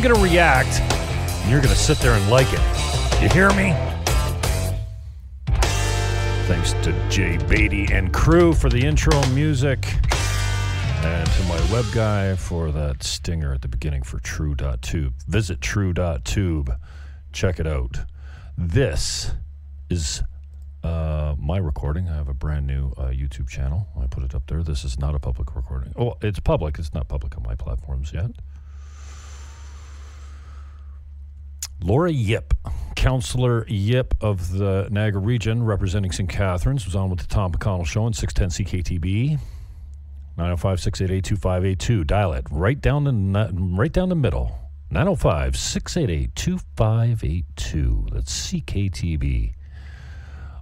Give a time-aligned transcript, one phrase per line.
[0.00, 0.80] I'm going to react.
[0.80, 3.20] And you're going to sit there and like it.
[3.20, 3.74] You hear me?
[6.46, 9.86] Thanks to Jay Beatty and crew for the intro music.
[11.04, 15.12] And to my web guy for that stinger at the beginning for true.tube.
[15.28, 16.72] Visit true.tube.
[17.34, 17.98] Check it out.
[18.56, 19.32] This
[19.90, 20.22] is
[20.82, 22.08] uh, my recording.
[22.08, 23.86] I have a brand new uh, YouTube channel.
[24.02, 24.62] I put it up there.
[24.62, 25.92] This is not a public recording.
[25.94, 26.78] Oh, it's public.
[26.78, 28.30] It's not public on my platforms yet.
[31.82, 32.54] Laura Ip,
[32.94, 36.28] Councillor Ip of the Niagara region, representing St.
[36.28, 39.38] Catharines, was on with the Tom McConnell Show on 610 CKTB.
[40.36, 42.04] 905 688 2582.
[42.04, 44.58] Dial it right down the, right down the middle.
[44.90, 48.06] 905 688 2582.
[48.12, 49.54] That's CKTB.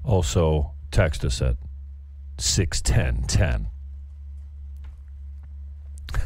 [0.04, 1.56] Also, text us at
[2.38, 3.68] 61010.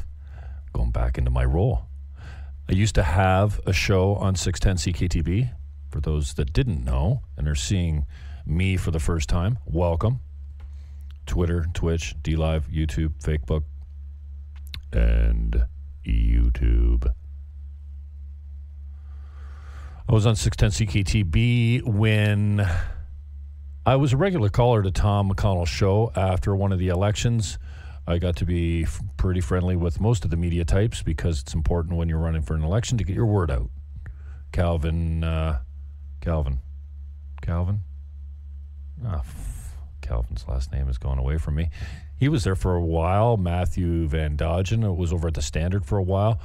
[0.73, 1.87] Going back into my role.
[2.73, 5.51] I used to have a show on 610 CKTB.
[5.91, 8.07] For those that didn't know and are seeing
[8.47, 10.21] me for the first time, welcome.
[11.27, 13.65] Twitter, Twitch, DLive, YouTube, Facebook,
[14.91, 15.67] and
[16.09, 17.13] YouTube.
[20.09, 22.67] I was on 610 CKTB when
[23.85, 27.59] I was a regular caller to Tom McConnell's show after one of the elections.
[28.07, 31.55] I got to be f- pretty friendly with most of the media types because it's
[31.55, 33.71] important when you're running for an election to get your word out.
[34.51, 35.61] Calvin, uh,
[36.21, 36.59] Calvin,
[37.41, 37.81] Calvin.
[39.07, 41.71] Ah, f- Calvin's last name has gone away from me.
[42.17, 43.37] He was there for a while.
[43.37, 46.41] Matthew Van Dongen was over at the Standard for a while.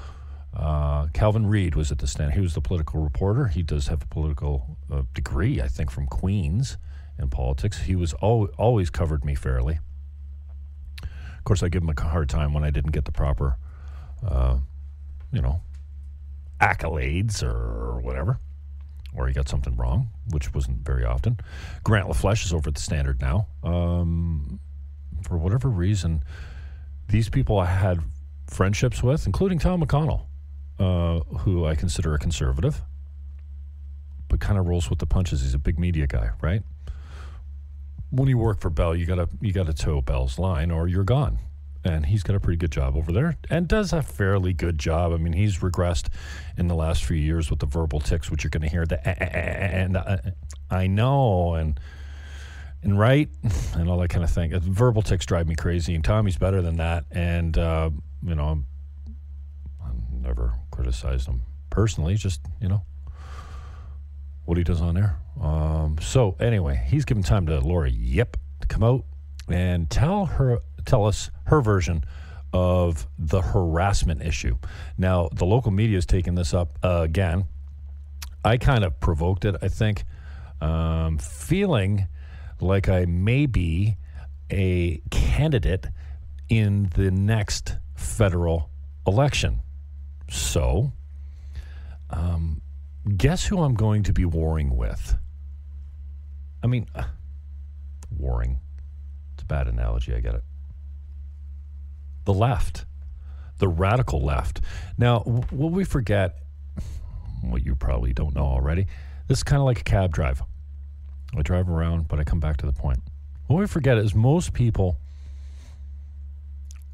[0.56, 2.35] Uh, Calvin Reed was at the Standard.
[2.35, 3.47] He was the political reporter.
[3.47, 6.78] He does have a political uh, degree, I think, from Queens
[7.19, 7.81] in politics.
[7.81, 9.79] He was al- always covered me fairly.
[11.47, 13.56] Course, I give him a hard time when I didn't get the proper,
[14.22, 14.58] uh,
[15.31, 15.62] you know,
[16.59, 18.41] accolades or whatever,
[19.16, 21.40] or he got something wrong, which wasn't very often.
[21.85, 23.47] Grant LaFleche is over at the Standard now.
[23.63, 24.59] Um,
[25.24, 26.22] for whatever reason,
[27.08, 28.02] these people I had
[28.47, 30.25] friendships with, including Tom McConnell,
[30.79, 32.81] uh, who I consider a conservative,
[34.28, 35.44] but kind of rolls with the punches.
[35.44, 36.64] He's a big media guy, right?
[38.09, 41.40] When you work for Bell, you gotta you gotta toe Bell's line, or you're gone.
[41.84, 45.13] And he's got a pretty good job over there, and does a fairly good job.
[45.13, 46.07] I mean, he's regressed
[46.57, 49.07] in the last few years with the verbal tics, which you're going to hear the
[49.07, 50.34] "eh, eh, eh, eh," and
[50.69, 51.79] I know, and
[52.84, 53.29] and right,
[53.73, 54.53] and all that kind of thing.
[54.53, 57.05] Uh, Verbal tics drive me crazy, and Tommy's better than that.
[57.11, 57.90] And uh,
[58.23, 58.66] you know, I'm,
[59.84, 62.16] I'm never criticized him personally.
[62.16, 62.84] Just you know,
[64.47, 65.20] what he does on there.
[65.41, 69.03] Um, so anyway, he's given time to Laura Ip to come out
[69.49, 72.03] and tell her, tell us her version
[72.53, 74.58] of the harassment issue.
[74.97, 77.46] Now, the local media has taken this up uh, again.
[78.46, 80.05] I kind of provoked it, I think,
[80.61, 82.08] um, feeling
[82.61, 83.97] like I may be
[84.50, 85.88] a candidate
[86.47, 88.70] in the next federal
[89.05, 89.59] election.
[90.29, 90.93] So,
[92.09, 92.61] um,
[93.07, 95.15] guess who I'm going to be warring with
[96.63, 97.03] I mean, uh,
[98.09, 98.59] warring.
[99.33, 100.13] It's a bad analogy.
[100.13, 100.43] I get it.
[102.25, 102.85] The left,
[103.59, 104.61] the radical left.
[104.97, 106.39] Now, what we forget,
[107.41, 108.87] what you probably don't know already,
[109.27, 110.41] this is kind of like a cab drive.
[111.37, 112.99] I drive around, but I come back to the point.
[113.47, 114.97] What we forget is most people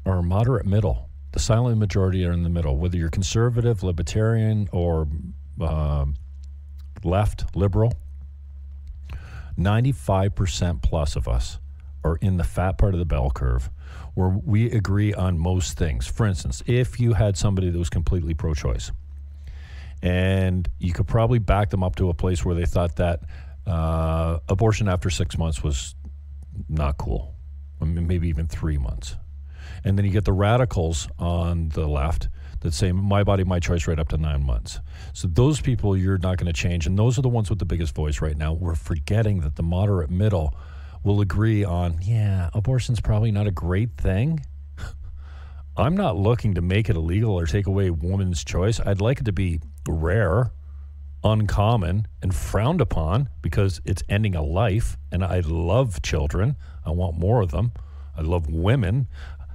[0.06, 1.08] are moderate middle.
[1.32, 5.08] The silent majority are in the middle, whether you're conservative, libertarian, or
[5.60, 6.06] uh,
[7.02, 7.92] left, liberal.
[9.58, 11.58] 95% plus of us
[12.02, 13.70] are in the fat part of the bell curve
[14.14, 16.06] where we agree on most things.
[16.06, 18.92] For instance, if you had somebody that was completely pro choice,
[20.02, 23.20] and you could probably back them up to a place where they thought that
[23.66, 25.94] uh, abortion after six months was
[26.68, 27.34] not cool,
[27.80, 29.16] maybe even three months.
[29.82, 32.28] And then you get the radicals on the left
[32.64, 34.80] that say my body, my choice, right up to nine months.
[35.12, 37.66] So those people you're not going to change, and those are the ones with the
[37.66, 38.54] biggest voice right now.
[38.54, 40.56] We're forgetting that the moderate middle
[41.04, 44.40] will agree on, yeah, abortion's probably not a great thing.
[45.76, 48.80] I'm not looking to make it illegal or take away woman's choice.
[48.80, 50.50] I'd like it to be rare,
[51.22, 54.96] uncommon, and frowned upon because it's ending a life.
[55.12, 56.56] And I love children.
[56.86, 57.72] I want more of them.
[58.16, 59.06] I love women.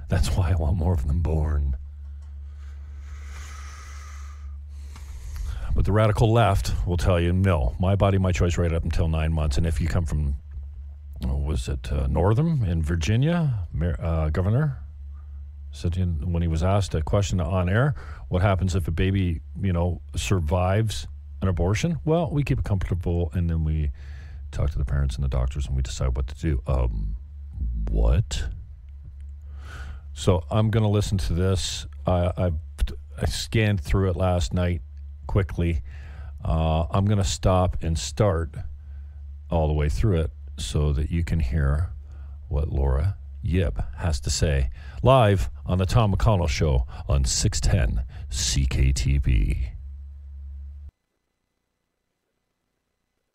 [0.08, 1.76] That's why I want more of them born.
[5.74, 9.08] But the radical left will tell you, no, my body, my choice, right up until
[9.08, 9.56] nine months.
[9.56, 10.36] And if you come from,
[11.26, 13.66] oh, was it uh, Northam in Virginia,
[13.98, 14.78] uh, governor,
[15.72, 17.94] said when he was asked a question on air,
[18.28, 21.06] what happens if a baby, you know, survives
[21.40, 22.00] an abortion?
[22.04, 23.90] Well, we keep it comfortable, and then we
[24.50, 26.62] talk to the parents and the doctors, and we decide what to do.
[26.66, 27.16] Um,
[27.88, 28.44] what?
[30.12, 31.86] So I'm going to listen to this.
[32.06, 32.50] I, I,
[33.20, 34.82] I scanned through it last night
[35.30, 35.80] quickly.
[36.44, 38.56] Uh, I'm going to stop and start
[39.48, 41.90] all the way through it so that you can hear
[42.48, 44.70] what Laura Ip has to say
[45.04, 49.68] live on the Tom McConnell Show on 610 CKTB.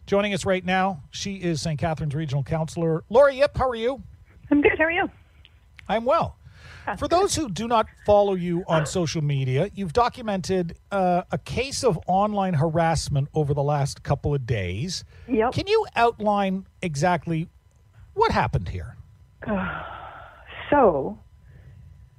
[0.05, 1.79] Joining us right now, she is St.
[1.79, 3.57] Catharines Regional Councillor Laura Ip.
[3.57, 4.03] How are you?
[4.51, 4.77] I'm good.
[4.77, 5.09] How are you?
[5.87, 6.35] I'm well.
[6.97, 11.83] For those who do not follow you on social media, you've documented uh, a case
[11.83, 15.03] of online harassment over the last couple of days.
[15.27, 15.53] Yep.
[15.53, 17.49] Can you outline exactly
[18.13, 18.95] what happened here?
[20.71, 21.19] So,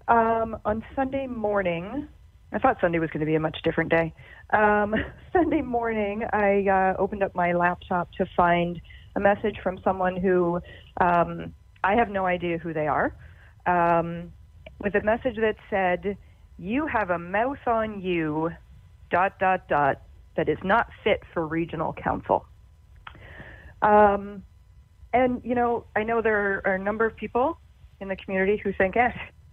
[0.06, 2.06] um, on Sunday morning,
[2.52, 4.14] I thought Sunday was going to be a much different day.
[4.50, 4.94] Um,
[5.32, 8.80] Sunday morning, I uh, opened up my laptop to find
[9.16, 10.60] a message from someone who
[11.00, 11.52] um,
[11.82, 13.12] I have no idea who they are.
[13.66, 14.32] Um,
[14.80, 16.16] with a message that said,
[16.58, 18.50] You have a mouth on you,
[19.10, 20.02] dot, dot, dot,
[20.36, 22.46] that is not fit for regional council.
[23.82, 24.42] Um,
[25.12, 27.58] and, you know, I know there are a number of people
[28.00, 29.10] in the community who think, eh,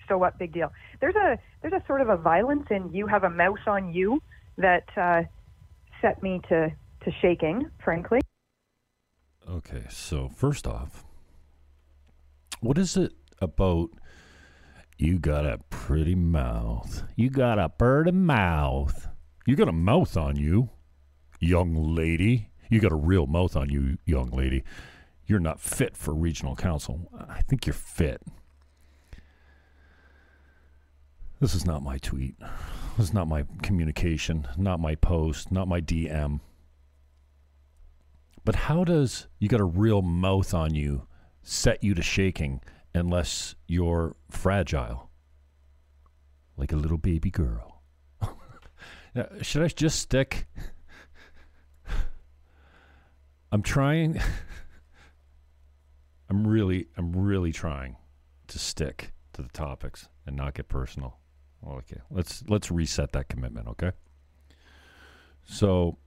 [0.07, 0.71] so what, big deal.
[0.99, 4.21] There's a, there's a sort of a violence in you have a mouse on you
[4.57, 5.23] that uh,
[6.01, 6.69] set me to,
[7.05, 8.19] to shaking, frankly.
[9.49, 11.03] Okay, so first off,
[12.59, 13.89] what is it about
[14.97, 17.03] you got a pretty mouth.
[17.15, 19.07] You got a pretty mouth.
[19.45, 20.69] You got a mouth on you,
[21.39, 22.49] young lady.
[22.69, 24.63] You got a real mouth on you, young lady.
[25.25, 27.09] You're not fit for regional council.
[27.29, 28.21] I think you're fit.
[31.39, 32.35] This is not my tweet.
[32.97, 36.39] This is not my communication, not my post, not my DM.
[38.45, 41.07] But how does you got a real mouth on you
[41.41, 42.61] set you to shaking
[42.93, 45.09] unless you're fragile,
[46.57, 47.81] like a little baby girl.
[49.15, 50.47] now, should I just stick?
[53.51, 54.19] I'm trying.
[56.29, 57.97] I'm really, I'm really trying
[58.47, 61.19] to stick to the topics and not get personal.
[61.65, 63.67] Okay, let's let's reset that commitment.
[63.67, 63.91] Okay.
[65.45, 65.97] So,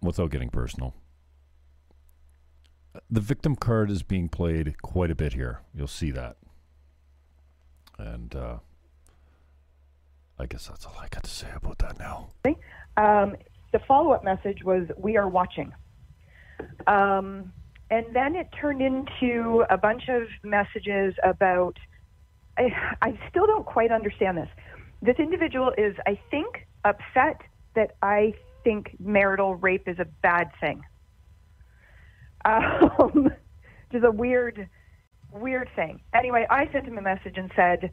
[0.00, 0.94] without getting personal,
[3.10, 5.60] the victim card is being played quite a bit here.
[5.74, 6.36] You'll see that.
[7.98, 8.58] And uh,
[10.38, 12.30] I guess that's all I got to say about that now.
[12.96, 13.36] Um,
[13.72, 15.72] the follow up message was, We are watching.
[16.86, 17.52] Um,
[17.90, 21.76] and then it turned into a bunch of messages about,
[22.56, 22.70] I,
[23.02, 24.48] I still don't quite understand this.
[25.02, 27.40] This individual is, I think, upset
[27.74, 30.82] that I think marital rape is a bad thing
[32.44, 33.30] um,
[33.92, 34.68] is a weird,
[35.32, 36.00] weird thing.
[36.14, 37.90] Anyway, I sent him a message and said,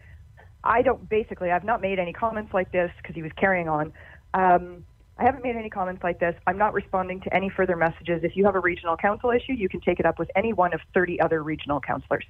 [0.63, 3.94] I don't, basically, I've not made any comments like this because he was carrying on.
[4.34, 4.84] Um,
[5.20, 6.36] I haven't made any comments like this.
[6.46, 8.24] I'm not responding to any further messages.
[8.24, 10.74] If you have a regional council issue, you can take it up with any one
[10.74, 12.25] of 30 other regional councillors.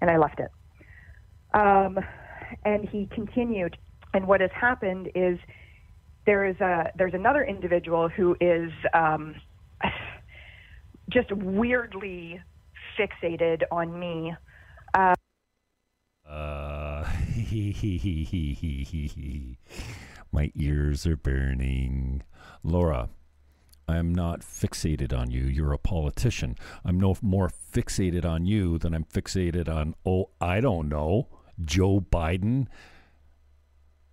[0.00, 0.50] And I left it.
[1.54, 1.98] Um,
[2.64, 3.78] and he continued.
[4.12, 5.38] And what has happened is
[6.26, 9.36] there is a there's another individual who is um,
[11.10, 12.40] just weirdly
[12.98, 14.34] fixated on me.
[14.94, 15.14] Uh,
[20.32, 22.22] my ears are burning.
[22.62, 23.08] Laura,
[23.88, 25.44] I'm not fixated on you.
[25.44, 26.56] You're a politician.
[26.84, 31.28] I'm no more fixated on you than I'm fixated on, oh, I don't know,
[31.64, 32.66] Joe Biden,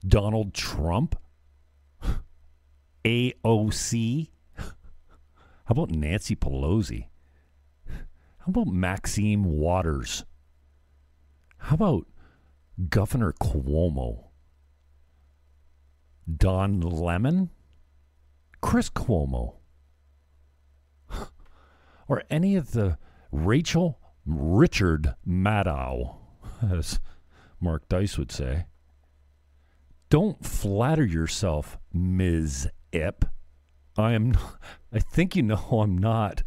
[0.08, 1.16] Donald Trump,
[3.06, 4.30] AOC.
[5.66, 7.08] How about Nancy Pelosi?
[7.88, 10.26] How about Maxine Waters?
[11.58, 12.08] How about
[12.90, 14.26] Governor Cuomo?
[16.36, 17.50] Don Lemon?
[18.62, 19.56] Chris Cuomo?
[22.08, 22.98] or any of the
[23.32, 26.18] Rachel Richard Maddow,
[26.62, 27.00] as
[27.62, 28.66] Mark Dice would say.
[30.10, 32.70] Don't flatter yourself, Ms.
[32.92, 33.26] Ip.
[33.98, 34.38] I am
[34.94, 36.44] I think you know I'm not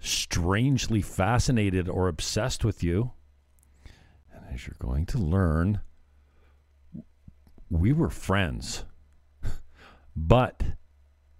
[0.00, 3.12] strangely fascinated or obsessed with you.
[4.32, 5.80] And as you're going to learn,
[7.68, 8.84] we were friends.
[10.16, 10.62] but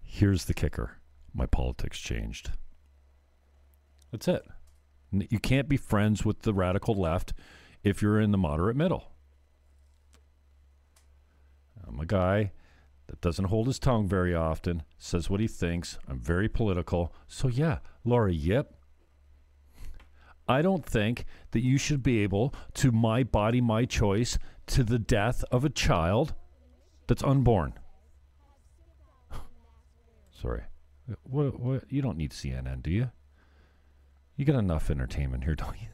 [0.02, 0.98] here's the kicker
[1.34, 2.50] my politics changed.
[4.10, 4.44] That's it.
[5.12, 7.32] You can't be friends with the radical left
[7.84, 9.12] if you're in the moderate middle.
[11.86, 12.52] I'm a guy
[13.08, 15.98] that doesn't hold his tongue very often, says what he thinks.
[16.06, 17.12] I'm very political.
[17.26, 18.74] So, yeah, Laura, yep.
[20.46, 24.38] I don't think that you should be able to my body, my choice
[24.68, 26.34] to the death of a child
[27.06, 27.74] that's unborn.
[30.30, 30.62] Sorry.
[31.24, 33.10] What, what, you don't need CNN, do you?
[34.36, 35.88] You got enough entertainment here, don't you?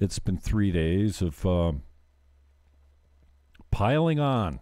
[0.00, 1.82] It's been three days of um,
[3.70, 4.60] piling on.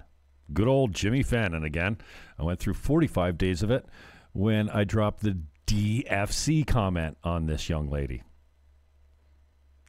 [0.53, 1.99] Good old Jimmy Fannin again.
[2.39, 3.85] I went through 45 days of it
[4.33, 8.23] when I dropped the DFC comment on this young lady.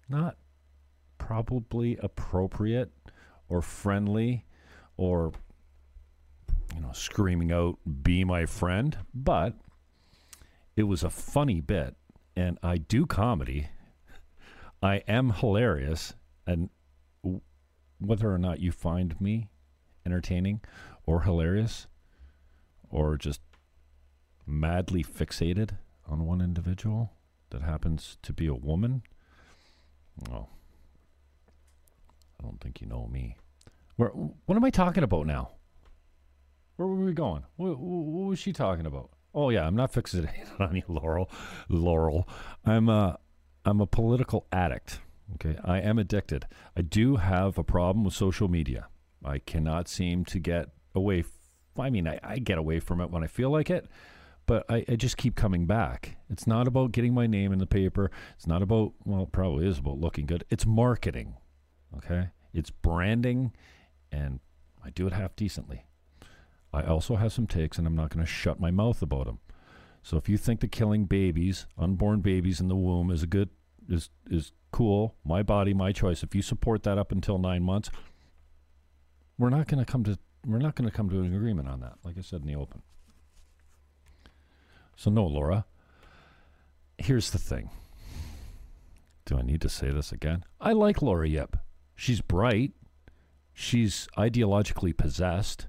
[0.09, 0.35] Not
[1.17, 2.91] probably appropriate
[3.47, 4.45] or friendly
[4.97, 5.31] or
[6.75, 9.53] you know screaming out be my friend but
[10.75, 11.95] it was a funny bit
[12.35, 13.67] and I do comedy
[14.81, 16.13] I am hilarious,
[16.45, 16.69] and
[17.99, 19.49] whether or not you find me
[20.05, 20.61] entertaining
[21.05, 21.87] or hilarious
[22.89, 23.41] or just
[24.45, 25.71] madly fixated
[26.07, 27.11] on one individual
[27.49, 29.03] that happens to be a woman,
[30.29, 30.49] well,
[32.39, 33.35] I don't think you know me.
[33.95, 35.51] Where, what am I talking about now?
[36.75, 37.43] Where were we going?
[37.55, 39.09] What, what was she talking about?
[39.33, 40.29] Oh yeah, I'm not fixated
[40.59, 41.29] on you, Laurel.
[41.67, 42.27] Laurel,
[42.65, 43.13] I'm uh,
[43.67, 45.01] I'm a political addict.
[45.35, 46.47] Okay, I am addicted.
[46.77, 48.87] I do have a problem with social media.
[49.25, 51.19] I cannot seem to get away.
[51.19, 51.31] F-
[51.77, 53.89] I mean, I, I, get away from it when I feel like it,
[54.45, 56.15] but I, I, just keep coming back.
[56.29, 58.09] It's not about getting my name in the paper.
[58.37, 60.45] It's not about, well, it probably is about looking good.
[60.49, 61.35] It's marketing.
[61.97, 63.51] Okay, it's branding,
[64.13, 64.39] and
[64.81, 65.85] I do it half decently.
[66.71, 69.39] I also have some takes, and I'm not going to shut my mouth about them.
[70.03, 73.49] So if you think that killing babies, unborn babies in the womb, is a good
[73.87, 75.15] is is cool.
[75.23, 76.23] My body, my choice.
[76.23, 77.89] If you support that up until nine months,
[79.37, 81.79] we're not going to come to we're not going to come to an agreement on
[81.81, 81.95] that.
[82.03, 82.81] Like I said in the open.
[84.95, 85.65] So no, Laura.
[86.97, 87.69] Here's the thing.
[89.25, 90.43] Do I need to say this again?
[90.59, 91.57] I like Laura Ip.
[91.95, 92.71] She's bright.
[93.53, 95.67] She's ideologically possessed.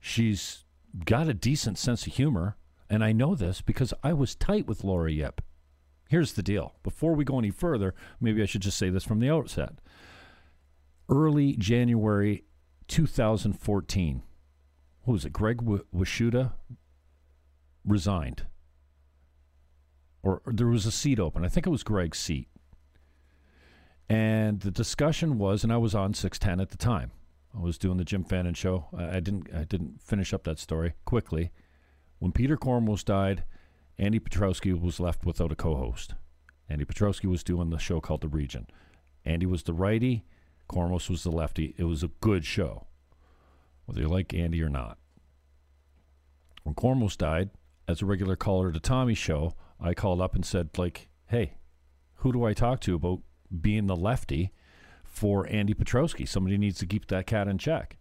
[0.00, 0.64] She's
[1.04, 2.56] got a decent sense of humor.
[2.90, 5.42] And I know this because I was tight with Laura Ip.
[6.08, 6.74] Here's the deal.
[6.82, 9.74] Before we go any further, maybe I should just say this from the outset.
[11.08, 12.44] Early January
[12.88, 14.22] 2014,
[15.02, 15.32] what was it?
[15.32, 16.52] Greg w- Wishuta
[17.84, 18.46] resigned.
[20.22, 21.44] Or, or there was a seat open.
[21.44, 22.48] I think it was Greg's seat.
[24.08, 27.10] And the discussion was, and I was on 610 at the time.
[27.56, 28.86] I was doing the Jim Fannin show.
[28.96, 31.50] I, I didn't I didn't finish up that story quickly.
[32.18, 33.44] When Peter Kormos died,
[33.98, 36.14] Andy Petrowski was left without a co-host.
[36.68, 38.66] Andy Petrowski was doing the show called The Region.
[39.24, 40.24] Andy was the righty,
[40.68, 41.74] Kormos was the lefty.
[41.78, 42.86] It was a good show,
[43.86, 44.98] whether you like Andy or not.
[46.62, 47.50] When Kormos died,
[47.86, 51.54] as a regular caller to Tommy's show, I called up and said, like, hey,
[52.16, 54.52] who do I talk to about being the lefty
[55.04, 56.28] for Andy Petrowski.
[56.28, 57.96] Somebody needs to keep that cat in check.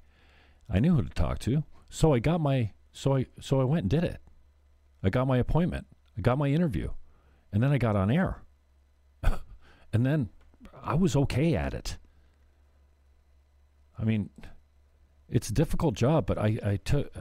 [0.69, 3.83] I knew who to talk to, so I got my so I so I went
[3.83, 4.21] and did it.
[5.03, 5.87] I got my appointment.
[6.17, 6.89] I got my interview,
[7.51, 8.41] and then I got on air,
[9.93, 10.29] and then
[10.83, 11.97] I was okay at it.
[13.99, 14.29] I mean,
[15.29, 17.11] it's a difficult job, but I, I took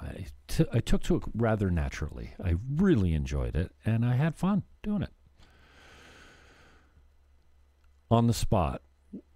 [0.00, 2.34] I, took to it rather naturally.
[2.42, 5.12] I really enjoyed it, and I had fun doing it.
[8.10, 8.82] On the spot,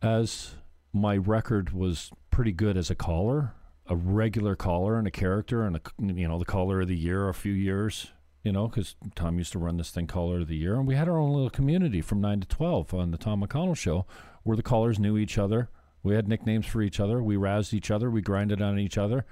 [0.02, 0.54] as
[0.92, 3.54] my record was pretty good as a caller,
[3.90, 7.28] a regular caller and a character, and a, you know the caller of the year
[7.28, 10.56] a few years, you know, because Tom used to run this thing caller of the
[10.56, 13.42] year, and we had our own little community from nine to twelve on the Tom
[13.42, 14.06] McConnell show,
[14.44, 15.68] where the callers knew each other
[16.02, 17.22] we had nicknames for each other.
[17.22, 18.10] We razzed each other.
[18.10, 19.26] We grinded on each other.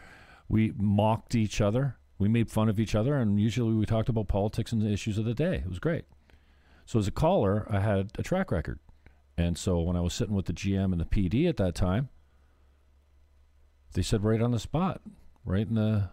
[0.49, 1.97] We mocked each other.
[2.19, 3.17] We made fun of each other.
[3.17, 5.57] And usually we talked about politics and the issues of the day.
[5.57, 6.05] It was great.
[6.85, 8.81] So as a caller, I had a track record.
[9.37, 12.09] And so when I was sitting with the GM and the PD at that time,
[13.93, 15.01] they said right on the spot,
[15.45, 16.11] right in the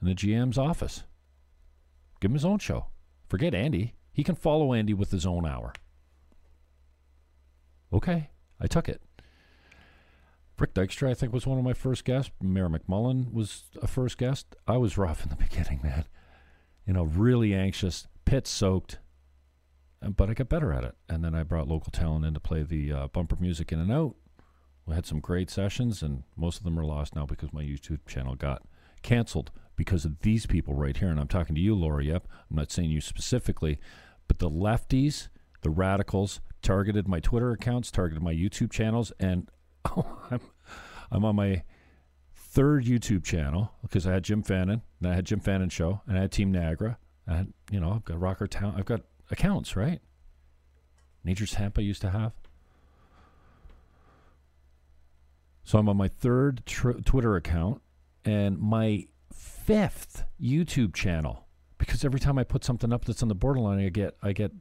[0.00, 1.04] in the GM's office,
[2.20, 2.86] give him his own show.
[3.28, 3.94] Forget Andy.
[4.12, 5.72] He can follow Andy with his own hour.
[7.92, 9.00] Okay, I took it.
[10.58, 12.30] Rick Dykstra, I think, was one of my first guests.
[12.40, 14.54] Mayor McMullan was a first guest.
[14.66, 16.04] I was rough in the beginning, man.
[16.86, 18.98] You know, really anxious, pit soaked,
[20.00, 20.94] but I got better at it.
[21.08, 23.90] And then I brought local talent in to play the uh, bumper music in and
[23.92, 24.14] out.
[24.86, 28.06] We had some great sessions, and most of them are lost now because my YouTube
[28.06, 28.62] channel got
[29.02, 31.08] canceled because of these people right here.
[31.08, 32.26] And I'm talking to you, Laura Ip.
[32.50, 33.78] I'm not saying you specifically,
[34.28, 35.28] but the lefties,
[35.62, 39.48] the radicals, targeted my Twitter accounts, targeted my YouTube channels, and
[39.96, 40.40] oh, I'm
[41.10, 41.62] I'm on my
[42.34, 46.16] third YouTube channel because I had Jim Fannin, and I had Jim Fannin show, and
[46.18, 46.98] I had Team Niagara.
[47.26, 48.74] Had, you know, I've got Rocker Town.
[48.76, 50.00] I've got accounts, right?
[51.24, 52.32] Nature's Hemp I used to have.
[55.64, 57.82] So I'm on my third tr- Twitter account
[58.24, 61.46] and my fifth YouTube channel
[61.78, 64.52] because every time I put something up that's on the borderline, I get I get,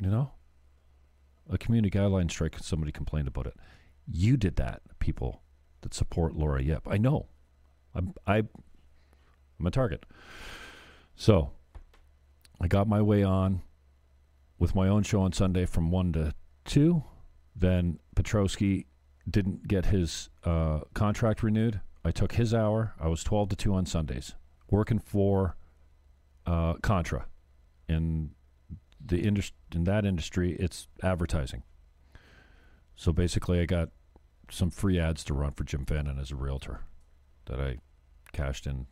[0.00, 0.32] you know,
[1.50, 2.56] a community guideline strike.
[2.60, 3.54] Somebody complained about it.
[4.10, 5.42] You did that, people
[5.82, 6.88] that support Laura Ip.
[6.88, 7.26] I know.
[7.94, 10.04] I'm I, I'm a target.
[11.14, 11.50] So
[12.60, 13.62] I got my way on
[14.58, 17.04] with my own show on Sunday from one to two.
[17.54, 18.86] Then Petrowski
[19.28, 21.80] didn't get his uh, contract renewed.
[22.04, 22.94] I took his hour.
[23.00, 24.34] I was twelve to two on Sundays,
[24.70, 25.56] working for
[26.46, 27.26] uh, Contra
[27.88, 28.30] in
[29.04, 29.56] the industry.
[29.74, 31.62] In that industry, it's advertising.
[32.96, 33.90] So basically, I got
[34.50, 36.80] some free ads to run for Jim Fannin as a realtor
[37.46, 37.78] that I
[38.32, 38.86] cashed in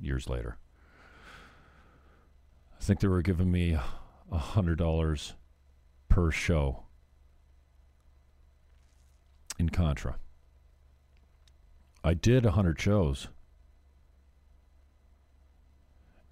[0.00, 0.58] years later.
[2.78, 3.78] I think they were giving me
[4.30, 5.34] a hundred dollars
[6.08, 6.83] per show
[9.58, 10.16] in Contra.
[12.02, 13.28] I did a hundred shows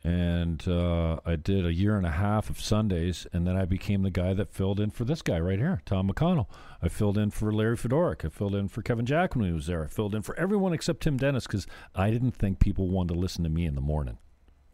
[0.05, 4.03] and uh, I did a year and a half of Sundays, and then I became
[4.03, 6.47] the guy that filled in for this guy right here, Tom McConnell.
[6.83, 8.25] I filled in for Larry Fedoruk.
[8.25, 9.85] I filled in for Kevin Jack when he was there.
[9.85, 13.21] I filled in for everyone except Tim Denis because I didn't think people wanted to
[13.21, 14.19] listen to me in the morning.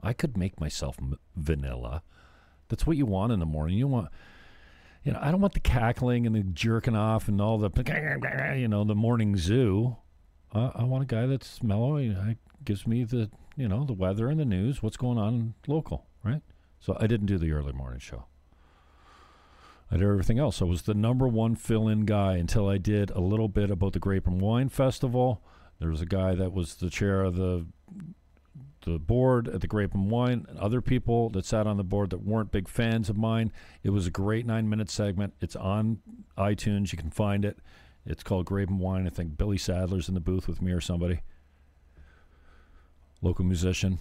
[0.02, 2.02] I could make myself m- vanilla.
[2.68, 3.76] That's what you want in the morning.
[3.76, 4.08] You want,
[5.04, 7.70] you know, I don't want the cackling and the jerking off and all the,
[8.58, 9.96] you know, the morning zoo.
[10.52, 11.96] Uh, I want a guy that's mellow.
[11.96, 12.14] He
[12.64, 16.42] gives me the you know, the weather and the news, what's going on local, right?
[16.78, 18.26] So I didn't do the early morning show.
[19.90, 20.62] I did everything else.
[20.62, 23.94] I was the number one fill in guy until I did a little bit about
[23.94, 25.42] the Grape and Wine Festival.
[25.80, 27.66] There was a guy that was the chair of the
[28.82, 32.10] the board at the Grape and Wine, and other people that sat on the board
[32.10, 33.52] that weren't big fans of mine.
[33.82, 35.34] It was a great nine minute segment.
[35.40, 35.98] It's on
[36.36, 36.92] iTunes.
[36.92, 37.58] You can find it.
[38.06, 39.06] It's called Grape and Wine.
[39.06, 41.20] I think Billy Sadler's in the booth with me or somebody
[43.20, 43.98] local musician.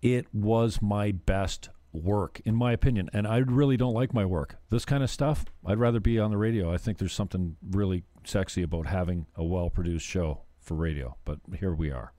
[0.00, 3.08] It was my best work, in my opinion.
[3.12, 4.56] And I really don't like my work.
[4.70, 6.72] This kind of stuff, I'd rather be on the radio.
[6.72, 11.16] I think there's something really sexy about having a well produced show for radio.
[11.24, 12.12] But here we are.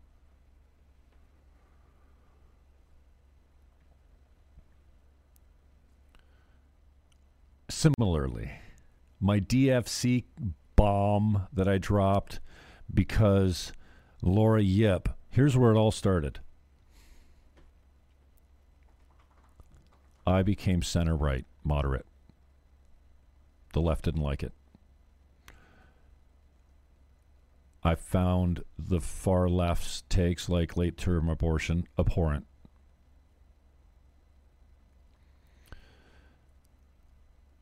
[7.69, 8.52] Similarly,
[9.19, 10.26] my DFC
[10.76, 12.39] bomb that I dropped
[12.93, 13.71] because
[14.21, 16.41] Laura Ip Here's where it all started.
[20.28, 22.06] I became center right, moderate.
[23.73, 24.54] The left didn't like it.
[27.84, 32.45] I found the far left's takes, like late term abortion, abhorrent.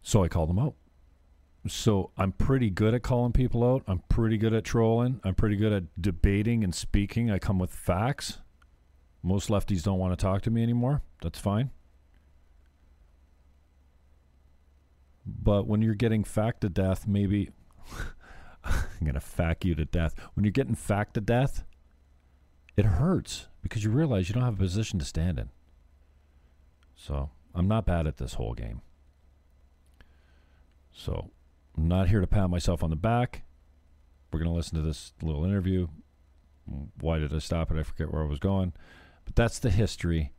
[0.01, 0.75] So I called them out.
[1.67, 3.83] So I'm pretty good at calling people out.
[3.87, 5.21] I'm pretty good at trolling.
[5.23, 7.29] I'm pretty good at debating and speaking.
[7.29, 8.39] I come with facts.
[9.21, 11.03] Most lefties don't want to talk to me anymore.
[11.21, 11.69] That's fine.
[15.23, 17.51] But when you're getting fact to death, maybe
[18.63, 20.15] I'm going to fact you to death.
[20.33, 21.63] When you're getting fact to death,
[22.75, 25.49] it hurts because you realize you don't have a position to stand in.
[26.95, 28.81] So I'm not bad at this whole game.
[30.93, 31.31] So
[31.77, 33.43] I'm not here to pat myself on the back.
[34.31, 35.87] We're going to listen to this little interview.
[36.99, 37.77] Why did I stop it?
[37.77, 38.73] I forget where I was going.
[39.25, 40.33] But that's the history.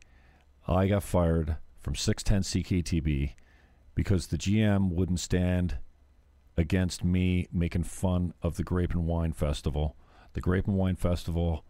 [0.67, 3.33] I got fired from 610 CKTB
[3.95, 5.77] because the GM wouldn't stand
[6.57, 9.95] against me making fun of the Grape and Wine Festival.
[10.33, 11.65] The Grape and Wine Festival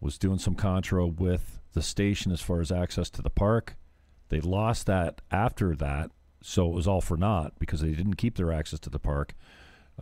[0.00, 3.76] was doing some contra with the station as far as access to the park.
[4.28, 8.36] They lost that after that, so it was all for naught because they didn't keep
[8.36, 9.34] their access to the park.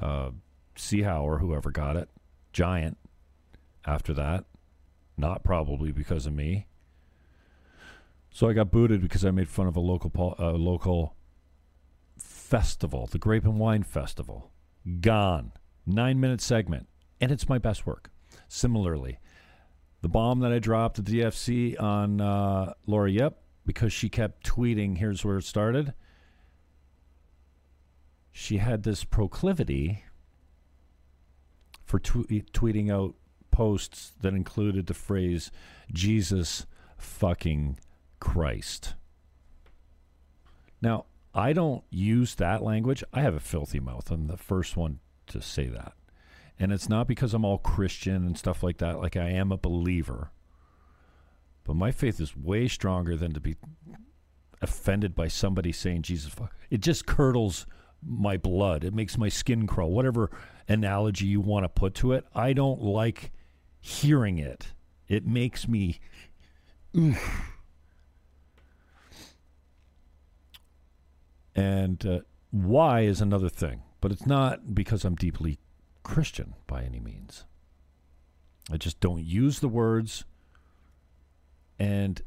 [0.00, 0.30] Uh,
[0.76, 2.08] Seahow or whoever got it,
[2.52, 2.98] Giant,
[3.86, 4.44] after that,
[5.16, 6.66] not probably because of me.
[8.30, 11.16] So I got booted because I made fun of a local uh, local
[12.18, 14.50] festival, the Grape and Wine Festival.
[15.00, 15.52] Gone.
[15.86, 16.86] Nine minute segment.
[17.20, 18.10] And it's my best work.
[18.48, 19.18] Similarly,
[20.02, 24.46] the bomb that I dropped at the DFC on uh, Laura Ip, because she kept
[24.46, 25.94] tweeting, here's where it started.
[28.38, 30.04] She had this proclivity
[31.86, 33.14] for tw- tweeting out
[33.50, 35.50] posts that included the phrase,
[35.90, 36.66] Jesus
[36.98, 37.78] fucking
[38.20, 38.94] Christ.
[40.82, 43.02] Now, I don't use that language.
[43.10, 44.10] I have a filthy mouth.
[44.10, 45.94] I'm the first one to say that.
[46.58, 48.98] And it's not because I'm all Christian and stuff like that.
[48.98, 50.30] Like I am a believer.
[51.64, 53.56] But my faith is way stronger than to be
[54.60, 56.54] offended by somebody saying Jesus fuck.
[56.68, 57.64] It just curdles
[58.04, 58.84] my blood.
[58.84, 59.90] It makes my skin crawl.
[59.90, 60.30] Whatever
[60.68, 63.32] analogy you want to put to it, I don't like
[63.80, 64.72] hearing it.
[65.08, 66.00] It makes me
[66.96, 67.52] oof.
[71.54, 75.58] And uh, why is another thing, but it's not because I'm deeply
[76.02, 77.44] Christian by any means.
[78.70, 80.24] I just don't use the words.
[81.78, 82.20] And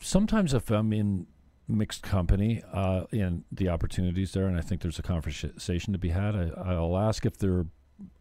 [0.00, 1.26] sometimes if I'm in
[1.70, 6.10] mixed company uh, and the opportunities there, and I think there's a conversation to be
[6.10, 7.66] had, I, I'll ask if they're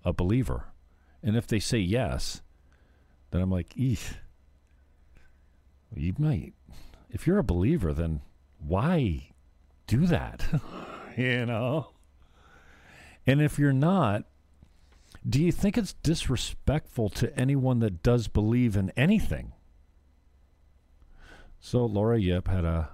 [0.03, 0.65] a believer.
[1.21, 2.41] And if they say yes,
[3.31, 4.15] then I'm like, eesh.
[5.95, 6.53] You might.
[7.09, 8.21] If you're a believer, then
[8.59, 9.31] why
[9.87, 10.45] do that?
[11.17, 11.91] you know?
[13.25, 14.23] And if you're not,
[15.27, 19.53] do you think it's disrespectful to anyone that does believe in anything?
[21.59, 22.89] So Laura Ip had a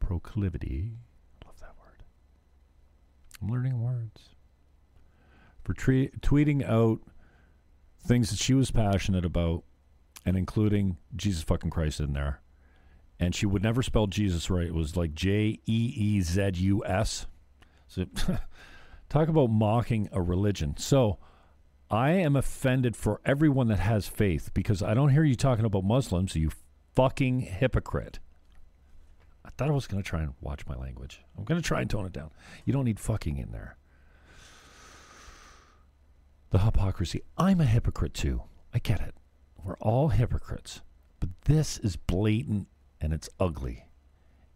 [0.00, 0.98] proclivity.
[1.46, 2.02] Love that word.
[3.40, 4.30] I'm learning words.
[5.62, 7.00] For tre- tweeting out
[8.04, 9.62] things that she was passionate about
[10.26, 12.40] and including Jesus fucking Christ in there
[13.20, 14.66] and she would never spell Jesus right.
[14.66, 17.26] It was like J E E Z U S.
[17.86, 18.06] So,
[19.10, 20.74] talk about mocking a religion.
[20.78, 21.18] So,
[21.90, 25.84] I am offended for everyone that has faith because I don't hear you talking about
[25.84, 26.50] Muslims, you
[26.94, 28.20] fucking hypocrite.
[29.44, 31.22] I thought I was going to try and watch my language.
[31.36, 32.30] I'm going to try and tone it down.
[32.64, 33.76] You don't need fucking in there.
[36.50, 37.22] The hypocrisy.
[37.38, 38.42] I'm a hypocrite too.
[38.74, 39.14] I get it.
[39.62, 40.82] We're all hypocrites.
[41.20, 42.68] But this is blatant
[43.00, 43.86] and it's ugly.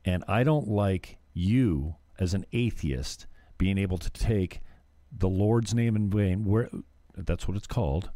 [0.05, 4.61] And I don't like you as an atheist being able to take
[5.17, 6.69] the Lord's name in vain, where
[7.17, 8.11] that's what it's called,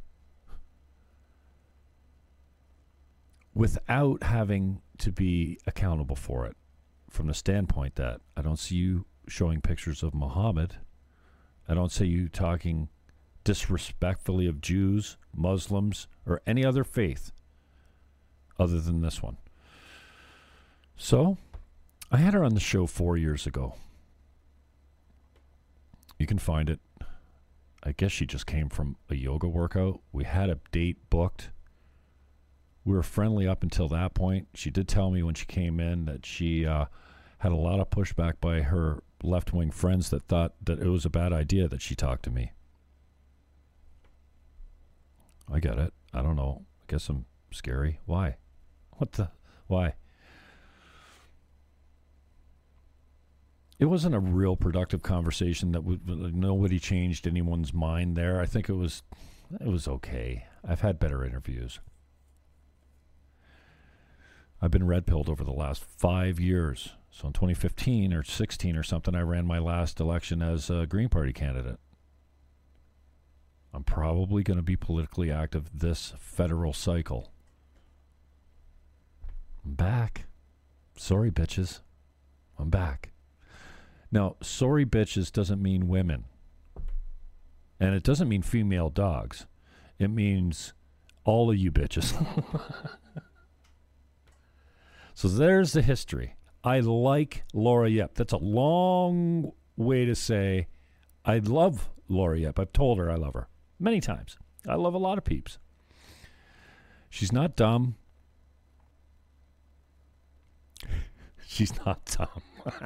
[3.54, 6.56] without having to be accountable for it
[7.10, 10.76] from the standpoint that I don't see you showing pictures of Muhammad.
[11.68, 12.88] I don't see you talking
[13.44, 17.32] disrespectfully of Jews, Muslims, or any other faith
[18.58, 19.36] other than this one.
[20.96, 21.38] So,
[22.10, 23.74] I had her on the show four years ago.
[26.18, 26.80] You can find it.
[27.82, 30.00] I guess she just came from a yoga workout.
[30.12, 31.50] We had a date booked.
[32.88, 34.48] We were friendly up until that point.
[34.54, 36.86] She did tell me when she came in that she uh,
[37.40, 41.04] had a lot of pushback by her left wing friends that thought that it was
[41.04, 42.52] a bad idea that she talked to me.
[45.52, 45.92] I get it.
[46.14, 46.64] I don't know.
[46.80, 48.00] I guess I'm scary.
[48.06, 48.36] Why?
[48.96, 49.32] What the?
[49.66, 49.92] Why?
[53.78, 58.40] it wasn't a real productive conversation that would nobody changed anyone's mind there.
[58.40, 59.02] I think it was
[59.60, 60.46] it was okay.
[60.66, 61.80] I've had better interviews.
[64.60, 68.82] I've been red pilled over the last five years So in 2015 or 16 or
[68.82, 71.78] something, I ran my last election as a Green Party candidate.
[73.72, 77.30] I'm probably going to be politically active this federal cycle.
[79.64, 80.26] I'm back.
[80.96, 81.80] Sorry, bitches.
[82.58, 83.10] I'm back.
[84.10, 86.24] Now, sorry, bitches doesn't mean women.
[87.78, 89.46] And it doesn't mean female dogs.
[89.98, 90.72] It means
[91.24, 92.14] all of you bitches.
[95.18, 96.36] so there's the history.
[96.62, 98.14] I like Laura Ip.
[98.14, 100.68] That's a long way to say
[101.24, 102.56] I love Laura Ip.
[102.56, 103.48] I've told her I love her
[103.80, 104.38] many times.
[104.68, 105.58] I love a lot of peeps.
[107.10, 107.96] She's not dumb.
[111.48, 112.42] She's not dumb.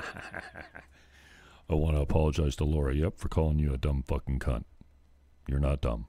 [1.69, 4.65] I want to apologize to Laura Ip for calling you a dumb fucking cunt.
[5.47, 6.07] You're not dumb.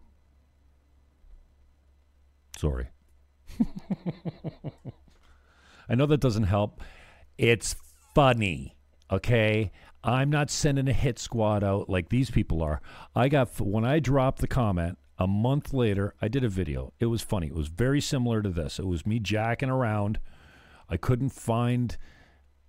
[2.57, 2.87] Sorry.
[5.89, 6.81] I know that doesn't help.
[7.37, 7.75] It's
[8.13, 8.75] funny,
[9.11, 9.71] okay?
[10.03, 12.81] I'm not sending a hit squad out like these people are.
[13.15, 16.93] I got when I dropped the comment a month later, I did a video.
[16.99, 17.47] It was funny.
[17.47, 18.79] It was very similar to this.
[18.79, 20.19] It was me jacking around.
[20.89, 21.95] I couldn't find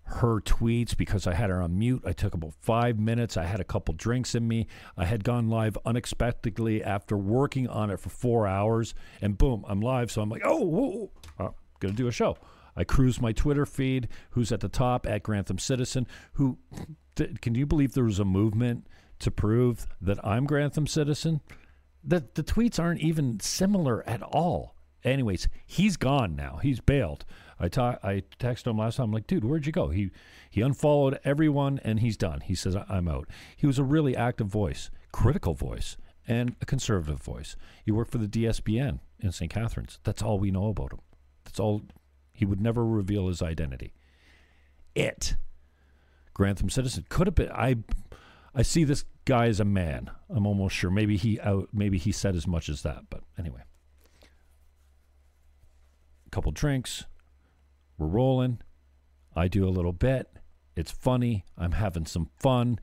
[0.06, 2.02] her tweets because I had her on mute.
[2.06, 3.36] I took about five minutes.
[3.36, 4.66] I had a couple drinks in me.
[4.96, 9.80] I had gone live unexpectedly after working on it for four hours, and boom, I'm
[9.80, 10.10] live.
[10.10, 11.50] So I'm like, oh, whoa, I'm uh,
[11.80, 12.36] gonna do a show.
[12.76, 16.06] I cruise my Twitter feed, who's at the top at Grantham Citizen.
[16.34, 16.58] Who
[17.40, 18.86] can you believe there was a movement
[19.20, 21.40] to prove that I'm Grantham Citizen?
[22.02, 24.74] The the tweets aren't even similar at all.
[25.04, 26.58] Anyways, he's gone now.
[26.62, 27.24] He's bailed.
[27.60, 29.06] I I texted him last time.
[29.06, 29.88] I'm like, dude, where'd you go?
[29.88, 30.10] He
[30.50, 32.40] he unfollowed everyone and he's done.
[32.40, 33.28] He says I'm out.
[33.56, 37.56] He was a really active voice, critical voice, and a conservative voice.
[37.84, 39.50] He worked for the DSBN in St.
[39.50, 39.98] Catharines.
[40.04, 41.00] That's all we know about him.
[41.44, 41.82] That's all
[42.34, 43.94] he would never reveal his identity.
[44.94, 45.36] It.
[46.34, 47.50] Grantham Citizen could have been.
[47.50, 47.76] I.
[48.56, 50.10] I see this guy as a man.
[50.30, 50.90] I'm almost sure.
[50.90, 51.70] Maybe he out.
[51.72, 53.04] Maybe he said as much as that.
[53.10, 53.62] But anyway,
[56.26, 57.04] a couple drinks.
[57.98, 58.60] We're rolling.
[59.34, 60.28] I do a little bit.
[60.76, 61.44] It's funny.
[61.56, 62.78] I'm having some fun.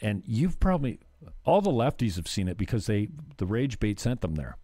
[0.00, 1.00] And you've probably
[1.44, 4.56] all the lefties have seen it because they the rage bait sent them there.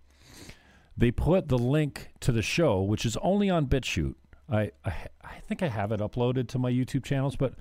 [0.97, 4.15] They put the link to the show, which is only on BitChute,
[4.51, 7.55] I, I I think I have it uploaded to my YouTube channels, but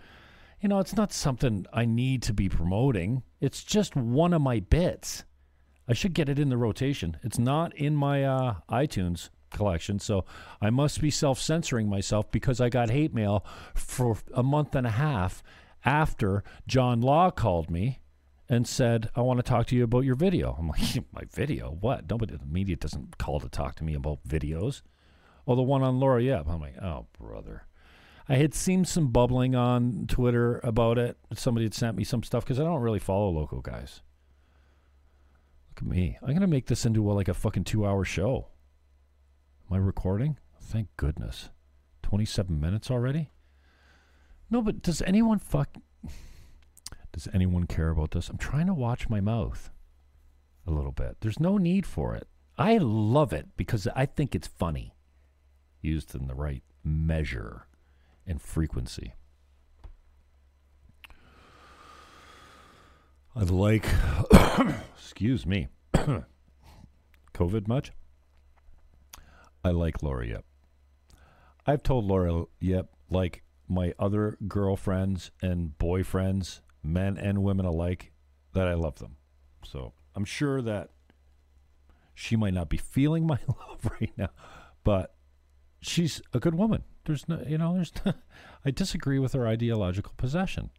[0.61, 3.23] you know, it's not something I need to be promoting.
[3.41, 5.23] It's just one of my bits.
[5.87, 7.17] I should get it in the rotation.
[7.21, 10.25] It's not in my uh, iTunes collection, so
[10.61, 13.45] I must be self-censoring myself because I got hate mail
[13.75, 15.43] for a month and a half
[15.83, 17.99] after John Law called me
[18.49, 20.81] and said, "I want to talk to you about your video." I'm like,
[21.13, 21.77] "My video?
[21.79, 22.09] What?
[22.09, 24.81] Nobody, the media doesn't call to talk to me about videos."
[25.47, 26.47] Oh, the one on Laura Ip.
[26.47, 27.65] I'm like, oh, brother.
[28.27, 31.17] I had seen some bubbling on Twitter about it.
[31.33, 34.01] Somebody had sent me some stuff because I don't really follow local guys.
[35.69, 36.17] Look at me.
[36.21, 38.47] I'm going to make this into a, like a fucking two hour show.
[39.69, 40.37] Am I recording?
[40.59, 41.49] Thank goodness.
[42.01, 43.31] 27 minutes already?
[44.49, 45.69] No, but does anyone fuck.
[47.11, 48.29] Does anyone care about this?
[48.29, 49.69] I'm trying to watch my mouth
[50.65, 51.17] a little bit.
[51.21, 52.27] There's no need for it.
[52.57, 54.94] I love it because I think it's funny
[55.85, 57.67] used in the right measure
[58.25, 59.13] and frequency.
[63.35, 63.85] I'd like,
[64.97, 65.67] excuse me,
[67.33, 67.91] COVID much?
[69.63, 70.45] I like Laura Ip.
[71.65, 78.11] I've told Laura Ip, like my other girlfriends and boyfriends, men and women alike,
[78.53, 79.17] that I love them.
[79.63, 80.91] So I'm sure that
[82.13, 84.29] she might not be feeling my love right now,
[84.83, 85.14] but
[85.85, 86.83] she's a good woman.
[87.05, 87.91] There's no, you know, there's.
[88.05, 88.13] No,
[88.65, 90.71] I disagree with her ideological possession,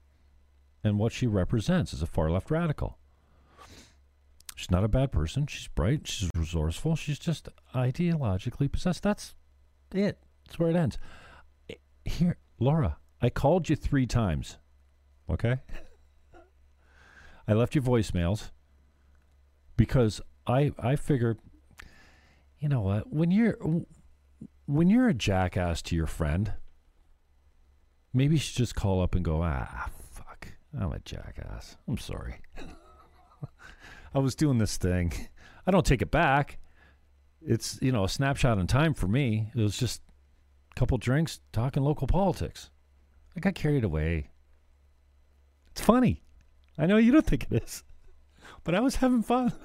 [0.83, 2.99] and what she represents as a far left radical.
[4.55, 5.47] She's not a bad person.
[5.47, 6.07] She's bright.
[6.09, 6.97] She's resourceful.
[6.97, 9.03] She's just ideologically possessed.
[9.03, 9.35] That's
[9.95, 10.19] it.
[10.47, 10.99] That's where it ends.
[12.05, 14.57] Here, Laura, I called you three times.
[15.29, 15.57] Okay.
[17.49, 18.51] I left you voicemails
[19.77, 21.38] because I I figured,
[22.59, 23.57] you know what, when you're
[24.66, 26.52] when you're a jackass to your friend,
[28.12, 30.48] maybe you should just call up and go, ah, fuck,
[30.79, 31.76] I'm a jackass.
[31.88, 32.40] I'm sorry.
[34.14, 35.12] I was doing this thing.
[35.66, 36.59] I don't take it back.
[37.40, 39.50] It's, you know, a snapshot in time for me.
[39.55, 40.02] It was just
[40.72, 42.70] a couple drinks talking local politics.
[43.37, 44.31] I got carried away.
[45.70, 46.22] It's funny.
[46.79, 47.85] I know you don't think it is,
[48.64, 49.52] but I was having fun.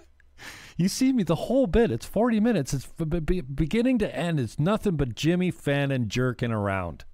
[0.78, 1.92] You see me the whole bit.
[1.92, 2.74] It's 40 minutes.
[2.74, 4.40] It's beginning to end.
[4.40, 7.06] It's nothing but Jimmy Fannin jerking around.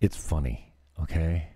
[0.00, 1.50] It's funny, okay?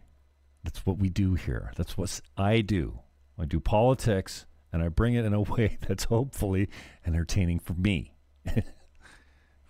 [0.65, 1.73] That's what we do here.
[1.77, 3.01] That's what I do.
[3.39, 6.69] I do politics and I bring it in a way that's hopefully
[7.07, 8.15] entertaining for me.
[8.45, 8.65] if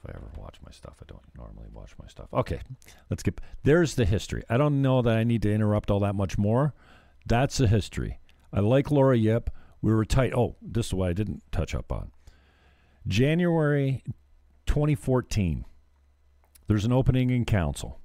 [0.06, 2.32] I ever watch my stuff, I don't normally watch my stuff.
[2.32, 2.60] Okay,
[3.10, 3.40] let's get.
[3.64, 4.42] There's the history.
[4.48, 6.74] I don't know that I need to interrupt all that much more.
[7.26, 8.18] That's the history.
[8.52, 9.50] I like Laura Ip.
[9.80, 10.32] We were tight.
[10.34, 12.10] Oh, this is what I didn't touch up on.
[13.06, 14.04] January
[14.66, 15.64] 2014.
[16.68, 17.98] There's an opening in council.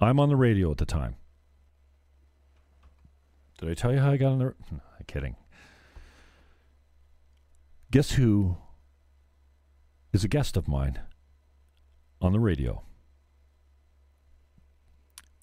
[0.00, 1.16] I'm on the radio at the time.
[3.58, 4.44] Did I tell you how I got on the?
[4.72, 5.36] No, I'm kidding.
[7.92, 8.56] Guess who
[10.12, 10.98] is a guest of mine
[12.20, 12.82] on the radio?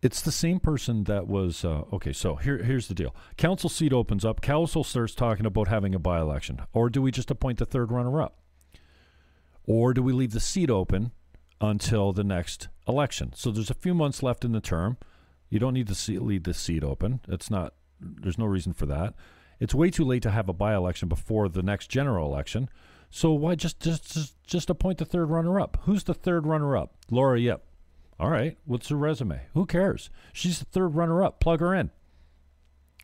[0.01, 2.13] It's the same person that was uh, okay.
[2.13, 4.39] So here, here's the deal: council seat opens up.
[4.41, 8.39] Council starts talking about having a by-election, or do we just appoint the third runner-up,
[9.65, 11.11] or do we leave the seat open
[11.59, 13.33] until the next election?
[13.35, 14.95] So there's a few months left in the term.
[15.49, 17.19] You don't need to see, leave the seat open.
[17.27, 17.73] It's not.
[17.99, 19.15] There's no reason for that.
[19.59, 22.69] It's way too late to have a by-election before the next general election.
[23.09, 25.79] So why just just just, just appoint the third runner-up?
[25.83, 26.95] Who's the third runner-up?
[27.11, 27.65] Laura Ip.
[28.19, 29.41] All right, what's her resume?
[29.53, 30.09] Who cares?
[30.33, 31.39] She's the third runner up.
[31.39, 31.89] Plug her in.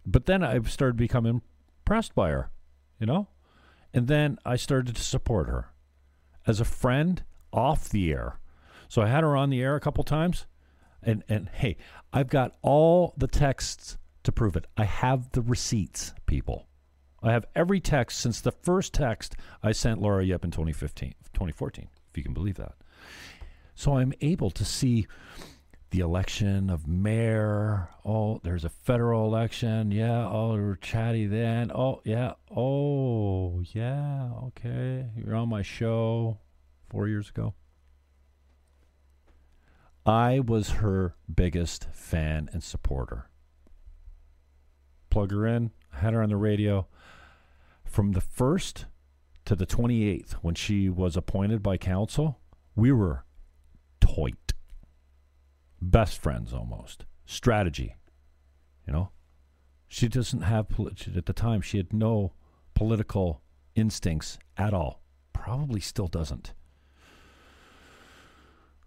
[0.06, 1.41] But then I started becoming
[1.80, 2.51] impressed by her,
[2.99, 3.30] you know?
[3.93, 5.69] And then I started to support her
[6.45, 7.23] as a friend
[7.54, 8.39] off the air.
[8.89, 10.45] So I had her on the air a couple times.
[11.01, 11.78] And, and hey,
[12.12, 14.67] I've got all the texts to prove it.
[14.75, 16.67] I have the receipts, people.
[17.23, 21.88] I have every text since the first text I sent Laura Ip in 2015, 2014,
[22.10, 22.73] if you can believe that.
[23.75, 25.05] So I'm able to see
[25.91, 27.89] the election of mayor.
[28.03, 29.91] Oh, there's a federal election.
[29.91, 30.27] Yeah.
[30.27, 31.71] Oh, we're chatty then.
[31.73, 32.33] Oh, yeah.
[32.55, 34.29] Oh, yeah.
[34.45, 35.07] Okay.
[35.15, 36.39] You're on my show
[36.89, 37.53] four years ago.
[40.05, 43.29] I was her biggest fan and supporter.
[45.09, 46.88] Plug her in, I had her on the radio.
[47.83, 48.85] From the 1st
[49.45, 52.39] to the 28th, when she was appointed by council,
[52.75, 53.25] we were
[54.06, 54.54] toit.
[55.82, 57.06] Best friends almost.
[57.26, 57.96] Strategy.
[58.88, 59.10] You know?
[59.88, 60.68] She doesn't have,
[61.15, 62.34] at the time, she had no
[62.74, 63.41] political
[63.76, 65.02] instincts at all.
[65.34, 66.54] Probably still doesn't.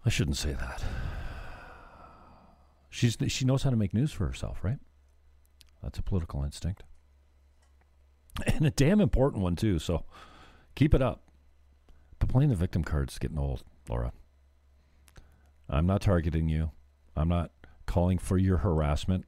[0.05, 0.83] I shouldn't say that.
[2.89, 4.79] She's she knows how to make news for herself, right?
[5.83, 6.83] That's a political instinct.
[8.45, 10.05] And a damn important one too, so
[10.73, 11.23] keep it up.
[12.19, 14.13] But playing the victim card's getting old, Laura.
[15.69, 16.71] I'm not targeting you.
[17.15, 17.51] I'm not
[17.85, 19.25] calling for your harassment.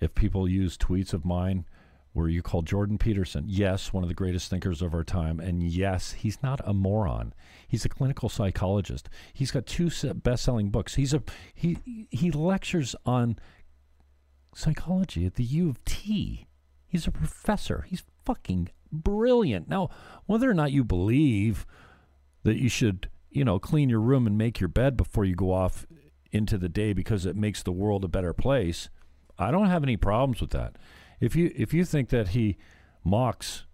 [0.00, 1.66] If people use tweets of mine
[2.12, 5.62] where you call Jordan Peterson, yes, one of the greatest thinkers of our time, and
[5.62, 7.34] yes, he's not a moron.
[7.66, 9.08] He's a clinical psychologist.
[9.32, 10.94] He's got two best-selling books.
[10.94, 11.22] He's a
[11.54, 13.38] he he lectures on
[14.54, 16.46] psychology at the U of T.
[16.86, 17.84] He's a professor.
[17.88, 19.68] He's fucking brilliant.
[19.68, 19.90] Now,
[20.26, 21.66] whether or not you believe
[22.44, 25.52] that you should you know, clean your room and make your bed before you go
[25.52, 25.86] off
[26.30, 28.88] into the day because it makes the world a better place.
[29.38, 30.76] I don't have any problems with that.
[31.20, 32.56] If you if you think that he
[33.04, 33.64] mocks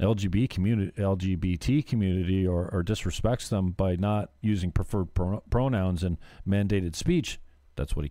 [0.00, 6.18] LGBT community LGBT community or, or disrespects them by not using preferred pro- pronouns and
[6.46, 7.38] mandated speech,
[7.76, 8.10] that's what he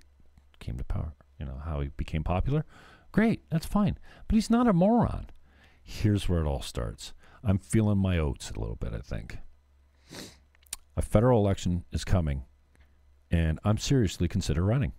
[0.60, 1.14] came to power.
[1.38, 2.66] You know how he became popular.
[3.12, 3.98] Great, that's fine.
[4.28, 5.28] But he's not a moron.
[5.84, 7.14] Here's where it all starts.
[7.44, 8.94] I'm feeling my oats a little bit.
[8.94, 9.40] I think
[10.96, 12.44] a federal election is coming,
[13.30, 14.94] and I'm seriously consider running.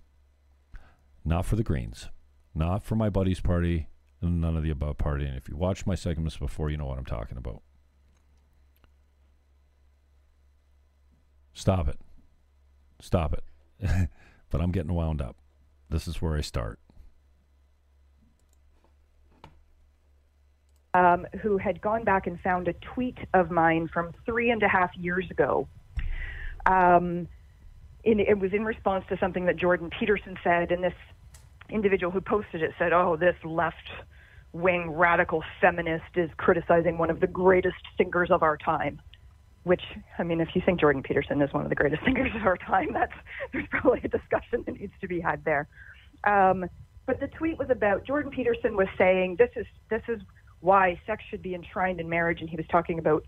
[1.25, 2.09] Not for the Greens,
[2.55, 3.89] not for my buddy's party,
[4.21, 5.27] and none of the above party.
[5.27, 7.63] And if you watched my segments before, you know what I'm talking about.
[11.55, 11.99] Stop it.
[13.01, 14.09] Stop it.
[14.51, 15.37] but I'm getting wound up.
[15.91, 16.79] This is where I start.
[20.95, 24.69] Um, who had gone back and found a tweet of mine from three and a
[24.69, 25.67] half years ago
[26.67, 27.29] um,
[28.05, 30.95] in, it was in response to something that Jordan Peterson said, and this
[31.69, 33.77] individual who posted it said, "Oh, this left."
[34.53, 39.01] wing radical feminist is criticizing one of the greatest thinkers of our time.
[39.65, 39.83] Which,
[40.19, 42.57] I mean, if you think Jordan Peterson is one of the greatest thinkers of our
[42.57, 43.13] time, that's
[43.53, 45.69] there's probably a discussion that needs to be had there.
[46.25, 46.67] Um,
[47.07, 50.21] but the tweet was about Jordan Peterson was saying this is this is
[50.61, 53.25] why sex should be enshrined in marriage, and he was talking about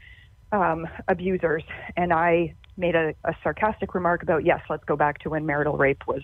[0.53, 1.65] um, abusers,
[1.97, 5.77] and I made a, a, sarcastic remark about yes, let's go back to when marital
[5.77, 6.23] rape was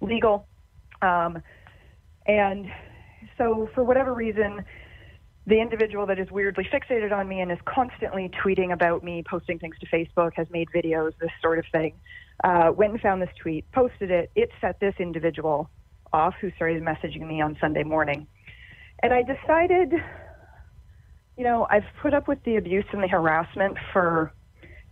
[0.00, 0.46] legal,
[1.02, 1.42] um,
[2.26, 2.66] and
[3.36, 4.64] so for whatever reason,
[5.46, 9.58] the individual that is weirdly fixated on me and is constantly tweeting about me, posting
[9.58, 11.94] things to Facebook, has made videos, this sort of thing,
[12.42, 14.30] uh, went and found this tweet, posted it.
[14.34, 15.68] It set this individual
[16.12, 18.26] off who started messaging me on Sunday morning.
[19.02, 19.92] And I decided,
[21.36, 24.32] you know, I've put up with the abuse and the harassment for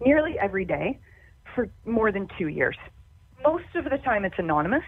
[0.04, 0.98] nearly every day
[1.54, 2.76] for more than two years.
[3.42, 4.84] Most of the time it's anonymous.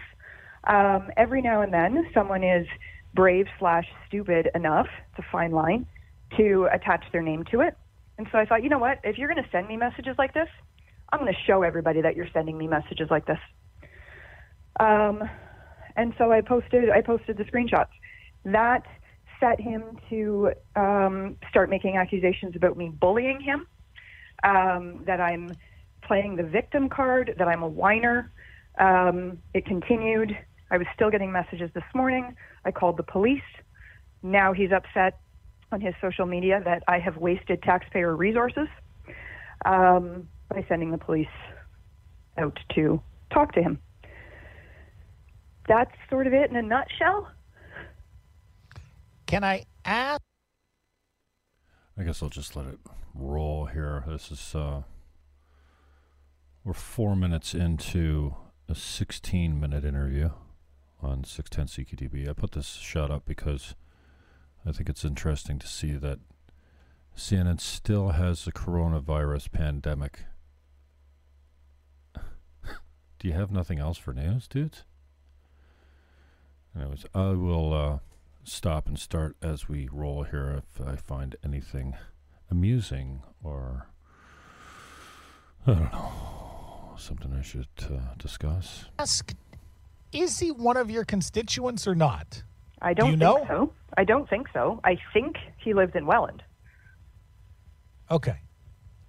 [0.65, 2.65] Um, every now and then someone is
[3.13, 5.85] brave slash stupid enough, it's a fine line,
[6.37, 7.77] to attach their name to it.
[8.17, 8.99] And so I thought, you know what?
[9.03, 10.47] If you're going to send me messages like this,
[11.11, 13.37] I'm going to show everybody that you're sending me messages like this.
[14.79, 15.23] Um,
[15.95, 17.87] and so I posted I posted the screenshots.
[18.43, 18.83] That
[19.39, 23.67] set him to um, start making accusations about me bullying him,
[24.43, 25.55] um, that I'm
[26.03, 28.31] playing the victim card, that I'm a whiner.
[28.79, 30.37] Um, it continued.
[30.71, 32.35] I was still getting messages this morning.
[32.63, 33.41] I called the police.
[34.23, 35.19] Now he's upset
[35.71, 38.67] on his social media that I have wasted taxpayer resources
[39.65, 41.27] um, by sending the police
[42.37, 43.79] out to talk to him.
[45.67, 47.27] That's sort of it in a nutshell.
[49.25, 50.21] Can I ask?
[51.97, 52.79] I guess I'll just let it
[53.13, 54.03] roll here.
[54.07, 54.81] This is uh
[56.63, 58.35] we're four minutes into
[58.67, 60.31] a 16 minute interview
[61.01, 62.29] on 610 CKTB.
[62.29, 63.75] I put this shot up because
[64.65, 66.19] I think it's interesting to see that
[67.15, 70.25] CNN still has the coronavirus pandemic.
[73.19, 74.83] Do you have nothing else for news, dudes?
[76.75, 77.99] Anyways, I will uh,
[78.45, 81.95] stop and start as we roll here if I find anything
[82.49, 83.87] amusing or
[85.67, 88.85] I don't know something I should uh, discuss.
[88.99, 89.33] Ask,
[90.11, 92.43] is he one of your constituents or not?
[92.81, 93.45] I don't you think know?
[93.47, 93.73] so.
[93.97, 94.79] I don't think so.
[94.83, 96.43] I think he lives in Welland.
[98.11, 98.37] Okay.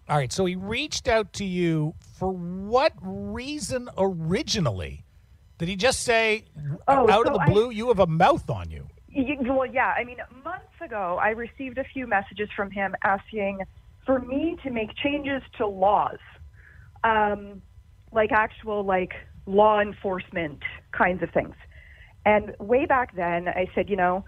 [0.09, 0.32] All right.
[0.32, 5.05] So he reached out to you for what reason originally?
[5.59, 6.45] Did he just say,
[6.89, 8.87] Oh, out of so the I- blue, you have a mouth on you?
[9.17, 9.95] Well, yeah.
[9.97, 13.61] I mean, months ago, I received a few messages from him asking
[14.05, 16.19] for me to make changes to laws,
[17.03, 17.62] um,
[18.12, 19.12] like actual like
[19.47, 20.62] law enforcement
[20.93, 21.55] kinds of things.
[22.25, 24.25] And way back then, I said, you know,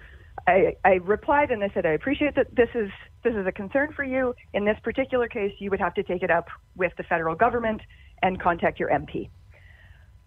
[0.46, 2.90] I, I replied and I said, I appreciate that this is
[3.24, 4.34] this is a concern for you.
[4.54, 7.82] In this particular case, you would have to take it up with the federal government
[8.22, 9.28] and contact your MP.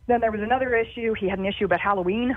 [0.07, 1.13] Then there was another issue.
[1.19, 2.35] He had an issue about Halloween.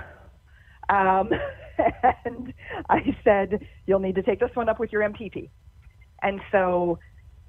[0.89, 1.29] Um,
[2.25, 2.53] and
[2.89, 5.49] I said, you'll need to take this one up with your MPP.
[6.21, 6.99] And so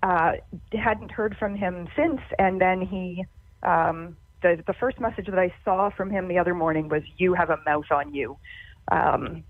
[0.03, 0.32] uh,
[0.72, 2.20] hadn't heard from him since.
[2.39, 3.24] And then he,
[3.62, 7.34] um, the, the first message that I saw from him the other morning was, you
[7.34, 8.37] have a mouth on you.
[8.91, 9.45] Um,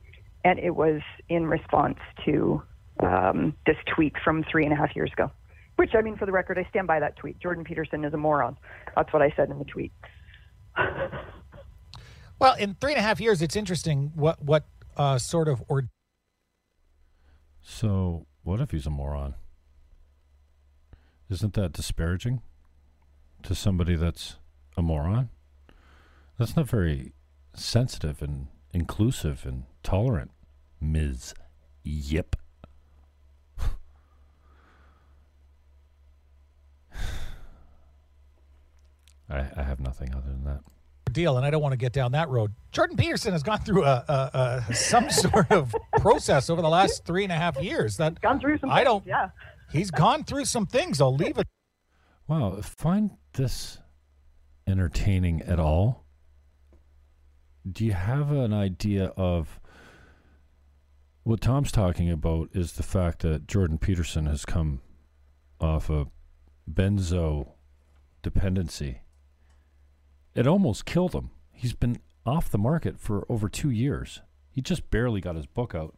[0.44, 2.62] and it was in response to
[3.02, 5.30] um, this tweet from three and a half years ago.
[5.76, 7.38] Which, I mean, for the record, I stand by that tweet.
[7.38, 8.56] Jordan Peterson is a moron.
[8.94, 9.92] That's what I said in the tweet.
[12.38, 14.64] Well, in three and a half years, it's interesting what what
[14.96, 15.88] uh, sort of or
[17.62, 19.34] So, what if he's a moron?
[21.28, 22.42] Isn't that disparaging
[23.42, 24.36] to somebody that's
[24.76, 25.30] a moron?
[26.38, 27.12] That's not very
[27.54, 30.30] sensitive and inclusive and tolerant,
[30.80, 31.34] Ms.
[31.84, 32.36] Ip.
[39.28, 40.60] I, I have nothing other than that.
[41.16, 42.52] Deal, and I don't want to get down that road.
[42.70, 47.04] Jordan Peterson has gone through a, a, a some sort of process over the last
[47.04, 47.96] three and a half years.
[47.96, 49.04] that's Gone through some I don't.
[49.06, 49.30] yeah.
[49.72, 51.00] He's gone through some things.
[51.00, 51.48] I'll leave it.
[52.28, 53.78] Wow, find this
[54.66, 56.04] entertaining at all?
[57.70, 59.58] Do you have an idea of
[61.24, 64.80] what Tom's talking about is the fact that Jordan Peterson has come
[65.60, 66.06] off a
[66.70, 67.48] benzo
[68.22, 69.00] dependency.
[70.36, 71.30] It almost killed him.
[71.50, 74.20] He's been off the market for over two years.
[74.50, 75.96] He just barely got his book out.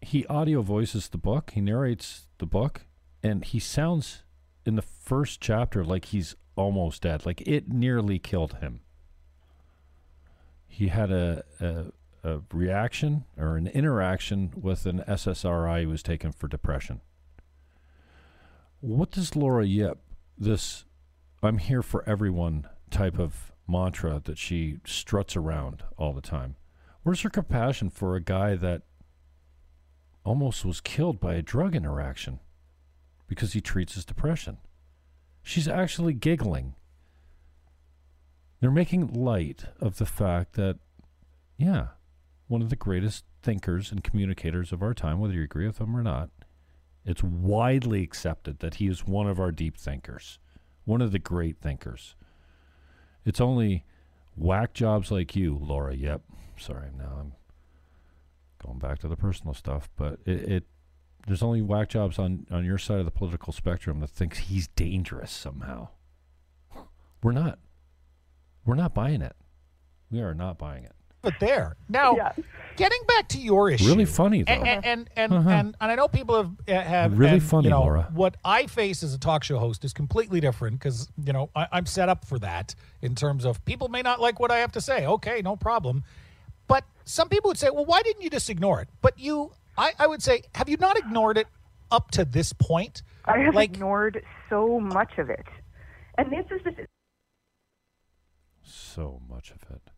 [0.00, 2.82] He audio voices the book, he narrates the book,
[3.22, 4.24] and he sounds
[4.66, 7.24] in the first chapter like he's almost dead.
[7.24, 8.80] Like it nearly killed him.
[10.66, 16.32] He had a, a, a reaction or an interaction with an SSRI he was taken
[16.32, 17.00] for depression.
[18.80, 19.98] What does Laura Ip,
[20.36, 20.84] this
[21.40, 26.56] I'm here for everyone type of mantra that she struts around all the time,
[27.02, 28.82] where's her compassion for a guy that
[30.24, 32.38] almost was killed by a drug interaction?
[33.34, 34.58] because he treats his depression.
[35.42, 36.74] She's actually giggling.
[38.60, 40.78] They're making light of the fact that,
[41.56, 41.86] yeah,
[42.46, 45.96] one of the greatest thinkers and communicators of our time, whether you agree with him
[45.96, 46.28] or not.
[47.06, 50.38] It's widely accepted that he is one of our deep thinkers,
[50.84, 52.14] one of the great thinkers.
[53.24, 53.84] It's only
[54.36, 55.94] whack jobs like you, Laura.
[55.94, 56.22] Yep.
[56.58, 57.32] Sorry, now I'm
[58.64, 60.64] going back to the personal stuff, but it, it
[61.26, 64.68] there's only whack jobs on on your side of the political spectrum that thinks he's
[64.68, 65.88] dangerous somehow.
[67.22, 67.58] We're not.
[68.64, 69.36] We're not buying it.
[70.10, 70.94] We are not buying it.
[71.22, 72.32] But there now, Yeah.
[72.76, 74.52] getting back to your issue, Really funny though.
[74.52, 75.48] and and and and, Uh-huh.
[75.50, 78.08] and, and I know people have uh, have Really and, funny, you know, Laura.
[78.12, 81.68] What I face as a talk show host is completely different because you know I,
[81.72, 84.72] I'm set up for that in terms of people may not like what I have
[84.72, 85.06] to say.
[85.06, 86.02] Okay, no problem.
[86.66, 88.88] But some people would say, well, why didn't you just ignore it?
[89.00, 91.46] But you, I, I would say, have you not ignored it
[91.90, 93.02] up to this point?
[93.24, 95.44] I have Like- ignored so much of it.
[96.18, 96.86] And this is the
[98.62, 99.91] so much of it.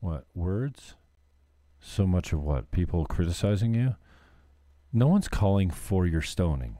[0.00, 0.94] What words?
[1.80, 2.70] So much of what?
[2.70, 3.96] People criticizing you?
[4.92, 6.78] No one's calling for your stoning.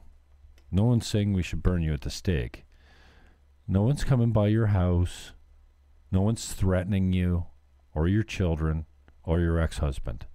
[0.70, 2.64] No one's saying we should burn you at the stake.
[3.68, 5.32] No one's coming by your house.
[6.10, 7.46] No one's threatening you
[7.94, 8.86] or your children
[9.22, 10.26] or your ex husband.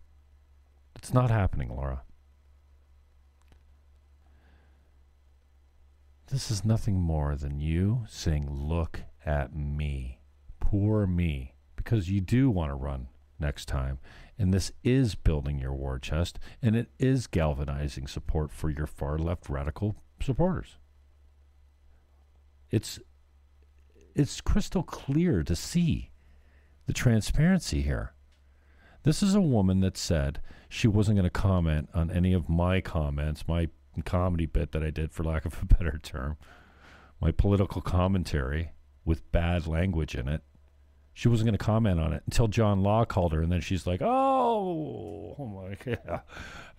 [0.95, 2.03] It's not happening, Laura.
[6.27, 10.21] This is nothing more than you saying, Look at me.
[10.59, 11.50] Poor me.
[11.83, 13.07] Because you do want to run
[13.39, 13.99] next time.
[14.37, 19.17] And this is building your war chest and it is galvanizing support for your far
[19.17, 20.77] left radical supporters.
[22.69, 22.99] It's
[24.13, 26.11] it's crystal clear to see
[26.85, 28.13] the transparency here.
[29.03, 32.81] This is a woman that said she wasn't going to comment on any of my
[32.81, 33.69] comments, my
[34.05, 36.37] comedy bit that I did, for lack of a better term,
[37.19, 38.71] my political commentary
[39.05, 40.43] with bad language in it.
[41.13, 43.85] She wasn't going to comment on it until John Law called her, and then she's
[43.85, 46.21] like, "Oh, oh my god!"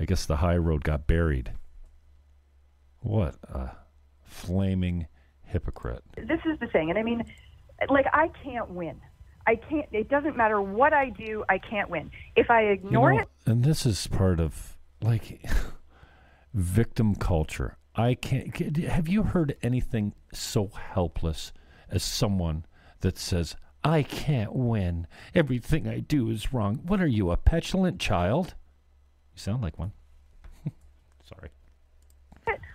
[0.00, 1.52] I guess the high road got buried.
[3.00, 3.70] What a
[4.22, 5.06] flaming
[5.44, 6.02] hypocrite!
[6.16, 6.88] this is the thing.
[6.90, 7.22] And I mean,
[7.88, 9.00] like, I can't win.
[9.46, 12.10] I can't, it doesn't matter what I do, I can't win.
[12.36, 15.44] If I You ignore know, it, and this is part of like
[16.54, 17.76] victim culture.
[17.94, 18.56] I can't.
[18.78, 21.52] Have you heard anything so helpless
[21.90, 22.64] as someone
[23.00, 25.06] that says, "I can't win.
[25.34, 28.54] Everything I do is wrong." What are you, a petulant child?
[29.34, 29.92] You sound like one.
[31.24, 31.50] Sorry.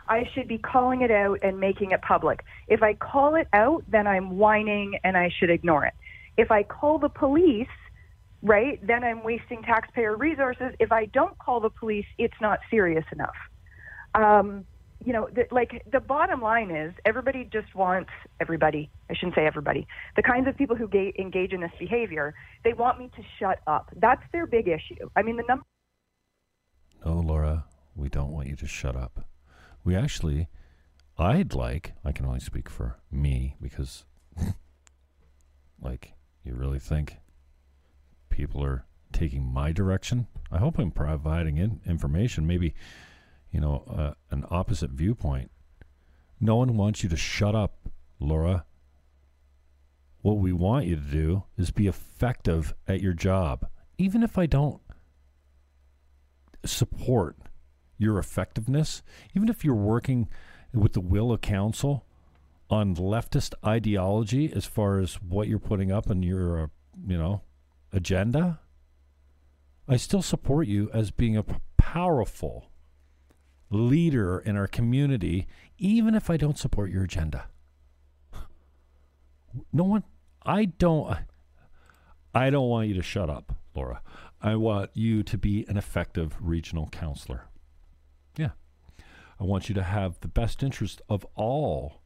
[0.10, 2.44] I should be calling it out and making it public.
[2.68, 5.94] If I call it out, then I'm whining and I should ignore it.
[6.38, 7.68] If I call the police,
[8.42, 10.74] right, then I'm wasting taxpayer resources.
[10.80, 13.36] If I don't call the police, it's not serious enough.
[14.16, 14.66] Um,
[15.06, 18.90] you know, the, like the bottom line is everybody just wants everybody.
[19.10, 19.88] I shouldn't say everybody.
[20.16, 22.34] The kinds of people who ga- engage in this behavior,
[22.64, 23.90] they want me to shut up.
[23.96, 25.10] That's their big issue.
[25.16, 25.64] I mean, the number.
[27.06, 29.26] No, Laura, we don't want you to shut up.
[29.84, 30.48] We actually,
[31.18, 34.04] I'd like, I can only speak for me because,
[35.82, 37.18] like, you really think
[38.30, 40.28] people are taking my direction?
[40.52, 42.74] I hope I'm providing in information, maybe,
[43.52, 45.52] you know, uh, an opposite viewpoint.
[46.40, 47.90] No one wants you to shut up,
[48.20, 48.66] Laura.
[50.22, 53.68] What we want you to do is be effective at your job.
[53.98, 54.82] Even if I don't
[56.66, 57.38] support
[57.98, 59.02] your effectiveness,
[59.36, 60.28] even if you're working
[60.74, 62.06] with the will of council
[62.70, 66.68] on leftist ideology as far as what you're putting up in your, uh,
[67.08, 67.42] you know,
[67.94, 68.60] agenda,
[69.88, 71.46] I still support you as being a
[71.78, 72.70] powerful
[73.70, 75.48] leader in our community,
[75.78, 77.46] even if I don't support your agenda.
[79.74, 80.04] No one,
[80.44, 81.18] I don't,
[82.34, 84.02] I don't want you to shut up, Laura.
[84.42, 87.46] I want you to be an effective regional counselor.
[88.38, 88.52] Yeah.
[89.40, 92.02] I want you to have the best interest of all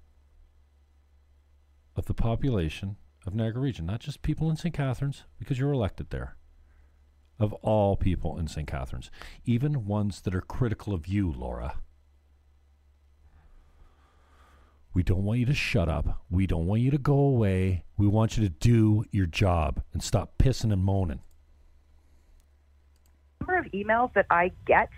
[1.96, 2.98] of the population
[3.28, 4.74] of Niagara Region, not just people in St.
[4.74, 6.36] Catharines, because you're elected there.
[7.42, 8.68] Of all people in St.
[8.68, 9.10] Catharines,
[9.46, 11.78] even ones that are critical of you, Laura.
[14.94, 16.22] We don't want you to shut up.
[16.30, 17.84] We don't want you to go away.
[17.98, 21.22] We want you to do your job and stop pissing and moaning.
[23.40, 24.90] number of emails that I get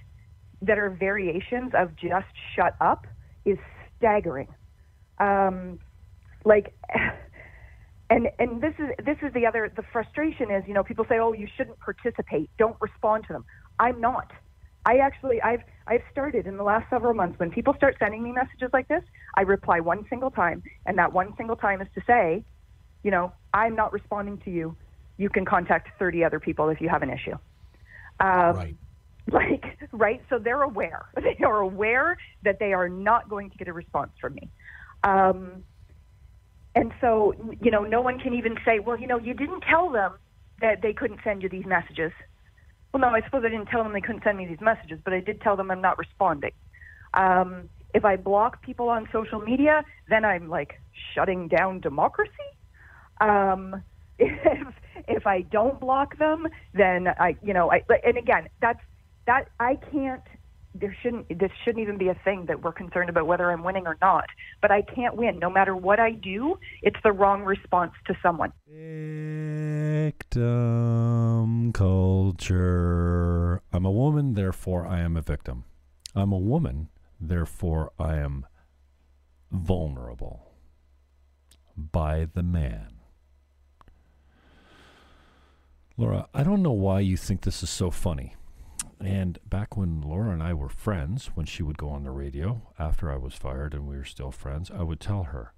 [0.64, 2.28] that are variations of just
[2.58, 3.08] shut up
[3.46, 3.58] is
[3.98, 4.50] staggering.
[5.18, 5.80] Um,
[6.44, 6.78] like,
[8.14, 11.18] and and this is this is the other the frustration is you know people say
[11.20, 13.46] oh you shouldn't participate don't respond to them
[13.80, 14.32] I'm not
[14.86, 18.32] I actually I've I've started in the last several months when people start sending me
[18.32, 19.04] messages like this
[19.36, 22.46] I reply one single time and that one single time is to say
[23.04, 24.78] you know I'm not responding to you
[25.18, 27.38] you can contact 30 other people if you have an issue
[28.20, 28.78] Um, Right.
[29.32, 30.22] Like, right?
[30.30, 31.06] So they're aware.
[31.16, 34.52] They are aware that they are not going to get a response from me.
[35.04, 35.64] Um,
[36.76, 39.92] and so, you know, no one can even say, well, you know, you didn't tell
[39.92, 40.14] them
[40.62, 42.12] that they couldn't send you these messages.
[42.94, 45.14] Well, no, I suppose I didn't tell them they couldn't send me these messages, but
[45.14, 46.52] I did tell them I'm not responding.
[47.14, 50.74] Um, if I block people on social media, then I'm like
[51.16, 52.32] shutting down democracy.
[53.22, 53.84] Um,
[54.20, 54.68] if
[55.08, 58.80] if I don't block them, then I, you know, I and again, that's
[59.28, 60.24] that I can't.
[60.76, 61.28] There shouldn't.
[61.40, 64.26] This shouldn't even be a thing that we're concerned about whether I'm winning or not.
[64.62, 66.58] But I can't win, no matter what I do.
[66.82, 68.52] It's the wrong response to someone.
[70.04, 73.62] Victim culture.
[73.72, 75.66] I'm a woman, therefore I am a victim.
[76.16, 78.46] I'm a woman, therefore I am
[79.52, 80.54] vulnerable
[81.76, 82.88] by the man.
[85.98, 88.36] Laura, I don't know why you think this is so funny.
[89.06, 92.74] And back when Laura and I were friends, when she would go on the radio
[92.80, 95.54] after I was fired and we were still friends, I would tell her,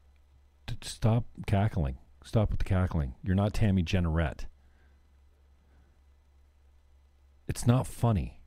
[0.81, 1.97] stop cackling.
[2.23, 3.13] Stop with the cackling.
[3.23, 4.45] You're not Tammy Jenneret.
[7.47, 8.41] It's not funny.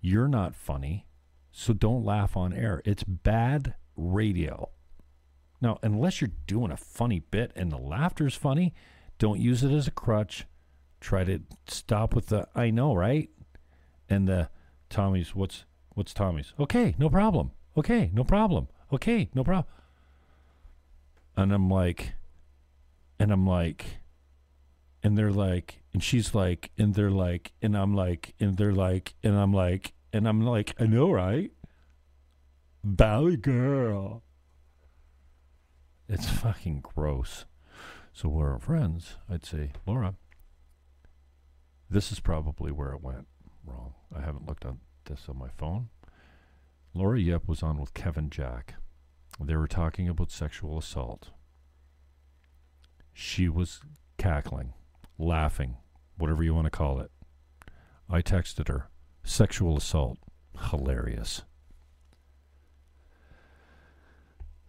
[0.00, 1.06] You're not funny.
[1.50, 2.80] So don't laugh on air.
[2.84, 4.70] It's bad radio.
[5.60, 8.72] Now, unless you're doing a funny bit and the laughter's funny,
[9.18, 10.46] don't use it as a crutch.
[11.00, 13.28] Try to stop with the I know, right?
[14.10, 14.50] And the
[14.90, 16.52] Tommy's what's what's Tommy's?
[16.58, 17.52] Okay, no problem.
[17.76, 18.68] Okay, no problem.
[18.92, 19.72] Okay, no problem.
[21.36, 22.14] And I'm like
[23.18, 23.98] and I'm like
[25.02, 29.14] and they're like and she's like and they're like and I'm like and they're like
[29.22, 31.52] and I'm like and I'm like I know, right?
[32.82, 34.24] Valley girl.
[36.08, 37.44] It's fucking gross.
[38.12, 39.16] So we're friends.
[39.30, 40.14] I'd say, Laura,
[41.88, 43.28] this is probably where it went
[43.70, 43.94] wrong.
[44.14, 45.88] I haven't looked at this on my phone.
[46.94, 48.74] Laura Ip was on with Kevin Jack.
[49.40, 51.30] They were talking about sexual assault.
[53.12, 53.80] She was
[54.18, 54.74] cackling,
[55.18, 55.76] laughing,
[56.18, 57.10] whatever you want to call it.
[58.08, 58.88] I texted her,
[59.22, 60.18] sexual assault.
[60.70, 61.42] Hilarious.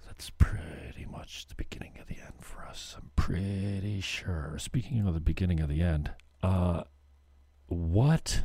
[0.06, 2.96] That's pretty much the beginning of the end for us.
[2.98, 4.56] I'm pretty sure.
[4.60, 6.12] Speaking of the beginning of the end,
[6.44, 6.84] uh,
[7.68, 8.44] what?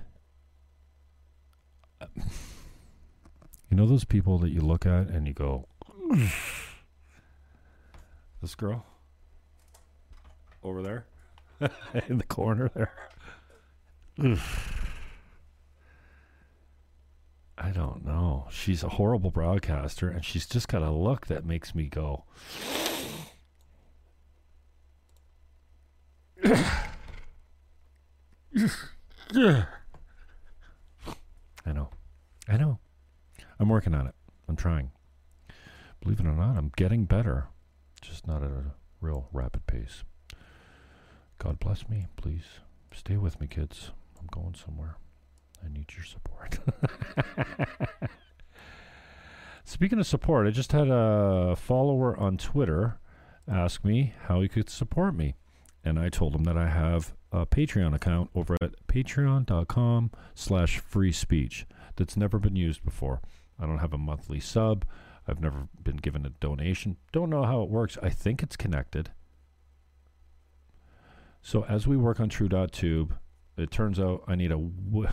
[2.00, 5.66] You know those people that you look at and you go,
[8.40, 8.86] this girl
[10.62, 11.06] over there
[12.08, 12.92] in the corner there.
[17.58, 18.46] I don't know.
[18.50, 22.24] She's a horrible broadcaster, and she's just got a look that makes me go.
[31.66, 31.90] I know.
[32.48, 32.78] I know.
[33.58, 34.14] I'm working on it.
[34.48, 34.92] I'm trying.
[36.00, 37.48] Believe it or not, I'm getting better,
[38.00, 40.04] just not at a real rapid pace.
[41.38, 42.06] God bless me.
[42.16, 42.44] Please
[42.94, 43.90] stay with me, kids.
[44.20, 44.96] I'm going somewhere.
[45.64, 46.58] I need your support.
[49.64, 52.98] Speaking of support, I just had a follower on Twitter
[53.48, 55.34] ask me how he could support me.
[55.86, 61.12] And I told him that I have a Patreon account over at patreon.com slash free
[61.12, 61.64] speech
[61.94, 63.20] that's never been used before.
[63.56, 64.84] I don't have a monthly sub.
[65.28, 66.96] I've never been given a donation.
[67.12, 67.96] Don't know how it works.
[68.02, 69.10] I think it's connected.
[71.40, 73.14] So as we work on True.tube,
[73.56, 75.08] it turns out I need a, w-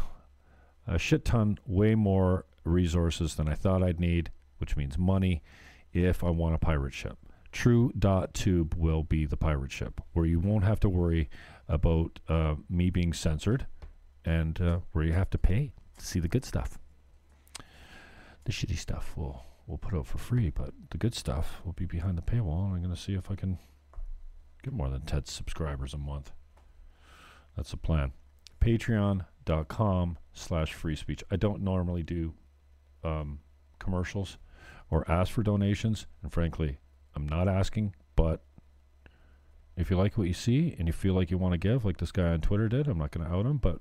[0.88, 5.43] a shit ton, way more resources than I thought I'd need, which means money,
[5.93, 7.19] if I want a pirate ship.
[7.54, 11.30] True.tube will be the pirate ship, where you won't have to worry
[11.70, 13.68] about uh, me being censored
[14.26, 16.80] and uh, where you have to pay to see the good stuff.
[18.45, 21.86] The shitty stuff we'll, we'll put out for free, but the good stuff will be
[21.86, 23.60] behind the paywall, and I'm going to see if I can
[24.64, 26.32] get more than 10 subscribers a month.
[27.56, 28.14] That's the plan.
[28.60, 31.24] Patreon.com slash free speech.
[31.30, 32.34] I don't normally do
[33.04, 33.39] um,
[33.78, 34.38] commercials
[34.89, 36.80] or ask for donations, and frankly,
[37.16, 38.41] I'm not asking, but
[39.76, 41.97] if you like what you see and you feel like you want to give, like
[41.97, 43.80] this guy on Twitter did, I'm not going to out him, but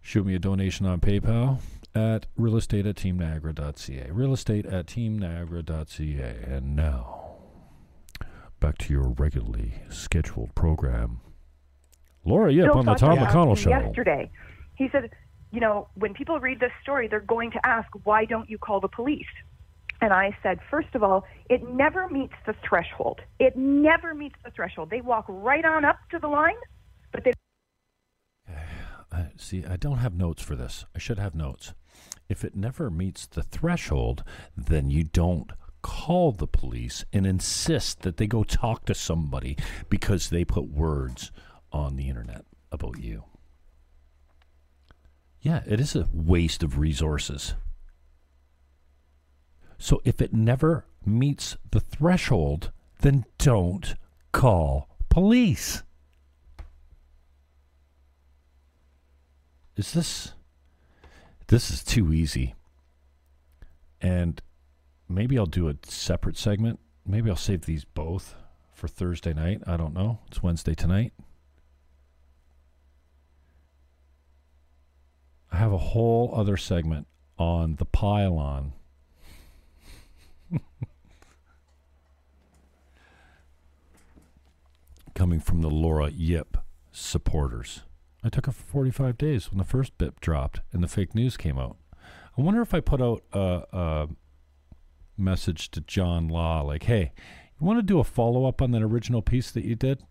[0.00, 1.60] shoot me a donation on PayPal
[1.94, 4.10] at realestate at teamniagara.ca.
[4.10, 6.36] Realestate at teamniagara.ca.
[6.46, 7.36] And now,
[8.60, 11.20] back to your regularly scheduled program.
[12.24, 13.70] Laura Ip Bill on the Tom McConnell Show.
[13.70, 14.30] Yesterday,
[14.74, 15.10] he said,
[15.52, 18.80] you know, when people read this story, they're going to ask, why don't you call
[18.80, 19.24] the police?
[20.06, 23.22] And I said, first of all, it never meets the threshold.
[23.40, 24.88] It never meets the threshold.
[24.88, 26.54] They walk right on up to the line,
[27.10, 27.32] but they
[29.10, 30.84] I, see, I don't have notes for this.
[30.94, 31.74] I should have notes.
[32.28, 34.22] If it never meets the threshold,
[34.56, 35.50] then you don't
[35.82, 39.56] call the police and insist that they go talk to somebody
[39.88, 41.32] because they put words
[41.72, 43.24] on the internet about you.
[45.40, 47.54] Yeah, it is a waste of resources.
[49.78, 52.70] So if it never meets the threshold,
[53.00, 53.94] then don't
[54.32, 55.82] call police.
[59.76, 60.32] Is this
[61.48, 62.54] this is too easy.
[64.00, 64.40] And
[65.08, 66.80] maybe I'll do a separate segment.
[67.06, 68.34] Maybe I'll save these both
[68.74, 69.62] for Thursday night.
[69.66, 70.18] I don't know.
[70.26, 71.12] It's Wednesday tonight.
[75.52, 77.06] I have a whole other segment
[77.38, 78.72] on the pylon.
[85.14, 86.58] Coming from the Laura Ip
[86.92, 87.82] supporters.
[88.22, 91.36] I took it for 45 days when the first bit dropped and the fake news
[91.36, 91.76] came out.
[92.36, 94.08] I wonder if I put out a, a
[95.16, 97.12] message to John Law like, hey,
[97.58, 100.02] you want to do a follow up on that original piece that you did?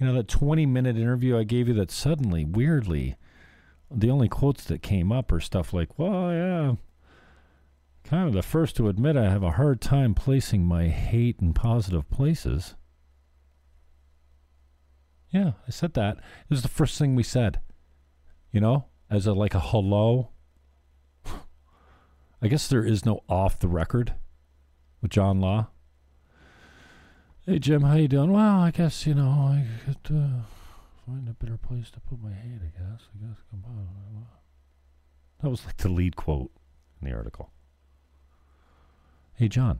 [0.00, 3.16] You know, that 20 minute interview I gave you that suddenly, weirdly,
[3.90, 6.74] the only quotes that came up are stuff like, well, yeah,
[8.08, 11.52] kind of the first to admit I have a hard time placing my hate in
[11.52, 12.74] positive places.
[15.30, 16.16] Yeah, I said that.
[16.16, 17.60] It was the first thing we said.
[18.50, 20.30] You know, as a like a hello.
[22.42, 24.14] I guess there is no off the record
[25.02, 25.68] with John Law.
[27.44, 28.32] Hey Jim, how you doing?
[28.32, 30.44] Well, I guess you know I could uh,
[31.04, 32.62] find a better place to put my hate.
[32.62, 33.02] I guess.
[33.14, 33.36] I guess.
[35.42, 36.50] That was like the lead quote
[37.02, 37.52] in the article.
[39.38, 39.78] Hey John,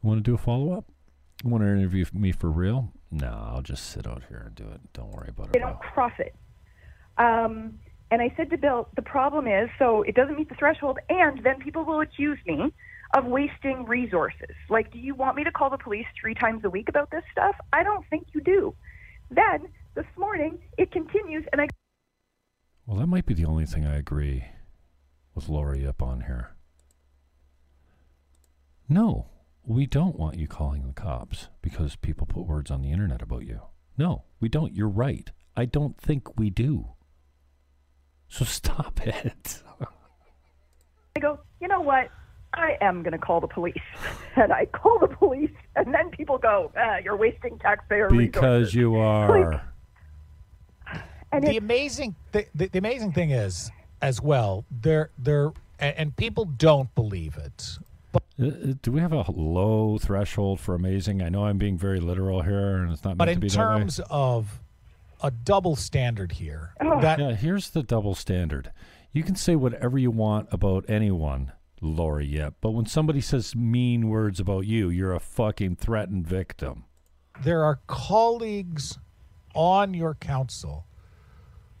[0.00, 0.84] want to do a follow up?
[1.42, 2.92] Want to interview me for real?
[3.10, 4.80] No, I'll just sit out here and do it.
[4.92, 5.54] Don't worry about it.
[5.54, 6.32] They don't cross it.
[7.18, 7.80] Um,
[8.12, 11.42] and I said to Bill, the problem is, so it doesn't meet the threshold, and
[11.42, 12.72] then people will accuse me
[13.16, 14.54] of wasting resources.
[14.70, 17.24] Like, do you want me to call the police three times a week about this
[17.32, 17.56] stuff?
[17.72, 18.76] I don't think you do.
[19.28, 21.66] Then this morning it continues, and I.
[22.86, 24.44] Well, that might be the only thing I agree
[25.34, 26.53] with Lori up on here.
[28.88, 29.26] No,
[29.64, 33.44] we don't want you calling the cops because people put words on the internet about
[33.46, 33.60] you.
[33.96, 34.74] No, we don't.
[34.74, 35.30] You're right.
[35.56, 36.88] I don't think we do.
[38.28, 39.62] So stop it.
[41.16, 42.10] I go, you know what?
[42.52, 43.74] I am going to call the police.
[44.36, 48.26] And I call the police, and then people go, ah, you're wasting taxpayer money.
[48.26, 48.74] because resources.
[48.74, 49.62] you are.
[51.30, 53.70] And the it, amazing the, the, the amazing thing is
[54.02, 57.78] as well they're they're and, and people don't believe it
[58.16, 61.22] Uh, do we have a low threshold for amazing?
[61.22, 63.48] I know I'm being very literal here, and it's not but meant in to be
[63.48, 63.78] that way.
[63.78, 64.60] terms of
[65.22, 67.00] a double standard here Oh.
[67.00, 68.72] that Yeah, here's the double standard.
[69.12, 74.08] You can say whatever you want about anyone, Lori Ip, but when somebody says mean
[74.08, 76.84] words about you, you're a fucking threatened victim.
[77.42, 78.98] there are colleagues
[79.54, 80.86] on your council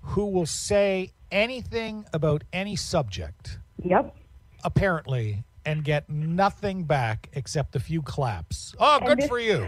[0.00, 4.14] who will say anything about any subject yep.
[4.62, 8.74] apparently and get nothing back except a few claps.
[8.78, 9.66] Oh, good this- for you.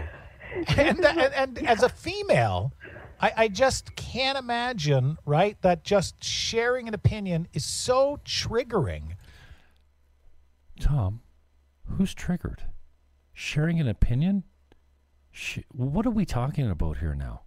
[0.77, 2.71] and, and, and as a female,
[3.19, 9.15] I, I just can't imagine, right, that just sharing an opinion is so triggering.
[10.79, 11.21] Tom,
[11.85, 12.63] who's triggered?
[13.33, 14.43] Sharing an opinion?
[15.31, 17.41] Sh- what are we talking about here now?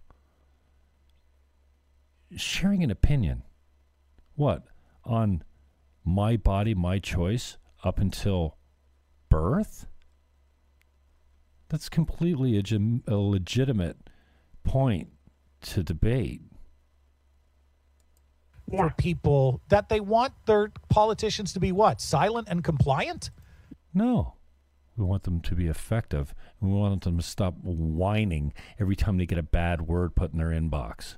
[2.35, 3.43] Sharing an opinion.
[4.35, 4.63] What?
[5.03, 5.43] On
[6.05, 8.57] my body, my choice up until
[9.29, 9.87] birth?
[11.69, 13.97] That's completely a, gem- a legitimate
[14.63, 15.09] point
[15.61, 16.41] to debate.
[18.69, 18.89] Yeah.
[18.89, 21.99] For people that they want their politicians to be what?
[21.99, 23.31] Silent and compliant?
[23.93, 24.35] No.
[24.95, 26.35] We want them to be effective.
[26.59, 30.37] We want them to stop whining every time they get a bad word put in
[30.37, 31.15] their inbox.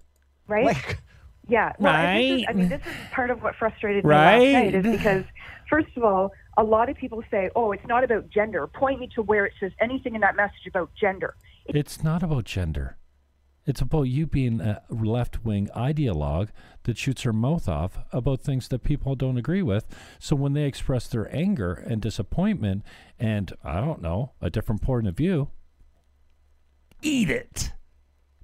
[0.48, 0.66] Right?
[0.66, 1.02] Like,
[1.48, 1.74] Yeah.
[1.80, 4.40] Well, this is, I mean, this is part of what frustrated me Right.
[4.40, 5.26] last night is because,
[5.70, 9.10] first of all, a lot of people say, "Oh, it's not about gender." Point me
[9.16, 11.36] to where it says anything in that message about gender.
[11.66, 12.98] It's not about gender.
[13.66, 16.50] It's about you being a left wing ideologue
[16.84, 19.86] that shoots her mouth off about things that people don't agree with.
[20.20, 22.84] So when they express their anger and disappointment
[23.18, 25.50] and, I don't know, a different point of view,
[27.02, 27.72] eat it.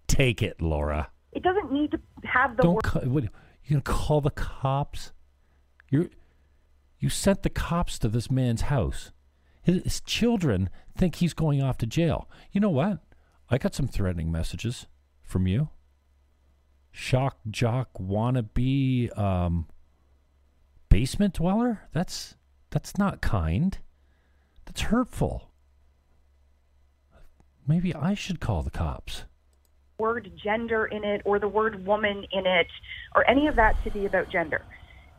[0.08, 1.10] Take it, Laura.
[1.34, 2.84] It doesn't need to have the don't word.
[2.84, 5.11] ca- what, you're gonna call the cops
[5.89, 6.09] you
[6.99, 9.11] you sent the cops to this man's house
[9.61, 12.99] his, his children think he's going off to jail you know what
[13.49, 14.88] i got some threatening messages
[15.24, 15.70] from you
[16.91, 19.67] shock jock wannabe um,
[20.89, 21.88] basement dweller.
[21.93, 22.36] That's
[22.72, 23.78] that's not kind.
[24.65, 25.51] That's hurtful.
[27.67, 29.26] Maybe I should call the cops.
[30.00, 32.68] Word gender in it or the word woman in it
[33.16, 34.64] or any of that to be about gender.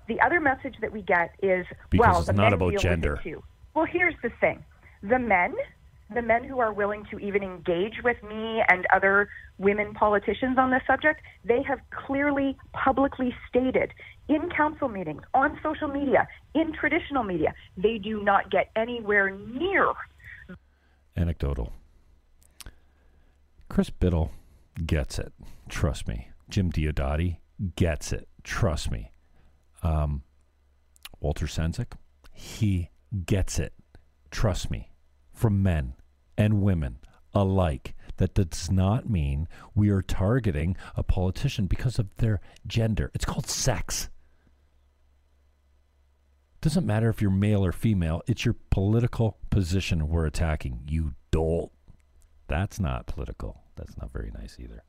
[0.08, 3.20] The other message that we get is, Because well, it's the not men about gender.
[3.74, 4.64] Well, here's the thing:
[5.02, 5.54] the men,
[6.12, 9.28] the men who are willing to even engage with me and other
[9.58, 13.92] women politicians on this subject, they have clearly publicly stated
[14.28, 19.92] in council meetings, on social media, in traditional media, they do not get anywhere near
[21.16, 21.72] Anecdotal.
[23.68, 24.30] Chris Bittle
[24.86, 25.32] gets it.
[25.68, 26.28] Trust me.
[26.48, 27.38] Jim Diodati
[27.76, 28.28] gets it.
[28.42, 29.12] Trust me.
[29.82, 30.22] Um,
[31.20, 31.92] Walter Sendzik,
[32.32, 32.90] he
[33.24, 33.72] gets it.
[34.30, 34.90] Trust me.
[35.32, 35.94] From men
[36.36, 36.98] and women
[37.32, 37.94] alike.
[38.16, 43.10] That does not mean we are targeting a politician because of their gender.
[43.14, 44.10] It's called sex.
[46.60, 50.80] Doesn't matter if you're male or female, it's your political position we're attacking.
[50.86, 51.72] You dolt.
[52.48, 53.59] That's not political.
[53.76, 54.82] That's not very nice either.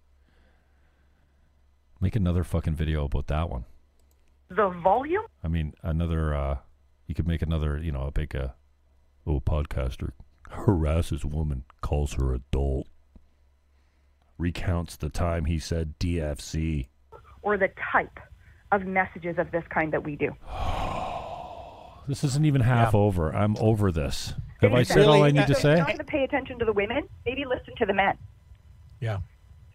[1.99, 3.65] Make another fucking video about that one.
[4.49, 6.57] the volume I mean, another, uh,
[7.07, 8.49] you could make another, you know, a big, uh,
[9.27, 10.11] oh, podcaster
[10.49, 12.87] harasses woman, calls her adult,
[14.37, 16.87] recounts the time he said DFC.
[17.43, 18.19] or the type
[18.71, 20.35] of messages of this kind that we do.
[22.07, 22.99] This isn't even half Yeah.
[22.99, 23.33] over.
[23.33, 24.33] I'm over this.
[24.61, 25.73] Have I Really, said all I need to say?
[25.73, 28.17] If you're not going to pay attention to the women, maybe listen to the men.
[29.01, 29.17] Yeah.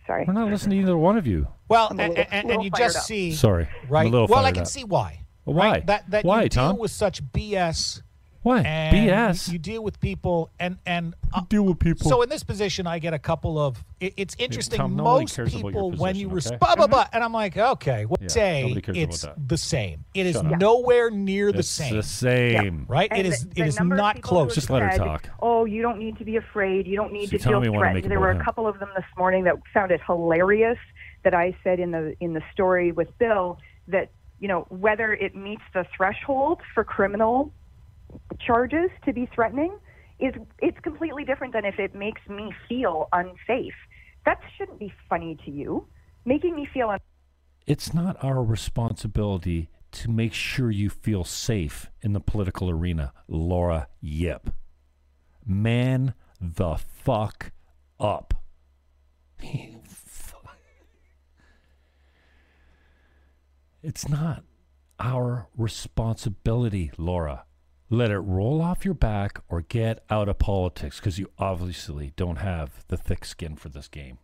[0.07, 0.25] Sorry.
[0.27, 1.49] We're not listening to either one of you.
[1.69, 3.03] Well, I'm a and, little- and, and little you fired just up.
[3.03, 3.69] see Sorry.
[3.83, 4.11] I'm a right.
[4.11, 4.69] little well, I fired can up.
[4.69, 5.27] see why.
[5.45, 5.69] Well, right?
[5.81, 5.81] why?
[5.87, 6.79] That that Why, you deal Tom?
[6.79, 8.03] with such BS
[8.47, 8.61] Why?
[8.61, 9.49] and BS.
[9.49, 12.09] You, you deal with people and and uh, deal with people.
[12.09, 13.85] so in this position, I get a couple of.
[13.99, 14.79] It, it's interesting.
[14.79, 16.57] Tom, most cares about your people, when you position, res- okay?
[16.59, 20.05] blah, blah, blah, and I'm like, okay, what Yeah, say it's the same.
[20.15, 20.61] It is Shut up.
[20.61, 21.97] nowhere near the same.
[21.97, 22.53] it's same.
[22.53, 22.87] the same.
[22.89, 23.09] right?
[23.11, 23.41] And it is.
[23.41, 24.55] the- the it is not close.
[24.55, 25.29] Just have let her said, talk.
[25.41, 26.87] Oh, you don't need to be afraid.
[26.87, 28.13] You don't need See, to tell feel me what I threatened.
[28.13, 30.79] There were a couple of them this morning that found it hilarious
[31.25, 35.35] that I said in the in the story with Bill that you know whether it
[35.35, 37.53] meets the threshold for criminal
[38.39, 39.79] charges to be threatening
[40.19, 43.75] is it's completely different than if it makes me feel unsafe.
[44.25, 45.87] That shouldn't be funny to you.
[46.25, 47.01] Making me feel un-
[47.67, 53.89] It's not our responsibility to make sure you feel safe in the political arena, Laura
[54.03, 54.51] Ip.
[55.45, 57.53] Man the fuck
[57.99, 58.35] up.
[63.83, 64.45] it's not
[64.99, 67.46] our responsibility, Laura.
[67.89, 72.37] Let it roll off your back or get out of politics because you obviously don't
[72.37, 74.19] have the thick skin for this game.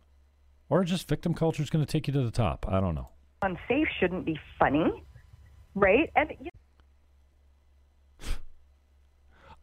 [0.69, 2.65] Or just victim culture is going to take you to the top.
[2.67, 3.09] I don't know.
[3.41, 5.03] unsafe shouldn't be funny,
[5.75, 6.09] right?
[6.15, 6.33] And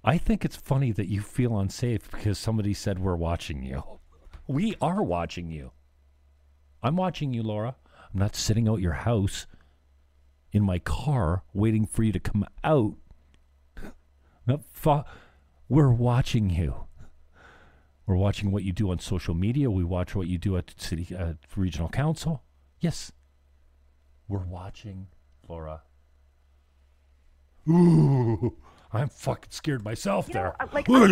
[0.03, 3.83] I think it's funny that you feel unsafe because somebody said we're watching you.
[4.47, 5.73] We are watching you.
[6.83, 7.77] I'm watching you, Laura.
[8.13, 9.47] I'm not sitting out your house
[10.53, 12.95] in my car waiting for you to come out.
[14.73, 15.03] Fu-
[15.69, 16.87] we're watching you.
[18.07, 19.71] We're watching what you do on social media.
[19.71, 22.43] We watch what you do at city uh, regional council.
[22.81, 23.13] Yes,
[24.27, 25.07] we're watching,
[25.49, 25.83] Laura.
[27.69, 28.57] Ooh,
[28.93, 30.45] I'm fucking scared myself You there.
[30.45, 31.07] know, uh, like I, I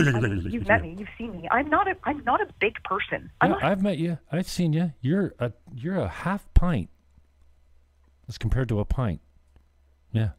[0.49, 1.49] you've met me, you've seen me.
[1.51, 3.31] I'm not a I'm not a big person.
[3.43, 4.19] Yeah, not, I've met you.
[4.33, 4.93] I've seen you.
[5.01, 6.89] You're a you're a half pint
[8.29, 9.21] as compared to a pint.
[10.11, 10.31] Yeah.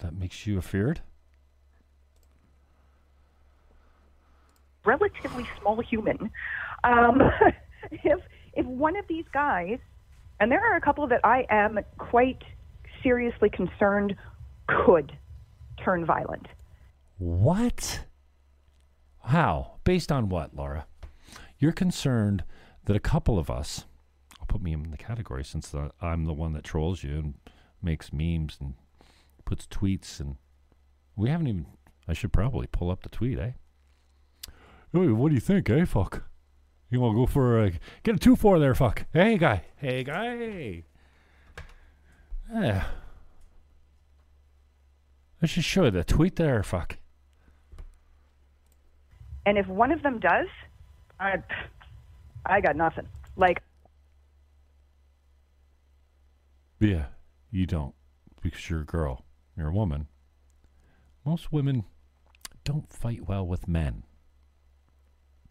[0.00, 1.00] That makes you afeared?
[4.88, 6.30] relatively small human.
[6.82, 7.20] Um,
[7.90, 8.20] if
[8.54, 9.78] if one of these guys,
[10.40, 12.42] and there are a couple that I am quite
[13.02, 14.16] seriously concerned
[14.66, 15.16] could
[15.84, 16.46] turn violent.
[17.18, 18.00] What?
[19.24, 19.78] How?
[19.84, 20.86] Based on what, Laura?
[21.58, 22.44] You're concerned
[22.86, 23.84] that a couple of us,
[24.40, 27.34] I'll put me in the category since the, I'm the one that trolls you and
[27.82, 28.74] makes memes and
[29.48, 30.36] puts tweets, and
[31.16, 31.66] we haven't even.
[32.06, 33.52] I should probably pull up the tweet, eh?
[34.92, 35.86] Hey, what do you think, eh?
[35.86, 36.24] Fuck.
[36.90, 37.72] You want to go for a
[38.02, 38.74] get a two four there?
[38.74, 39.06] Fuck.
[39.10, 39.64] Hey, guy.
[39.76, 40.36] Hey, guy.
[40.36, 40.84] Hey.
[42.52, 42.84] Yeah.
[45.40, 46.62] I should show you the tweet there.
[46.62, 46.98] Fuck.
[49.46, 50.48] And if one of them does,
[51.18, 51.42] I
[52.44, 53.08] I got nothing.
[53.36, 53.62] Like
[56.80, 57.06] Yeah,
[57.50, 57.94] you don't
[58.42, 59.24] because you're a girl.
[59.58, 60.06] You're a woman.
[61.24, 61.84] Most women
[62.64, 64.04] don't fight well with men.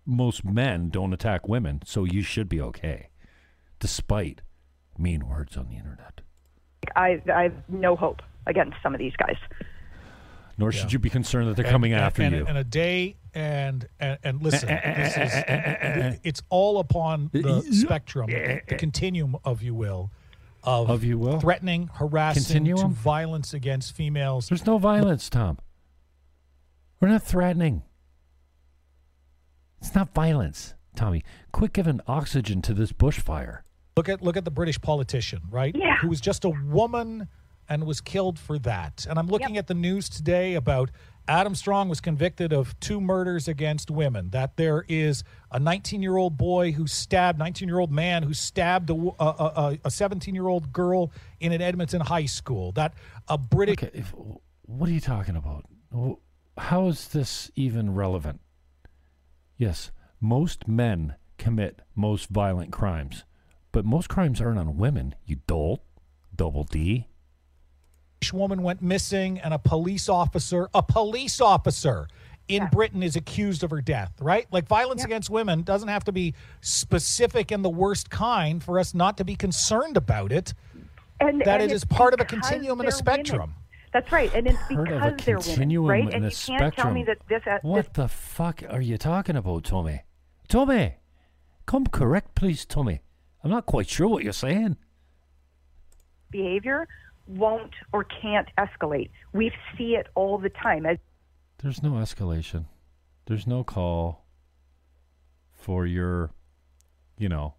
[0.05, 3.09] Most men don't attack women, so you should be okay.
[3.79, 4.41] despite
[4.97, 6.21] mean words on the internet.
[6.95, 9.35] I I have no hope against some of these guys.
[10.57, 12.45] Nor should you be concerned that they're coming and, after and, you.
[12.47, 17.29] And a day and and, and listen, eh, eh, this eh, is, it's all upon
[17.31, 20.11] the spectrum, the continuum, of you will,
[20.67, 21.39] of, Of you will?
[21.39, 24.49] threatening, harassing, to violence against females.
[24.49, 25.57] There's no violence, Tom.
[26.99, 27.83] We're not threatening.
[29.79, 31.23] It's not violence, Tommy.
[31.53, 33.59] Quit giving oxygen to this bushfire.
[33.95, 35.75] Look at look at the British politician, right?
[35.75, 35.97] Yeah.
[35.97, 37.27] Who was just a woman
[37.69, 39.05] and was killed for that.
[39.09, 40.89] And I'm looking at the news today about
[41.27, 44.29] Adam Strong was convicted of two murders against women.
[44.29, 48.33] That there is a 19 year old boy who stabbed, 19 year old man who
[48.33, 52.71] stabbed a, wo- a, a 17 year old girl in an Edmonton high school.
[52.73, 52.93] That
[53.27, 54.13] a British Okay, if,
[54.61, 55.65] what are you talking about?
[56.57, 58.39] How is this even relevant?
[59.57, 63.23] Yes, most men commit most violent crimes,
[63.71, 65.81] but most crimes aren't on women, you dolt.
[66.35, 67.07] Double D.
[68.33, 72.07] woman went missing and a police officer, a police officer
[72.47, 74.47] in Britain is accused of her death, right?
[74.51, 78.93] Like violence against women doesn't have to be specific and the worst kind for us
[78.93, 80.53] not to be concerned about it.
[81.19, 83.39] And That and it's part of a continuum and a spectrum.
[83.39, 83.55] women.
[83.93, 86.13] That's right, and it's Part of because a they're continuum women, right?
[86.13, 88.81] and And a you can't tell me that this, uh, What this the fuck are
[88.81, 90.01] you talking about, Tommy?
[90.47, 90.95] Tommy,
[91.65, 93.01] come correct, please, Tommy.
[93.43, 94.77] I'm not quite sure what you're saying.
[96.29, 96.87] behavior
[97.27, 99.09] won't or can't escalate.
[99.33, 100.85] We see it all the time.
[100.85, 100.97] As
[101.59, 102.65] There's no escalation.
[103.25, 104.25] There's no call
[105.51, 106.31] for your,
[107.17, 107.55] you know,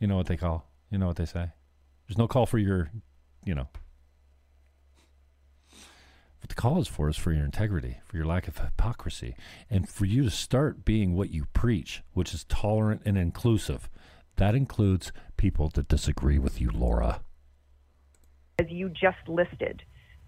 [0.00, 1.50] you know what they call, you know what they say.
[2.08, 2.90] There's no call for your,
[3.44, 3.68] you know.
[6.40, 9.36] What the call is for is for your integrity, for your lack of hypocrisy,
[9.68, 13.88] and for you to start being what you preach, which is tolerant and inclusive.
[14.36, 17.20] That includes people that disagree with you, Laura.
[18.60, 19.82] As you just listed,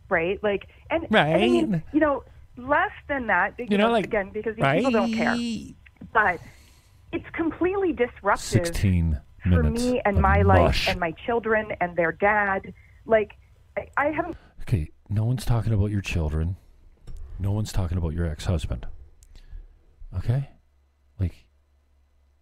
[0.08, 0.42] right?
[0.42, 1.82] Like, and and I mean, Right.
[1.92, 2.24] you know,
[2.56, 3.54] less than that.
[3.58, 5.36] You, know, know, like, again, because these people don't care.
[6.12, 6.40] But
[7.12, 9.20] it's completely disruptive 16
[9.50, 12.72] for me and my life and my children and their dad.
[13.06, 13.32] Like,
[13.76, 14.36] I, I haven't.
[14.62, 16.56] Okay, no one's talking about your children.
[17.38, 18.86] No one's talking about your ex-husband.
[20.16, 20.50] Okay?
[21.18, 21.46] Like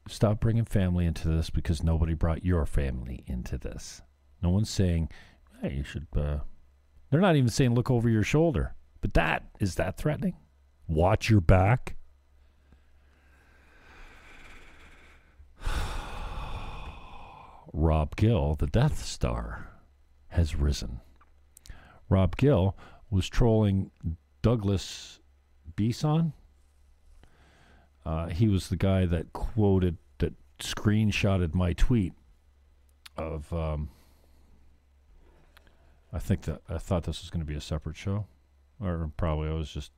[0.08, 4.02] stop bringing family into this because nobody brought your family into this.
[4.42, 5.08] No one's saying,
[5.60, 6.38] "Hey, you should uh
[7.10, 8.74] They're not even saying look over your shoulder.
[9.00, 10.36] But that is that threatening?
[10.86, 11.96] Watch your back?
[17.72, 19.70] Rob Gill, the Death Star,
[20.28, 21.00] has risen.
[22.08, 22.76] Rob Gill
[23.10, 23.90] was trolling
[24.42, 25.20] Douglas
[25.76, 26.32] Beeson.
[28.04, 32.14] Uh, he was the guy that quoted, that screenshotted my tweet
[33.16, 33.52] of.
[33.52, 33.90] Um,
[36.12, 38.26] I think that I thought this was going to be a separate show,
[38.80, 39.92] or probably I was just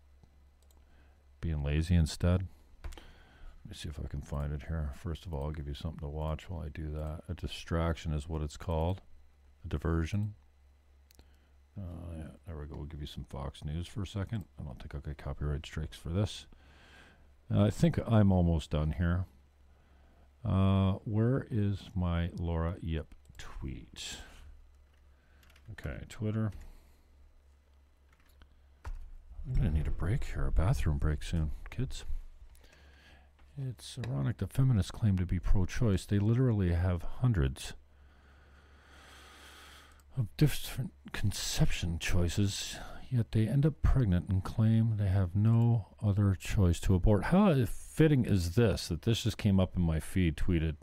[1.41, 2.47] being lazy instead.
[2.85, 4.91] Let me see if I can find it here.
[4.97, 7.23] First of all, I'll give you something to watch while I do that.
[7.29, 9.01] A distraction is what it's called,
[9.65, 10.35] a diversion.
[11.79, 12.77] Uh, yeah, there we go.
[12.77, 14.45] We'll give you some Fox News for a second.
[14.61, 16.47] I don't think I'll get copyright strikes for this.
[17.53, 19.25] Uh, I think I'm almost done here.
[20.45, 24.17] Uh, where is my Laura Ip tweet?
[25.71, 26.53] Okay, Twitter.
[28.85, 32.05] I'm going to need a break here, a bathroom break soon, kids.
[33.59, 36.07] It's ironic the feminists claim to be pro choice.
[36.07, 37.75] They literally have hundreds
[40.17, 42.77] of different conception choices,
[43.11, 47.25] yet they end up pregnant and claim they have no other choice to abort.
[47.25, 50.77] How fitting is this that this just came up in my feed, tweeted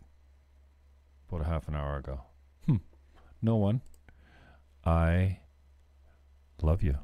[1.27, 2.21] about a half an hour ago?
[2.65, 2.77] Hmm.
[3.41, 3.81] No one.
[4.85, 5.39] I
[6.61, 6.97] love you.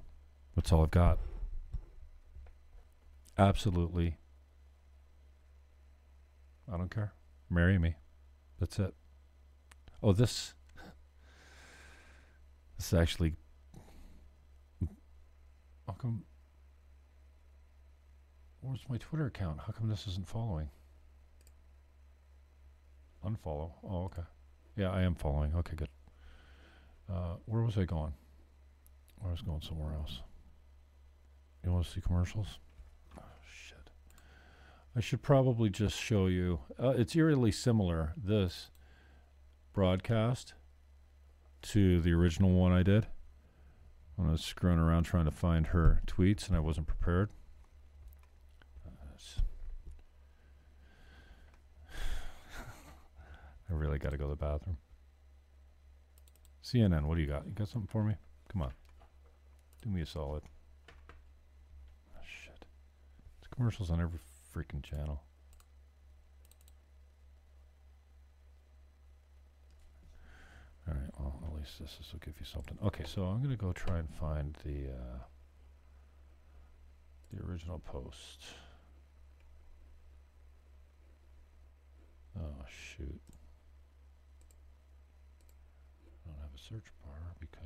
[0.55, 1.19] That's all I've got.
[3.37, 4.17] Absolutely.
[6.71, 7.13] I don't care.
[7.49, 7.95] Marry me.
[8.59, 8.93] That's it.
[10.01, 10.53] Oh, this.
[12.77, 13.33] This is actually.
[15.87, 16.23] How come?
[18.61, 19.59] Where's my Twitter account?
[19.67, 20.69] How come this isn't following?
[23.23, 23.71] Unfollow.
[23.83, 24.23] Oh, okay.
[24.75, 25.53] Yeah, I am following.
[25.55, 25.89] Okay, good.
[27.11, 28.13] Uh, where was I going?
[29.25, 30.19] I was going somewhere else.
[31.63, 32.59] You want to see commercials?
[33.17, 33.89] Oh, shit.
[34.95, 36.59] I should probably just show you.
[36.81, 38.69] Uh, it's eerily similar, this
[39.73, 40.53] broadcast,
[41.63, 43.07] to the original one I did.
[44.15, 47.29] When I was screwing around trying to find her tweets and I wasn't prepared.
[53.69, 54.77] I really got to go to the bathroom.
[56.65, 57.45] CNN, what do you got?
[57.45, 58.15] You got something for me?
[58.51, 58.71] Come on.
[59.83, 60.41] Do me a solid.
[62.17, 62.65] Oh, shit.
[63.37, 64.17] It's commercials on every
[64.55, 65.21] freaking channel.
[70.87, 72.77] All right, well, at least this this will give you something.
[72.83, 75.17] Okay, so I'm going to go try and find the uh,
[77.31, 78.43] the original post.
[82.39, 83.19] Oh, shoot.
[86.25, 87.59] I don't have a search bar because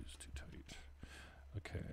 [0.00, 0.76] it's too tight.
[1.56, 1.84] Okay.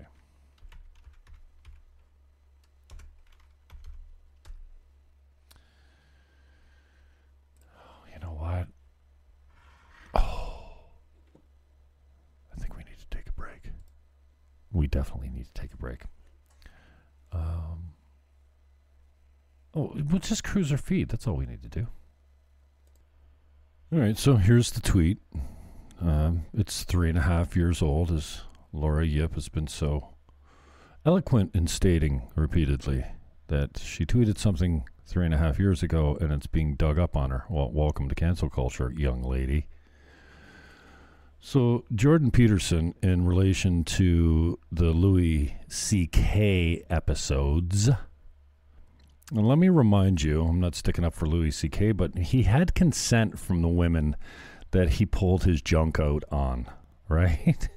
[8.14, 8.68] You know what?
[10.14, 10.62] Oh.
[12.54, 13.70] I think we need to take a break.
[14.72, 16.04] We definitely need to take a break.
[17.34, 17.92] Um,
[19.74, 21.10] oh, we'll just cruise our feed.
[21.10, 21.88] That's all we need to do.
[23.92, 25.18] All right, so here's the tweet.
[26.02, 28.42] Um, it's three and a half years old, as
[28.74, 30.10] Laura Ip has been so
[31.06, 33.06] eloquent in stating repeatedly
[33.48, 37.16] that she tweeted something three and a half years ago and it's being dug up
[37.16, 37.46] on her.
[37.50, 39.68] Well, welcome to cancel culture, young lady.
[41.40, 46.84] So, Jordan Peterson, in relation to the Louis C.K.
[46.90, 52.44] episodes, and let me remind you, I'm not sticking up for Louis C.K., but he
[52.44, 54.16] had consent from the women
[54.72, 56.68] that he pulled his junk out on,
[57.10, 57.70] right?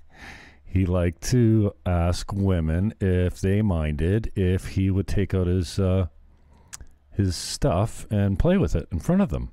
[0.65, 6.07] he liked to ask women if they minded if he would take out his uh,
[7.11, 9.51] his stuff and play with it in front of them,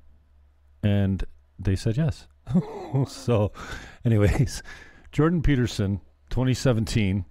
[0.84, 1.24] and
[1.58, 2.28] they said yes.
[3.08, 3.52] so,
[4.04, 4.62] anyways,
[5.12, 7.26] Jordan Peterson, 2017,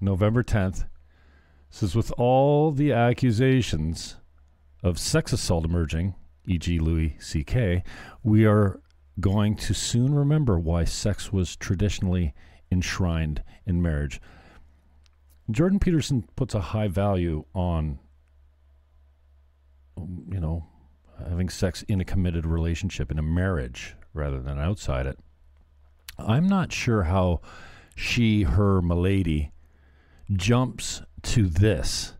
[0.00, 0.86] November 10th,
[1.68, 4.16] says with all the accusations
[4.82, 6.14] of sex assault emerging,
[6.46, 7.82] e.g., Louis C.K.,
[8.22, 8.80] we are
[9.20, 12.34] going to soon remember why sex was traditionally
[12.70, 14.20] enshrined in marriage.
[15.50, 17.98] Jordan Peterson puts a high value on,
[19.96, 20.66] you know,
[21.28, 25.18] having sex in a committed relationship, in a marriage, rather than outside it.
[26.18, 27.40] I'm not sure how
[27.94, 29.52] she, her, milady
[30.32, 32.14] jumps to this.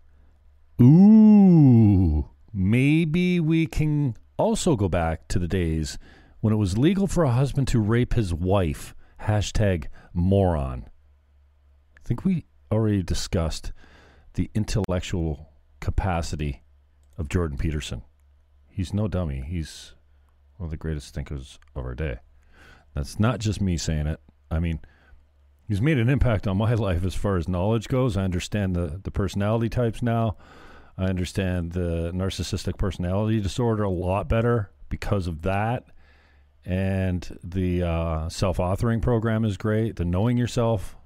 [0.80, 5.98] Ooh, maybe we can also go back to the days
[6.44, 8.94] when it was legal for a husband to rape his wife.
[9.22, 10.90] Hashtag moron.
[11.96, 13.72] I think we already discussed
[14.34, 15.48] the intellectual
[15.80, 16.62] capacity
[17.16, 18.02] of Jordan Peterson.
[18.68, 19.40] He's no dummy.
[19.40, 19.94] He's
[20.58, 22.18] one of the greatest thinkers of our day.
[22.94, 24.20] That's not just me saying it.
[24.50, 24.80] I mean,
[25.66, 28.18] he's made an impact on my life as far as knowledge goes.
[28.18, 30.36] I understand the, the personality types now.
[30.98, 35.84] I understand the narcissistic personality disorder a lot better because of that.
[36.64, 39.96] And the uh, self authoring program is great.
[39.96, 40.96] The knowing yourself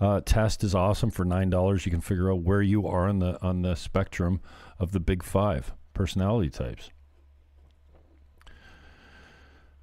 [0.00, 1.10] uh, test is awesome.
[1.10, 4.40] For nine dollars, you can figure out where you are on the on the spectrum
[4.78, 6.90] of the big five personality types.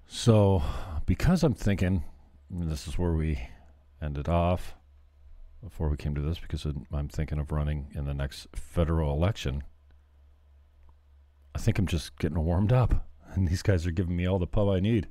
[0.06, 0.62] So,
[1.08, 2.04] because I'm thinking,
[2.52, 3.40] this is where we
[4.00, 4.76] ended off
[5.64, 9.64] before we came to this, because I'm thinking of running in the next federal election.
[11.56, 14.48] I think I'm just getting warmed up, and these guys are giving me all the
[14.48, 15.08] pub I need.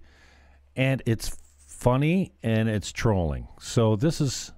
[0.76, 3.48] And it's funny and it's trolling.
[3.60, 4.52] So, this is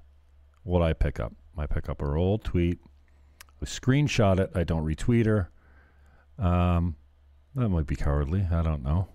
[0.62, 1.32] what I pick up.
[1.56, 2.78] I pick up her old tweet.
[3.60, 4.51] I screenshot it.
[4.55, 5.51] I don't retweet her.
[6.39, 6.97] Um,
[7.55, 8.47] that might be cowardly.
[8.51, 9.09] I don't know.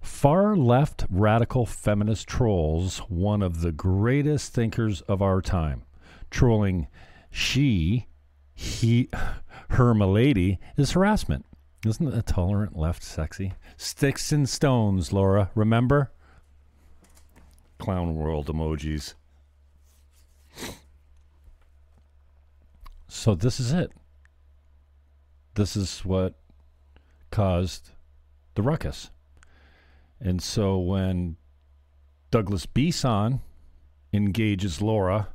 [0.00, 5.82] Far left radical feminist trolls, one of the greatest thinkers of our time,
[6.30, 6.88] trolling
[7.30, 8.06] she,
[8.54, 9.08] he,
[9.70, 11.44] her milady is harassment.
[11.86, 13.54] Isn't a tolerant left sexy?
[13.76, 15.50] Sticks and stones, Laura.
[15.54, 16.10] Remember?
[17.78, 19.14] Clown world emojis.
[23.06, 23.92] So this is it.
[25.54, 26.34] This is what
[27.30, 27.90] caused
[28.54, 29.10] the ruckus.
[30.20, 31.36] And so when
[32.32, 33.40] Douglas Beeson
[34.12, 35.28] engages Laura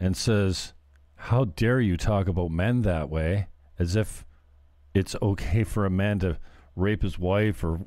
[0.00, 0.72] and says,
[1.14, 3.46] How dare you talk about men that way?
[3.78, 4.24] As if
[4.94, 6.38] it's okay for a man to
[6.76, 7.80] rape his wife or.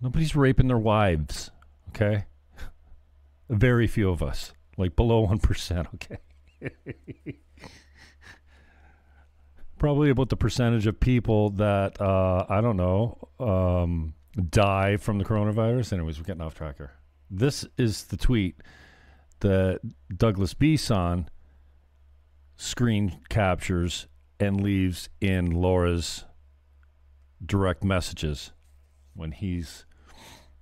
[0.00, 1.50] Nobody's raping their wives,
[1.88, 2.26] okay?
[3.48, 6.18] Very few of us, like below 1%, okay?
[9.78, 14.14] Probably about the percentage of people that, uh, I don't know, um,
[14.50, 15.94] die from the coronavirus.
[15.94, 16.92] Anyways, we're getting off track here.
[17.30, 18.56] This is the tweet
[19.40, 19.80] that
[20.14, 21.28] Douglas Beeson
[22.56, 24.06] screen captures
[24.38, 26.24] and leaves in Laura's
[27.44, 28.52] direct messages
[29.14, 29.84] when he's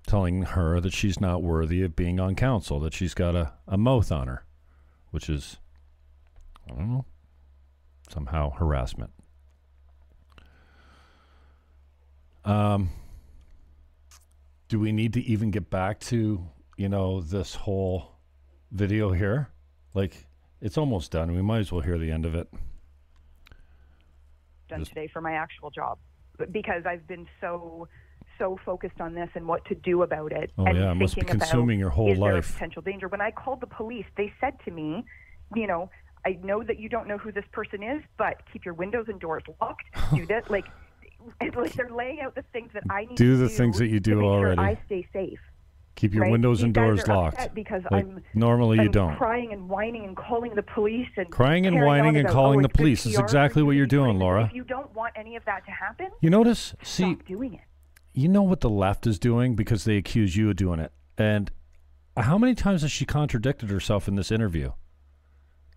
[0.07, 3.79] telling her that she's not worthy of being on council, that she's got a, a
[3.79, 4.45] mouth on her,
[5.11, 5.59] which is,
[6.67, 7.05] I don't know,
[8.13, 9.11] somehow harassment.
[12.45, 12.91] Um,
[14.69, 16.47] do we need to even get back to,
[16.77, 18.17] you know, this whole
[18.71, 19.49] video here?
[19.95, 20.27] Like,
[20.61, 21.35] it's almost done.
[21.35, 22.49] We might as well hear the end of it.
[24.69, 25.99] Done Just- today for my actual job
[26.51, 27.89] because I've been so
[28.39, 30.51] so focused on this and what to do about it.
[30.59, 32.53] Oh, and yeah, it must be thinking about, consuming your whole is there a life.
[32.53, 33.07] potential danger.
[33.07, 35.05] When I called the police, they said to me,
[35.55, 35.89] you know,
[36.27, 39.21] I know that you don't know who this person is, but keep your windows and
[39.21, 39.85] doors locked.
[40.15, 40.65] Do that, like,
[41.41, 44.01] like they're laying out the things that I need to Do the things that you
[44.01, 44.57] do already.
[44.57, 45.39] Sure I stay safe.
[45.97, 46.33] Keep your right?
[46.33, 47.55] windows These and doors locked.
[47.55, 49.17] because Like, I'm normally you I'm don't.
[49.17, 52.69] crying and whining and calling the police and Crying and whining and calling oh, the
[52.69, 54.19] police is exactly what you're doing.
[54.19, 54.47] Laura.
[54.47, 56.75] If you don't want any of that to happen, You notice?
[56.83, 57.61] See, doing it.
[58.13, 60.93] you know what the left is doing because they accuse you of doing it.
[61.17, 61.53] And
[62.17, 64.73] how many times has she contradicted herself in this interview?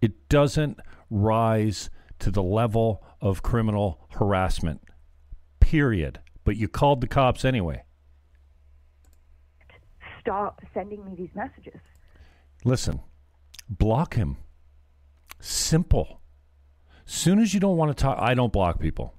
[0.01, 0.79] It doesn't
[1.11, 1.89] rise
[2.19, 4.81] to the level of criminal harassment,
[5.59, 6.19] period.
[6.43, 7.83] But you called the cops anyway.
[10.27, 11.79] Stop sending me these messages.
[12.65, 12.99] Listen,
[13.69, 14.35] block him.
[15.39, 16.19] Simple.
[17.05, 19.13] Soon as you don't want to talk, I don't block people.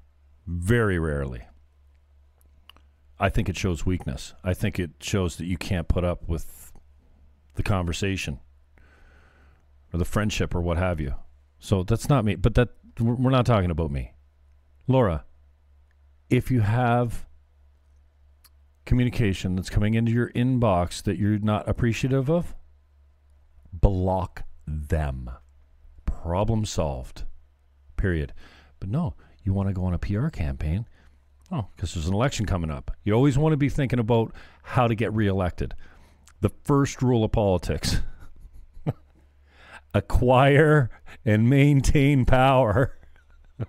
[0.47, 1.45] Very rarely.
[3.19, 4.35] I think it shows weakness.
[4.45, 6.73] I think it shows that you can't put up with
[7.55, 8.41] the conversation
[9.93, 11.15] or the friendship or what have you.
[11.59, 12.35] So that's not me.
[12.35, 12.69] But that
[13.01, 14.13] we're not talking about me.
[14.87, 15.25] Laura,
[16.29, 17.25] if you have
[18.89, 22.55] communication that's coming into your inbox that you're not appreciative of,
[23.71, 25.31] block them.
[26.07, 27.25] Problem solved.
[27.99, 28.33] Period.
[28.81, 30.87] But no, you want to go on a PR campaign.
[31.53, 32.91] Oh, because there's an election coming up.
[33.05, 34.33] You always want to be thinking about
[34.63, 35.75] how to get reelected.
[36.41, 38.01] The first rule of politics
[39.93, 40.89] acquire
[41.27, 42.97] and maintain power.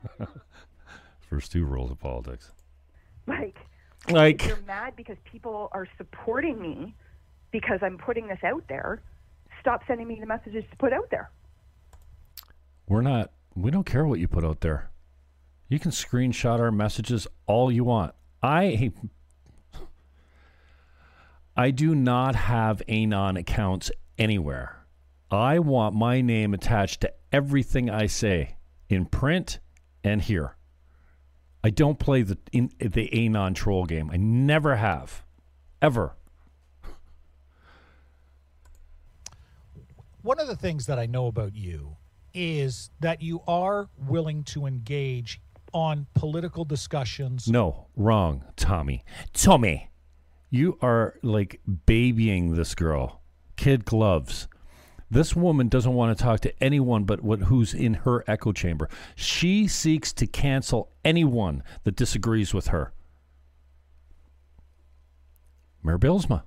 [1.30, 2.54] first two rules of politics.
[3.28, 3.69] Like,
[4.10, 6.96] Like- you're mad because people are supporting me
[7.52, 9.02] because I'm putting this out there.
[9.62, 11.30] Stop sending me the messages to put out there.
[12.88, 14.90] We're not, we don't care what you put out there.
[15.68, 18.16] You can screenshot our messages all you want.
[18.42, 18.92] I
[21.56, 24.86] I do not have Anon accounts anywhere.
[25.30, 28.56] I want my name attached to everything I say
[28.88, 29.60] in print
[30.04, 30.56] and here.
[31.64, 34.10] I don't play the in, the Anon troll game.
[34.12, 35.24] I never have.
[35.82, 36.16] Ever.
[40.22, 41.98] One of the things that I know about you
[42.34, 45.42] is that you are willing to engage
[45.74, 47.48] on political discussions.
[47.48, 49.04] No, wrong, Tommy.
[49.34, 49.90] Tommy,
[50.50, 53.22] you are like babying this girl.
[53.56, 54.48] Kid gloves.
[55.12, 58.90] This woman doesn't want to talk to anyone but what who's in her echo chamber.
[59.16, 62.94] She seeks to cancel anyone that disagrees with her.
[65.82, 66.44] Mayor Bylsma.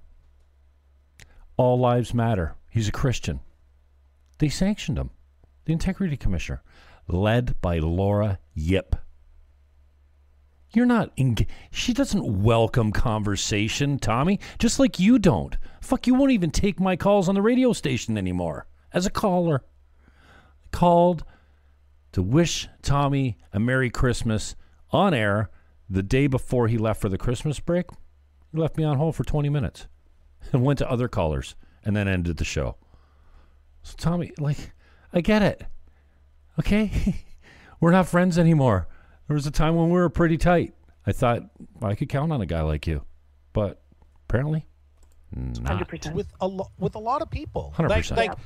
[1.56, 2.55] All lives matter.
[2.70, 3.40] He's a Christian.
[4.39, 5.10] They sanctioned him.
[5.64, 6.62] The Integrity Commissioner,
[7.09, 8.97] led by Laura Ip.
[10.74, 11.10] You're not.
[11.18, 14.40] Eng- she doesn't welcome conversation, Tommy.
[14.58, 15.56] Just like you don't.
[15.80, 18.66] Fuck, you won't even take my calls on the radio station anymore.
[18.92, 19.62] As a caller,
[20.70, 21.24] called
[22.12, 24.54] to wish Tommy a Merry Christmas
[24.90, 25.50] on air
[25.88, 27.86] the day before he left for the Christmas break.
[28.50, 29.86] He left me on hold for 20 minutes
[30.52, 31.54] and went to other callers
[31.84, 32.76] and then ended the show.
[33.82, 34.72] So, Tommy, like,
[35.12, 35.64] I get it.
[36.58, 37.24] Okay?
[37.80, 38.86] We're not friends anymore.
[39.28, 40.74] There was a time when we were pretty tight.
[41.06, 41.42] I thought
[41.82, 43.02] I could count on a guy like you,
[43.52, 43.82] but
[44.28, 44.66] apparently
[45.34, 45.66] not.
[45.66, 46.14] Hundred percent.
[46.14, 47.72] with a lo- with a lot of people.
[47.76, 47.88] 100%.
[47.88, 48.38] Like, like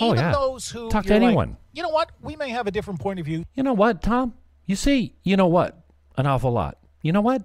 [0.00, 0.32] Oh, even yeah.
[0.32, 1.56] those who Talk to you're like, anyone.
[1.72, 2.10] you know what?
[2.20, 3.44] We may have a different point of view.
[3.54, 4.34] You know what, Tom?
[4.66, 5.84] You see, you know what?
[6.16, 6.78] An awful lot.
[7.02, 7.42] You know what?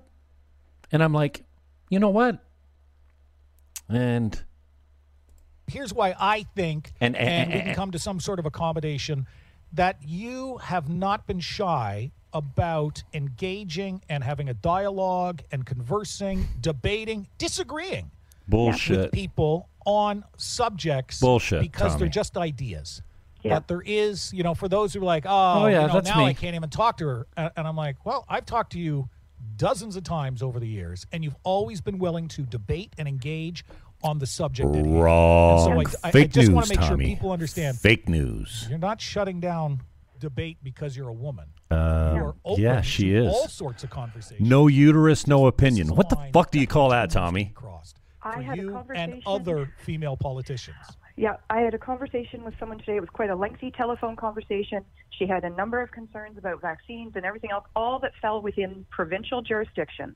[0.92, 1.46] And I'm like,
[1.90, 2.44] you know what?
[3.88, 4.44] And
[5.68, 9.28] Here's why I think, And- and, and- we can come to some sort of accommodation
[9.72, 17.28] that you have not been shy about engaging and having a dialogue and conversing, debating,
[17.38, 18.12] disagreeing
[18.48, 18.98] bullshit.
[18.98, 23.02] with people on subjects Bullshit, because they're just ideas.
[23.42, 23.56] Yeah.
[23.56, 25.94] But there is, you know, for those who are like, oh, Oh, yeah, you know,
[25.94, 27.28] that's now I can't even talk to her.
[27.38, 29.10] And, and I'm like, well, I've talked to you
[29.56, 33.64] dozens of times over the years, and you've always been willing to debate and engage
[34.04, 34.70] on the subject.
[34.74, 35.60] Wrong.
[35.66, 35.76] So I-
[36.06, 37.06] I- I Fake just wanna news, make sure Tommy.
[37.06, 37.80] people understand.
[37.80, 38.68] Fake news.
[38.70, 39.82] You're not shutting down
[40.20, 41.46] debate because you're a woman.
[41.72, 43.34] Uh, who are open yeah, she to is.
[43.34, 44.48] all sorts of conversations.
[44.48, 45.90] No uterus, no opinion.
[45.96, 47.52] What the fuck do you call that, continues to be Tommy?
[47.54, 50.76] crossed I for had a you conversation- and other female politicians.
[51.16, 52.96] Yeah, I had a conversation with someone today.
[52.96, 54.84] It was quite a lengthy telephone conversation.
[55.12, 58.86] She had a number of concerns about vaccines and everything else, all that fell within
[58.90, 60.16] provincial jurisdiction.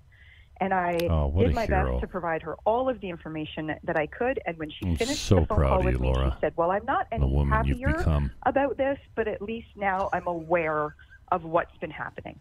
[0.61, 1.91] And I Oh, did my hero.
[1.93, 4.39] best to provide her all of the information that I could.
[4.45, 6.31] And when she I'm finished so the phone call of with you, me, Laura.
[6.31, 10.25] she said, "Well, I'm not The any happier about this, but at least now I'm
[10.27, 10.95] aware
[11.31, 12.39] of what's been happening."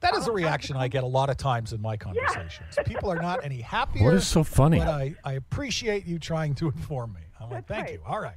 [0.00, 1.96] That is a don't have the reaction I get a lot of times in my
[1.96, 2.78] conversations.
[2.86, 4.04] People are not any happier.
[4.04, 4.78] What is so funny?
[4.78, 7.20] But I, I appreciate you trying to inform me.
[7.40, 7.92] I'm like, That's thank right.
[7.94, 8.00] you.
[8.06, 8.34] All right.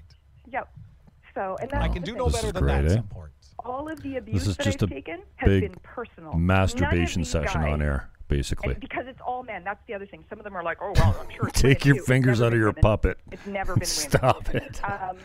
[0.51, 0.69] Yep.
[1.35, 2.17] So, and that's I can do thing.
[2.17, 2.95] no This better is than that great, eh?
[2.95, 3.09] some.
[3.63, 6.33] All of the abuse is that just I've a taken has big been personal.
[6.33, 8.71] Masturbation session guys- on air, basically.
[8.71, 9.63] And because it's all men.
[9.63, 10.25] That's the other thing.
[10.29, 12.69] Some of them are like, "Oh well, I'm sure." Take your fingers out of your
[12.69, 12.81] women.
[12.81, 13.19] puppet.
[13.31, 13.85] It's never been women.
[13.85, 14.83] Stop it.
[14.83, 15.17] Um,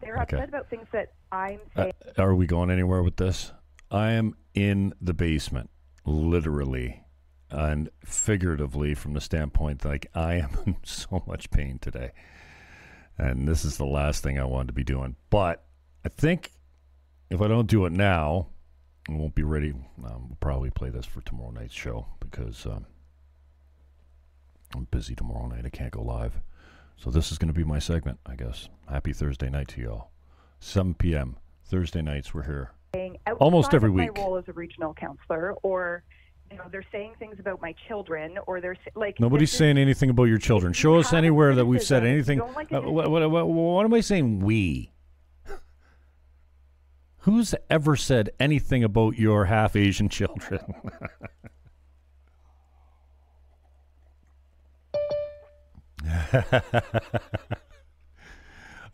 [0.00, 0.36] they're Okay.
[0.36, 1.92] upset about things that I'm Uh, saying.
[2.18, 3.52] are we going anywhere with this?
[3.90, 5.70] I am in the basement,
[6.04, 7.02] literally
[7.50, 12.10] and figuratively, from the standpoint like I am in so much pain today,
[13.18, 15.14] and this is the last thing I wanted to be doing.
[15.30, 15.64] But
[16.04, 16.52] I think
[17.30, 18.48] if I don't do it now,
[19.08, 19.70] I won't be ready.
[19.70, 22.86] Um, we'll probably play this for tomorrow night's show because um,
[24.74, 25.64] I'm busy tomorrow night.
[25.64, 26.40] I can't go live.
[26.96, 28.68] So this is going to be my segment, I guess.
[28.88, 30.10] Happy Thursday night to y'all.
[30.60, 31.36] 7 p.m.
[31.64, 32.72] Thursday nights we're here.
[33.38, 34.16] Almost every week.
[34.16, 36.02] My role as a regional councillor, or
[36.50, 40.24] you know, they're saying things about my children, or they're like Nobody's saying anything about
[40.24, 40.72] your children.
[40.72, 42.40] Show us anywhere that we've said anything.
[42.54, 44.40] like Uh, what, what, what, what am I saying?
[44.40, 44.92] We.
[47.18, 50.60] Who's ever said anything about your half Asian children?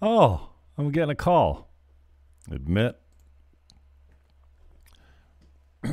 [0.03, 1.69] oh, I'm getting a call.
[2.51, 2.99] Admit.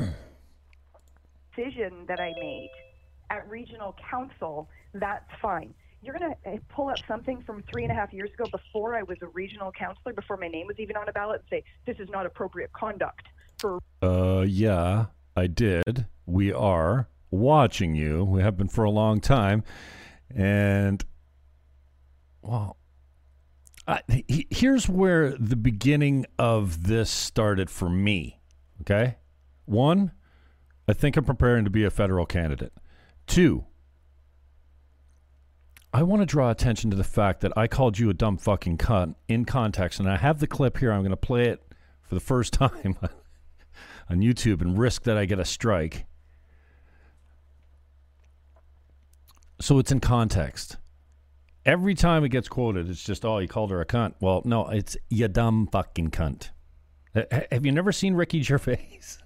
[1.59, 2.69] decision that I made
[3.29, 5.73] at regional council, that's fine.
[6.01, 9.03] You're going to pull up something from three and a half years ago before I
[9.03, 11.97] was a regional councillor, before my name was even on a ballot, and say, this
[11.99, 13.27] is not appropriate conduct
[13.57, 16.07] for Uh, yeah, I did.
[16.25, 18.23] We are watching you.
[18.23, 19.63] We have been for a long time,
[20.35, 21.03] and
[22.41, 22.77] well,
[23.87, 28.39] I, he, here's where the beginning of this started for me.
[28.81, 29.17] Okay,
[29.65, 30.11] one,
[30.87, 32.73] I think I'm preparing to be a federal candidate.
[33.27, 33.65] Two,
[35.91, 38.77] I want to draw attention to the fact that I called you a dumb fucking
[38.77, 40.91] cunt in context, and I have the clip here.
[40.91, 41.63] I'm going to play it
[42.03, 42.95] for the first time
[44.09, 46.05] on YouTube and risk that I get a strike.
[49.61, 50.77] So it's in context.
[51.65, 54.13] Every time it gets quoted, it's just, oh, you called her a cunt.
[54.21, 56.49] Well, no, it's you dumb fucking cunt.
[57.13, 58.99] Ha- ha- Have you never seen Ricky Gervais?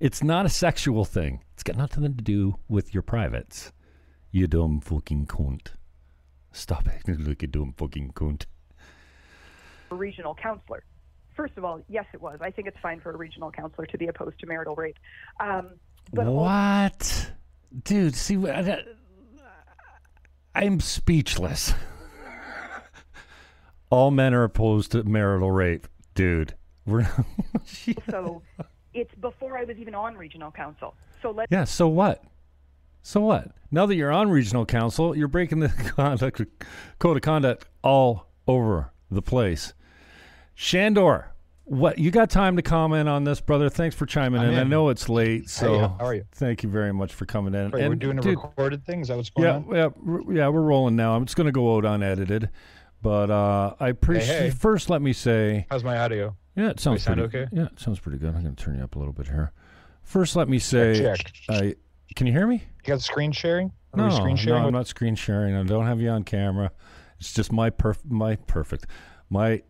[0.00, 1.44] It's not a sexual thing.
[1.54, 3.72] It's got nothing to do with your privates.
[4.32, 5.68] You dumb fucking cunt.
[6.50, 8.44] Stop acting like a dumb fucking cunt.
[9.92, 10.82] a regional councillor.
[11.36, 12.40] First of all, yes, it was.
[12.42, 14.96] I think it's fine for a regional councillor to be opposed to marital rape.
[15.38, 15.70] Um,
[16.12, 17.30] but what?
[17.84, 18.84] Dude, see, what- I-
[20.54, 21.74] I'm speechless.
[23.90, 25.88] All men are opposed to marital rape.
[26.14, 26.54] Dude,
[26.86, 27.08] we're.
[28.10, 28.42] so
[28.92, 30.94] it's before I was even on regional council.
[31.22, 32.22] So let's yeah, so what?
[33.02, 33.50] So what?
[33.70, 36.40] Now that you're on regional council, you're breaking the conduct,
[36.98, 39.74] code of conduct all over the place.
[40.54, 41.33] Shandor,
[41.64, 43.68] what you got time to comment on this, brother?
[43.68, 44.58] Thanks for chiming I'm in.
[44.58, 46.24] I know it's late, so how are you?
[46.32, 47.70] thank you very much for coming in.
[47.70, 49.00] Right, we're doing a dude, recorded thing.
[49.00, 49.94] Is that what's going yeah, on?
[50.06, 50.48] yeah, r- yeah.
[50.48, 51.14] We're rolling now.
[51.16, 52.50] I'm just going to go out unedited,
[53.02, 54.26] but uh, I appreciate.
[54.42, 54.50] hey.
[54.50, 56.36] First, let me say, How's my audio?
[56.54, 57.38] yeah, it sounds sound pretty.
[57.44, 57.50] okay?
[57.56, 58.34] Yeah, it sounds pretty good.
[58.34, 59.52] I'm going to turn you up a little bit here.
[60.02, 61.32] First, let me say, check.
[61.48, 61.74] I
[62.14, 62.56] can you hear me?
[62.56, 63.72] You got screen sharing?
[63.94, 64.60] Are No, screen sharing?
[64.60, 65.54] no, I'm not screen sharing.
[65.54, 66.70] I don't have you on camera.
[67.18, 68.86] It's just my perf- my perfect,
[69.30, 69.62] my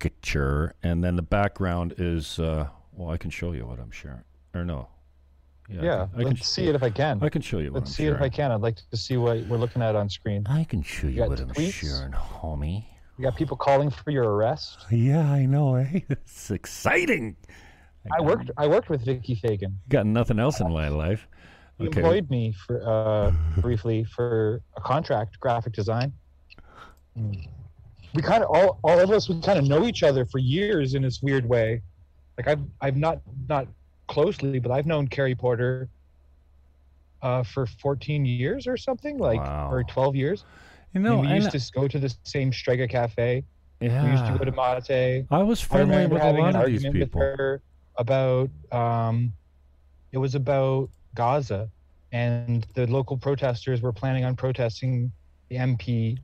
[0.00, 2.38] picture, and then the background is.
[2.40, 4.24] Uh, well, I can show you what I'm sharing,
[4.54, 4.88] or no?
[5.68, 7.22] I yeah, can- I can let's sh- see it if I can.
[7.22, 8.50] I can show you Let's I'm see it if I can.
[8.50, 10.44] I'd like to see what we're looking at on screen.
[10.48, 11.72] I can show you got what I'm tweets?
[11.74, 12.84] sharing, homie.
[13.16, 14.86] We got people calling for your arrest.
[14.90, 15.74] Yeah, I know.
[15.76, 16.00] Eh?
[16.08, 17.36] It's exciting.
[18.18, 18.50] I worked.
[18.56, 19.78] I worked with Vicky Fagan.
[19.88, 21.28] Got nothing else in my life.
[21.78, 22.00] He Okay.
[22.00, 26.12] employed me for uh, briefly for a contract, graphic design.
[28.14, 30.94] We kind of all, all of us we kind of know each other for years
[30.94, 31.82] in this weird way.
[32.36, 33.68] Like I've I've not not
[34.08, 35.88] closely, but I've known Carrie Porter
[37.22, 39.70] uh, for 14 years or something, like Wow.
[39.70, 40.44] or 12 years.
[40.94, 43.44] You I know, we used to go to the same Strega Cafe.
[43.80, 44.04] Yeah.
[44.04, 45.26] We used to go to Mate.
[45.30, 47.20] I was friendly remember with a lot of these people.
[47.20, 47.62] her
[47.96, 49.32] about um,
[50.12, 51.70] it was about Gaza,
[52.12, 55.12] and the local protesters were planning on protesting
[55.48, 56.18] the MP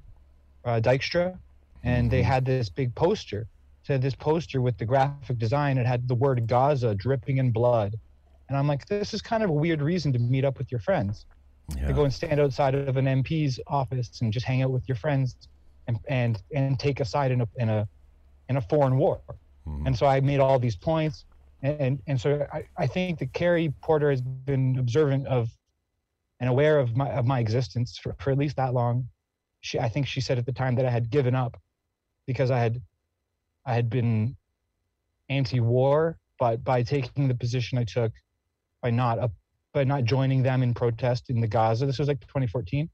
[0.64, 1.38] uh, Dykstra,
[1.84, 2.26] and they Mhm.
[2.26, 3.46] had this big poster.
[3.82, 5.78] Said this poster with the graphic design.
[5.78, 7.94] It had the word Gaza dripping in blood,
[8.48, 10.80] and I'm like, this is kind of a weird reason to meet up with your
[10.80, 11.26] friends.
[11.76, 11.86] Yeah.
[11.88, 14.96] To go and stand outside of an MP's office and just hang out with your
[14.96, 15.36] friends,
[15.86, 17.88] and and and take a side in a in a
[18.48, 19.20] in a foreign war.
[19.66, 19.86] Mhm.
[19.86, 21.24] And so I made all these points.
[21.62, 25.48] And, and, and so I, I think that Carrie Porter has been observant of
[26.38, 29.08] and aware of my, of my existence for, for at least that long.
[29.62, 31.56] She, I think she said at the time that I had given up
[32.26, 32.80] because I had,
[33.64, 34.36] I had been
[35.28, 38.12] anti-war, but by taking the position I took,
[38.82, 39.32] by not up,
[39.72, 41.86] by not joining them in protest in the Gaza.
[41.86, 42.88] This was like 2014.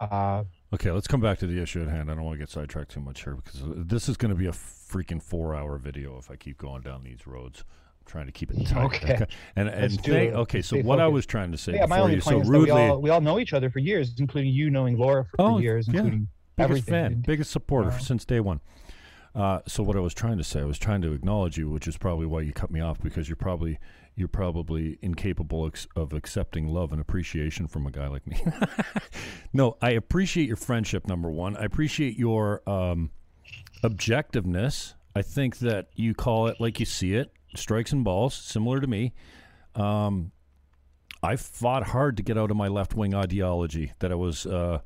[0.00, 0.44] Uh,
[0.74, 2.10] Okay, let's come back to the issue at hand.
[2.10, 4.46] I don't want to get sidetracked too much here because this is going to be
[4.46, 7.64] a freaking four-hour video if I keep going down these roads.
[8.00, 8.84] I'm trying to keep it tight.
[8.84, 9.24] Okay.
[9.56, 10.34] And and it.
[10.34, 12.46] okay, so Stay what I was trying to say yeah, my only you so is
[12.46, 15.24] that we rudely all, we all know each other for years, including you knowing Laura
[15.24, 16.02] for Oh, years, yeah.
[16.58, 17.98] Biggest fan, biggest supporter Wow.
[17.98, 18.60] since day one.
[19.34, 21.86] Uh, so what I was trying to say, I was trying to acknowledge you, which
[21.86, 23.78] is probably why you cut me off because you're probably
[24.16, 28.42] you're probably incapable ex- of accepting love and appreciation from a guy like me.
[29.52, 31.06] no, I appreciate your friendship.
[31.06, 33.10] Number one, I appreciate your um,
[33.84, 34.94] objectiveness.
[35.14, 38.86] I think that you call it like you see it, strikes and balls, similar to
[38.86, 39.14] me.
[39.74, 40.32] Um,
[41.22, 44.80] I fought hard to get out of my left wing ideology that I was uh,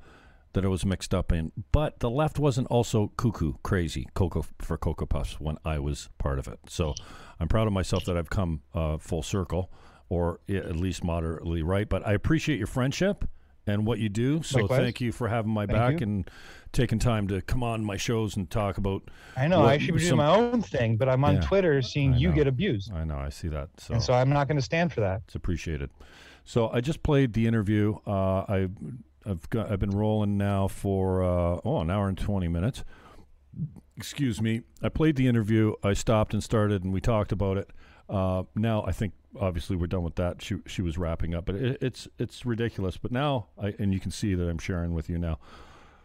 [0.55, 4.77] that I was mixed up in, but the left wasn't also cuckoo crazy cocoa for
[4.77, 6.59] cocoa puffs when I was part of it.
[6.69, 6.95] So
[7.41, 9.71] I'm proud of myself that I've come uh, full circle,
[10.09, 11.89] or at least moderately right.
[11.89, 13.25] But I appreciate your friendship
[13.67, 14.43] and what you do.
[14.43, 14.81] So Likewise.
[14.81, 16.07] thank you for having my Thank back you.
[16.07, 16.31] and
[16.73, 19.03] taking time to come on my shows and talk about.
[19.37, 22.15] I know I should be doing my own thing, but I'm on Yeah, Twitter seeing
[22.15, 23.69] you get abused, I know I see that.
[23.79, 25.23] So and so I'm not going to stand for that.
[25.27, 25.91] It's appreciated.
[26.45, 27.97] So I just played the interview.
[28.07, 28.69] Uh, I,
[29.27, 32.85] I've got, I've been rolling now for uh, oh an hour and twenty minutes.
[33.97, 34.63] Excuse me.
[34.83, 35.75] I played the interview.
[35.83, 37.71] I stopped and started, and we talked about it.
[38.09, 40.43] Uh, now I think obviously we're done with that.
[40.43, 42.97] She she was wrapping up, but it, it's it's ridiculous.
[42.97, 45.39] But now I and you can see that I'm sharing with you now.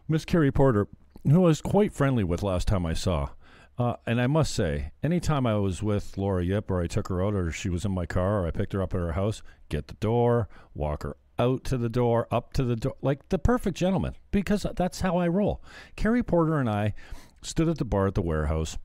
[0.08, 0.88] Miss Carrie Porter,
[1.24, 3.30] who I was quite friendly with last time I saw.
[3.78, 7.24] Uh, and I must say, anytime I was with Laura Ip or I took her
[7.24, 9.44] out or she was in my car or I picked her up at her house,
[9.70, 13.40] get the door, walk her out to the door, up to the door, like the
[13.40, 15.64] perfect gentleman, because that's how I roll.
[15.96, 16.94] Carrie Porter and I
[17.42, 18.78] stood at the bar at the warehouse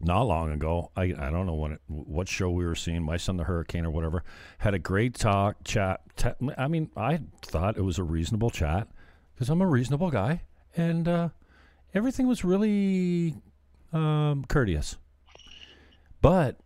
[0.00, 0.90] not long ago.
[0.96, 3.84] I, I don't know when it, what show we were seeing, My Son the Hurricane
[3.84, 4.24] or whatever.
[4.58, 6.00] Had a great talk, chat.
[6.16, 8.88] ta- I mean, I thought it was a reasonable chat
[9.34, 10.42] because I'm a reasonable guy.
[10.76, 11.28] And uh,
[11.94, 13.34] everything was really
[13.92, 14.96] um, courteous.
[16.20, 16.60] But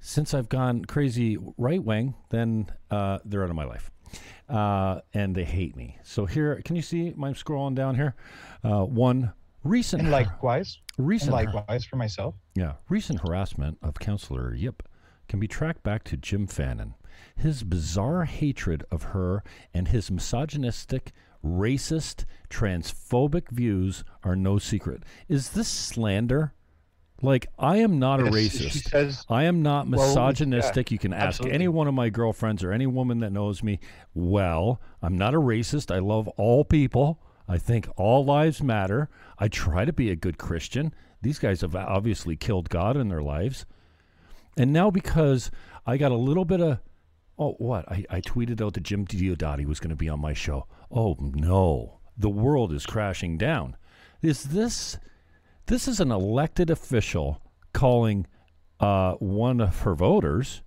[0.00, 3.90] since I've gone crazy right wing, then uh, they're out of my life.
[4.48, 5.98] Uh, and they hate me.
[6.02, 7.08] So here, can you see?
[7.08, 8.14] I'm scrolling down here.
[8.62, 9.32] Uh, one
[9.62, 12.34] recent, And likewise, and recent, likewise for myself.
[12.54, 14.82] yeah, recent harassment of councillor Ip
[15.28, 16.94] can be tracked back to Jim Fannin.
[17.36, 21.12] His bizarre hatred of her and his misogynistic,
[21.44, 25.02] racist, transphobic views are no secret.
[25.28, 26.52] Is this slander?
[27.22, 28.90] Like, I am not a racist.
[28.90, 30.90] Says I am not Well, misogynistic.
[30.90, 31.54] yeah, you can ask absolutely.
[31.54, 33.78] any one of my girlfriends or any woman that knows me
[34.14, 34.80] well.
[35.00, 35.94] I'm not a racist.
[35.94, 37.20] I love all people.
[37.48, 39.08] I think all lives matter.
[39.38, 40.92] I try to be a good Christian.
[41.22, 43.64] These guys have obviously killed God in their lives.
[44.56, 45.50] And now because
[45.86, 46.78] I got a little bit of
[47.38, 47.90] oh what?
[47.90, 50.66] I, I tweeted out that Jim Diodati was going to be on my show.
[50.90, 52.00] Oh no.
[52.16, 53.76] The world is crashing down.
[54.22, 54.98] Is this
[55.66, 57.40] this is an elected official
[57.72, 58.26] calling
[58.80, 60.62] uh, one of her voters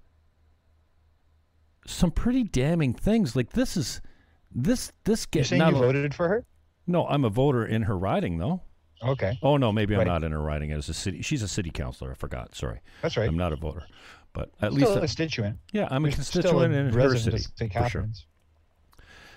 [1.86, 3.36] some pretty damning things.
[3.36, 4.02] Like this is
[4.54, 6.46] this this you're get saying not you a- voted for her.
[6.86, 7.08] no.
[7.08, 8.62] I'm a voter in her riding though.
[9.04, 10.08] Okay, Oh no, maybe I'm Right.
[10.08, 11.22] not in her riding as a city.
[11.22, 12.12] She's a city councilor.
[12.12, 12.56] I forgot.
[12.56, 13.30] Sorry, that's right.
[13.30, 13.84] I'm not a voter,
[14.34, 15.60] but at least a constituent.
[15.72, 18.10] yeah, I'm a constituent a in her city for sure.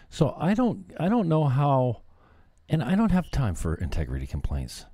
[0.08, 2.00] So I don't I don't know how
[2.70, 4.86] and I don't have time for integrity complaints.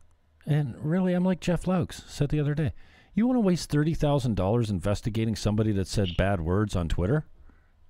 [0.47, 2.73] And really I'm like Jeff Laux said the other day.
[3.15, 7.25] You want to waste thirty thousand dollars investigating somebody that said bad words on Twitter?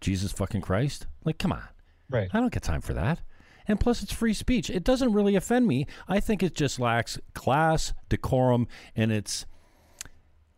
[0.01, 1.07] Jesus fucking Christ?
[1.25, 1.65] Like come on.
[2.09, 2.29] Right.
[2.33, 3.21] I don't get time for that.
[3.69, 4.71] And plus, it's free speech.
[4.71, 5.87] It doesn't really offend me.
[6.09, 9.45] I think it just lacks class, decorum, and it's,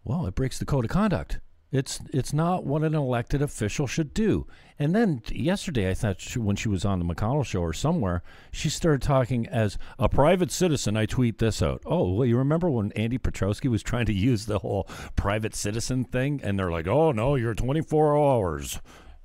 [0.05, 1.41] well, it breaks the code of conduct.
[1.71, 4.47] It's it's not what an elected official should do.
[4.79, 8.23] And then yesterday, I thought she, when she was on the McConnell show or somewhere,
[8.51, 10.97] she started talking as a private citizen.
[10.97, 11.83] I tweet this out.
[11.85, 14.85] Oh, well, you remember when Andy Petrowski was trying to use the whole
[15.15, 18.81] private citizen thing, and they're like, "Oh no, you're 24 hours."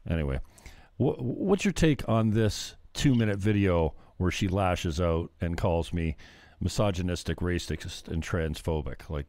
[0.10, 0.40] Anyway,
[0.98, 6.18] wh- what's your take on this two-minute video where she lashes out and calls me
[6.60, 9.10] misogynistic, racist, and transphobic?
[9.10, 9.28] Like,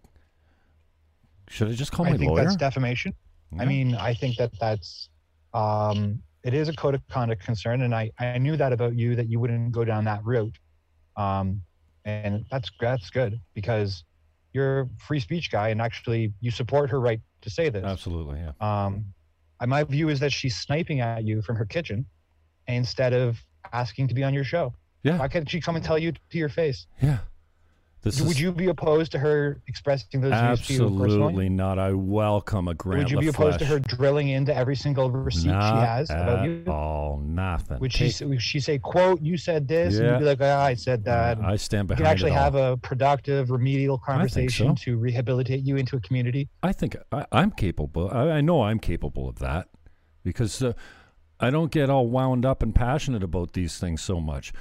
[1.49, 2.45] should I just call my I think lawyer?
[2.45, 3.15] that's defamation.
[3.59, 5.09] I mean, I think that that's
[5.53, 9.15] um, it is a code of conduct concern, and I I knew that about you
[9.17, 10.59] that you wouldn't go down that route,
[11.17, 11.63] um,
[12.05, 14.05] and that's that's good because
[14.53, 17.85] you're a free speech guy, and actually you support her right to say this.
[17.85, 18.53] Absolutely, yeah.
[18.61, 19.05] Um,
[19.67, 22.07] my view is that she's sniping at you from her kitchen
[22.67, 23.39] instead of
[23.73, 24.75] asking to be on your show.
[25.03, 25.19] Yeah.
[25.19, 26.87] Why can't she come and tell you to your face?
[27.01, 27.19] Yeah.
[28.05, 31.05] This Would is you be opposed to her expressing those views to you personally?
[31.05, 31.79] absolutely not.
[31.79, 35.49] I welcome a Grant Would you be opposed to her drilling into every single receipt
[35.49, 36.65] Not she has about you?
[36.69, 37.19] all.
[37.25, 37.79] Nothing.
[37.79, 39.97] Would she, Take- would she say, quote, you said this?
[39.97, 41.39] And you'd be like, ah, I said that.
[41.41, 44.85] I stand you behind can actually have a productive, remedial conversation so.
[44.85, 46.51] to rehabilitate you into a community.
[46.63, 48.11] I think I, I'm capable.
[48.13, 49.69] I, I know I'm capable of that
[50.23, 50.75] because uh,
[51.41, 54.53] I don't get all wound up and passionate about these things so much.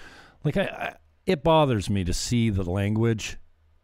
[0.46, 0.94] Like I, I,
[1.26, 3.38] it bothers me to see the language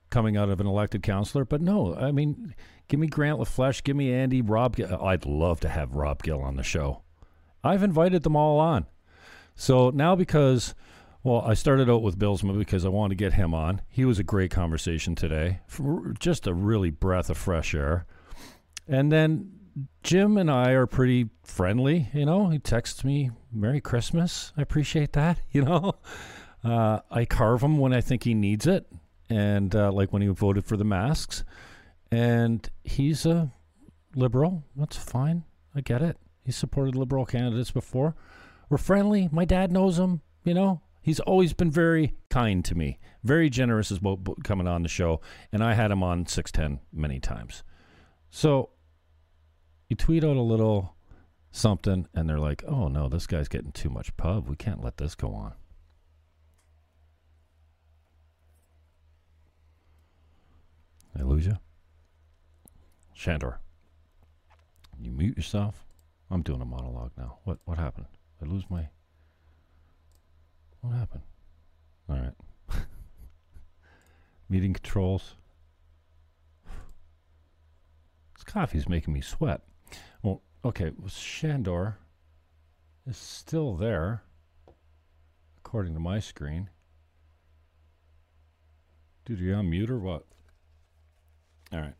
[0.10, 2.56] coming out of an elected councillor, but no, I mean,
[2.88, 4.76] give me Grant LaFleche, give me Andy, Rob.
[4.76, 5.02] Gill.
[5.04, 7.04] I'd love to have Rob Gill on the show.
[7.64, 8.86] I've invited them all on.
[9.56, 10.74] So now because
[11.22, 13.82] well, I started out with Bylsma because I wanted to get him on.
[13.90, 15.60] He was a great conversation today.
[16.18, 18.06] Just a really breath of fresh air.
[18.88, 19.52] And then
[20.02, 22.48] Jim and I are pretty friendly, you know.
[22.50, 24.54] He texts me Merry Christmas.
[24.56, 25.96] I appreciate that, you know.
[26.64, 28.86] Uh, I carve him when I think he needs it,
[29.30, 31.44] and uh, like when he voted for the masks.
[32.12, 33.52] And he's a
[34.16, 34.64] liberal.
[34.76, 35.44] That's fine.
[35.76, 36.18] I get it.
[36.44, 38.16] He supported liberal candidates before.
[38.70, 39.30] We're friendly.
[39.32, 40.82] My dad knows him, you know.
[41.02, 45.22] He's always been very kind to me, very generous as well coming on the show,
[45.52, 47.64] and I had him on 610 many times.
[48.30, 48.72] So
[49.88, 50.96] you tweet out a little
[51.52, 54.50] something, and they're like, "Oh no, this guy's getting too much pub.
[54.50, 55.54] We can't let this go on."
[61.20, 61.58] I lose you,
[63.14, 63.60] Shandor.
[64.98, 65.86] You mute yourself.
[66.32, 67.40] I'm doing a monologue now.
[67.44, 68.06] What what happened?
[68.42, 68.88] I lose my.
[70.80, 71.24] What happened?
[72.10, 72.34] All right.
[74.50, 75.36] Meeting controls.
[78.36, 79.62] This coffee's making me sweat.
[80.24, 81.98] Well, okay, well, Shandor
[83.06, 84.24] is still there,
[85.58, 86.70] according to my screen.
[89.30, 90.26] Are you on mute or what?
[91.72, 91.94] All right.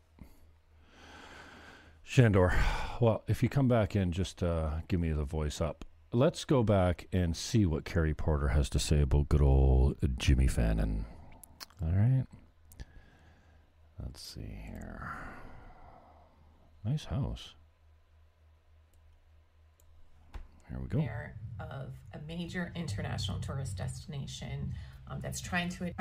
[2.02, 2.52] Shandor,
[3.00, 5.84] well, if you come back in, just uh, give me the voice up.
[6.12, 10.48] Let's go back and see what Carrie Porter has to say about good old Jimmy
[10.48, 11.04] Fannin.
[11.80, 12.24] All right.
[14.02, 15.12] Let's see here.
[16.84, 17.54] Nice house.
[20.68, 20.98] Here we go.
[20.98, 24.72] mayor of a major international tourist destination
[25.08, 25.92] um, that's trying to.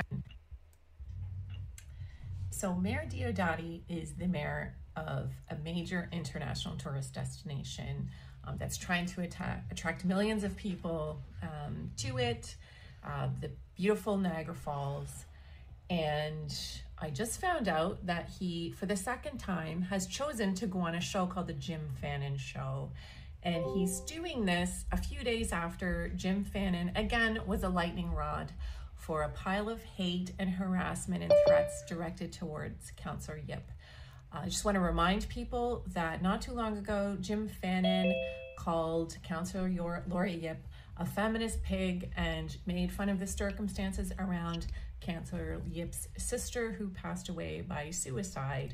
[2.60, 8.10] So, Mayor Diodati is the mayor of a major international tourist destination
[8.44, 12.57] um, that's trying to atta- attract millions of people um, to it.
[13.02, 15.23] Uh, the beautiful Niagara Falls.
[15.90, 16.53] And
[16.98, 20.95] I just found out that he, for the second time, has chosen to go on
[20.95, 22.91] a show called The Jim Fannin Show.
[23.41, 28.52] And he's doing this a few days after Jim Fannin, again, was a lightning rod
[28.99, 33.71] for a pile of hate and harassment and threats directed towards Councillor Ip.
[34.31, 38.13] I just want to remind people that not too long ago, Jim Fannin
[38.57, 40.61] called Councillor Yor- Laura Ip
[40.97, 44.67] a feminist pig and made fun of the circumstances around
[44.99, 48.73] Councillor Ip's sister who passed away by suicide.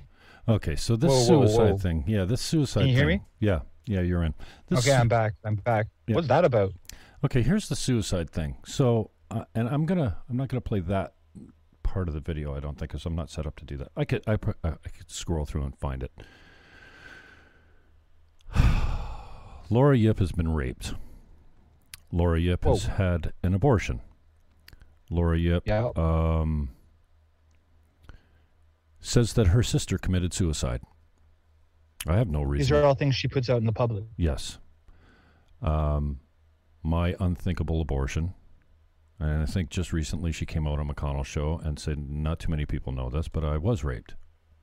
[0.50, 1.78] Okay, so this Whoa, whoa, suicide whoa.
[1.78, 2.04] thing.
[2.08, 3.26] Yeah, this suicide Can you hear thing- me?
[3.40, 4.34] Yeah, yeah, you're in.
[4.68, 5.36] This Okay, I'm back.
[5.46, 5.86] I'm back.
[6.08, 6.16] Yeah.
[6.16, 6.74] What's that about?
[7.24, 8.58] Okay, here's the suicide thing.
[8.66, 11.14] So, uh, and I'm gonna, I'm not gonna play that
[11.84, 12.56] part of the video.
[12.56, 13.90] I don't think, because I'm not set up to do that.
[13.96, 14.34] I could, I,
[14.64, 16.12] I could scroll through and find it.
[19.70, 20.94] Laura Ip has been raped.
[22.12, 24.02] Laura Ip has had an abortion.
[25.10, 25.90] Laura Ip Yeah.
[25.96, 26.70] um,
[29.00, 30.82] says that her sister committed suicide.
[32.08, 32.64] I have no reason.
[32.64, 34.04] These are all things she puts out in the public.
[34.18, 34.60] Yes.
[35.62, 36.20] Um,
[36.84, 38.34] my unthinkable abortion.
[39.20, 42.50] And I think just recently she came out on McConnell's show and said, not too
[42.52, 44.16] many people know this, but I was raped.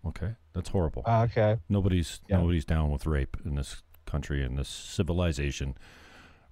[0.07, 1.05] Okay, that's horrible.
[1.07, 1.59] Uh, okay.
[1.69, 2.39] Nobody's Yeah.
[2.39, 5.75] nobody's down with rape in this country in this civilization.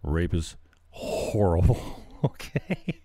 [0.03, 0.57] Rape is
[0.91, 2.03] horrible.
[2.25, 3.03] okay,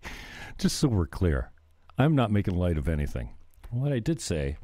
[0.57, 1.51] just so we're clear,
[1.97, 3.35] I'm not making light of anything.
[3.71, 4.57] What I did say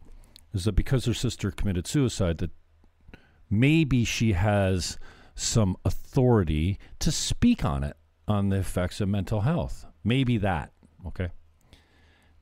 [0.53, 2.52] is that because her sister committed suicide, that
[3.49, 4.98] maybe she has
[5.36, 7.98] some authority to speak on it,
[8.28, 9.86] on the effects of mental health.
[10.03, 10.72] Maybe that.
[11.07, 11.30] Okay.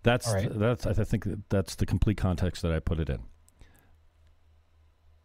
[0.04, 0.48] That's right.
[0.52, 3.20] that's I think that's the complete context that I put it in.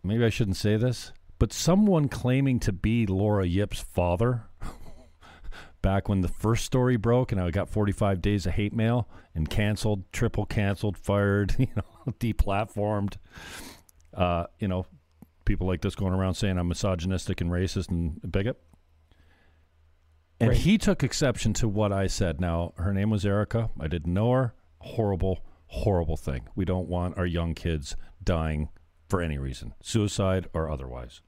[0.02, 4.43] Maybe I shouldn't say this, but someone claiming to be Laura Ip's father
[5.82, 9.48] back when the first story broke and I got 45 days of hate mail and
[9.48, 13.16] canceled, triple canceled, fired, you know, deplatformed.
[14.12, 14.86] Uh, you know,
[15.44, 18.61] people like this going around saying I'm misogynistic and racist and a bigot.
[20.48, 22.40] And he took exception to what I said.
[22.40, 23.70] Now, her name was Erica.
[23.78, 24.54] I didn't know her.
[24.78, 26.48] Horrible, horrible thing.
[26.54, 28.68] We don't want our young kids dying
[29.08, 31.20] for any reason, suicide or otherwise.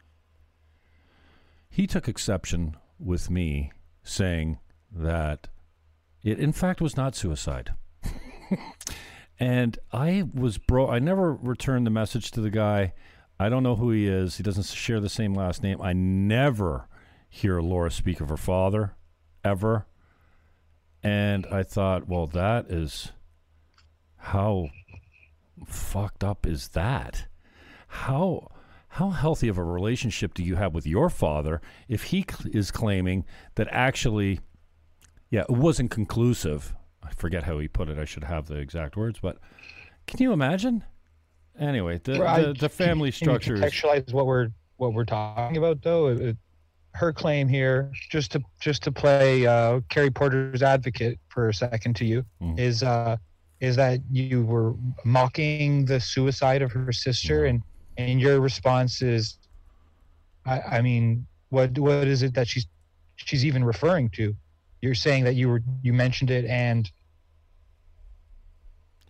[1.68, 3.72] He took exception with me
[4.02, 4.58] saying
[4.90, 5.48] that
[6.22, 7.74] it, in fact, was not suicide.
[9.38, 10.88] and I was bro.
[10.88, 12.94] I never returned the message to the guy.
[13.38, 14.36] I don't know who he is.
[14.36, 15.80] He doesn't share the same last name.
[15.80, 16.88] I never
[17.28, 18.95] hear Laura speak of her father,
[19.46, 19.86] ever.
[21.02, 23.12] And I thought, well, that is
[24.16, 24.68] how
[25.64, 27.26] fucked up is that?
[27.88, 28.48] How
[28.88, 32.70] how healthy of a relationship do you have with your father if he cl- is
[32.70, 33.24] claiming
[33.56, 34.40] that actually,
[35.30, 36.74] yeah, it wasn't conclusive?
[37.02, 37.98] I forget how he put it.
[37.98, 39.38] I should have the exact words, but
[40.06, 40.82] can you imagine?
[41.58, 42.46] Anyway, the Right.
[42.46, 46.08] the, the family structure contextualize what we're what we're talking about though.
[46.08, 46.36] It-
[46.96, 51.94] her claim here, just to just to play uh, Carrie Porter's advocate for a second
[51.96, 52.58] to you, Mhm.
[52.58, 53.16] is uh,
[53.60, 54.74] is that you were
[55.04, 57.48] mocking the suicide of her sister, Mhm.
[57.50, 57.62] and
[57.98, 59.38] and your response is,
[60.44, 62.66] I, I mean, what what is it that she's
[63.16, 64.34] she's even referring to?
[64.82, 66.90] You're saying that you were you mentioned it, and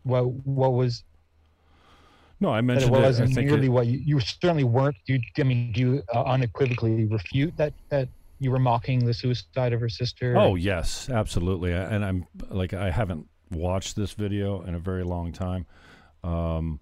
[0.02, 1.04] what what was
[2.40, 2.50] no.
[2.50, 3.02] I that mentioned it it.
[3.02, 4.96] Wasn't think nearly it- what you, you certainly weren't.
[5.06, 8.08] You, I mean, do you uh, unequivocally refute that that
[8.38, 10.36] you were mocking the suicide of her sister?
[10.36, 11.72] Oh yes, absolutely.
[11.72, 15.66] And I'm like I haven't watched this video in a very long time,
[16.24, 16.80] um,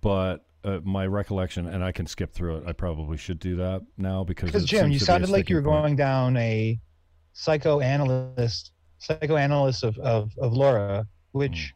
[0.00, 2.64] but uh, my recollection, and I can skip through it.
[2.66, 5.48] I probably should do that now because because Jim, you to be a sounded like
[5.48, 5.82] you were point.
[5.82, 6.78] going down a
[7.34, 11.72] psychoanalyst psychoanalyst of of, of Laura, which Mm.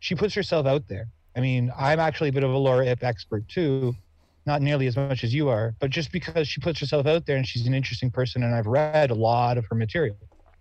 [0.00, 1.06] she puts herself out there.
[1.36, 3.96] I mean, I'm actually a bit of a Laura Ip expert too,
[4.46, 7.36] not nearly as much as you are, but just because she puts herself out there
[7.36, 10.16] and she's an interesting person, and I've read a lot of her material,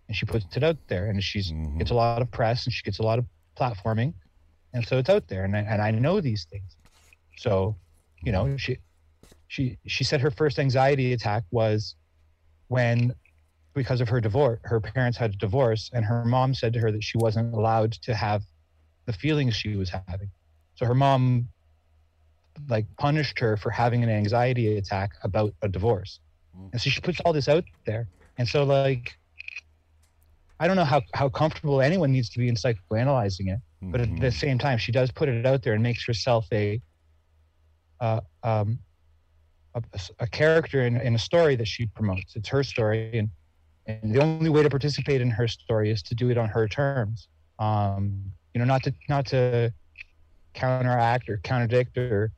[0.07, 1.77] and she puts it out there, and she's Mhm.
[1.79, 3.25] gets a lot of press and she gets a lot of
[3.57, 4.13] platforming,
[4.73, 6.77] and so it's out there, and I, and I know these things.
[7.37, 7.77] So,
[8.23, 8.77] you know, she
[9.47, 11.95] she she said her first anxiety attack was
[12.67, 13.13] when
[13.73, 16.91] because of her divorce her parents had a divorce and her mom said to her
[16.91, 18.43] that she wasn't allowed to have
[19.05, 20.29] the feelings she was having
[20.81, 21.47] so her mom
[22.67, 26.19] like punished her for having an anxiety attack about a divorce.
[26.71, 28.07] And so she puts all this out there.
[28.37, 29.17] And so like
[30.59, 34.15] i don't know how, how comfortable anyone needs to be in psychoanalyzing it but at
[34.19, 36.79] the same time she does put it out there and makes herself a
[37.99, 38.77] uh, um,
[39.73, 39.81] a,
[40.19, 42.35] a character in, in a story that she promotes.
[42.35, 43.29] It's her story and
[43.87, 46.67] and the only way to participate in her story is to do it on her
[46.67, 47.27] terms.
[47.57, 49.73] Um, you know not to not to
[50.53, 52.31] counteract or contradict or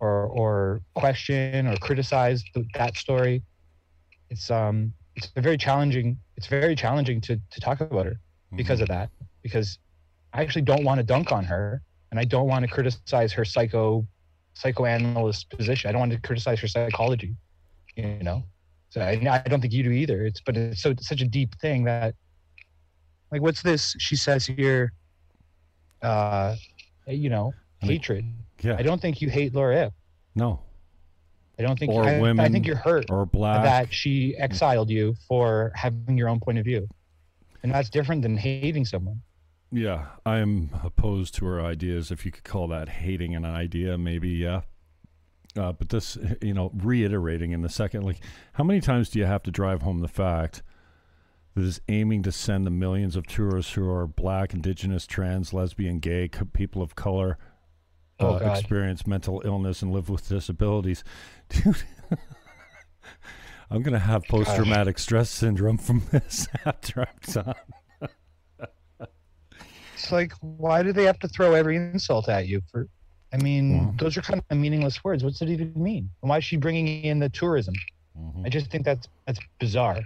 [0.00, 2.44] or or question or criticize
[2.74, 3.42] that story
[4.30, 8.20] it's um it's a very challenging it's very challenging to to talk about her
[8.56, 9.10] because of that
[9.42, 9.78] because
[10.32, 13.44] I actually don't want to dunk on her and I don't want to criticize her
[13.44, 14.06] psycho
[14.54, 15.88] psychoanalyst position.
[15.88, 17.36] I don't want to criticize her psychology,
[17.96, 18.42] you know.
[18.90, 20.24] So I, I don't think you do either.
[20.24, 22.14] It's but it's so it's such a deep thing that
[23.30, 24.92] like what's this she says here
[26.02, 26.54] uh
[27.08, 27.52] you know,
[27.82, 28.24] I mean, hatred.
[28.62, 29.92] yeah, I don't think you hate Laura Ip.
[30.34, 30.60] no,
[31.58, 33.64] I don't think Or I, I think you're hurt or black.
[33.64, 36.86] that she exiled you for having your own point of view.
[37.64, 39.22] And that's different than hating someone.
[39.72, 42.10] Yeah, I'm opposed to her ideas.
[42.12, 44.60] If you could call that hating an idea, maybe yeah.
[45.56, 48.20] Uh, but this, you know, reiterating in the second, like,
[48.52, 50.62] how many times do you have to drive home the fact
[51.58, 55.98] that is aiming to send the millions of tourists who are black, indigenous, trans, lesbian,
[55.98, 57.36] gay, co- people of color,
[58.20, 61.04] Oh, uh, experience mental illness and live with disabilities,
[61.48, 61.82] dude?
[63.70, 67.54] I'm gonna have post traumatic stress syndrome from this after I'm done.
[69.94, 72.88] It's like, why do they have to throw every insult at you for
[73.32, 75.22] I mean, those are kind of meaningless words.
[75.22, 76.08] What's it even mean?
[76.22, 77.74] And why is she bringing in the tourism?
[78.18, 78.46] Mhm.
[78.46, 80.00] I just think that's that's bizarre.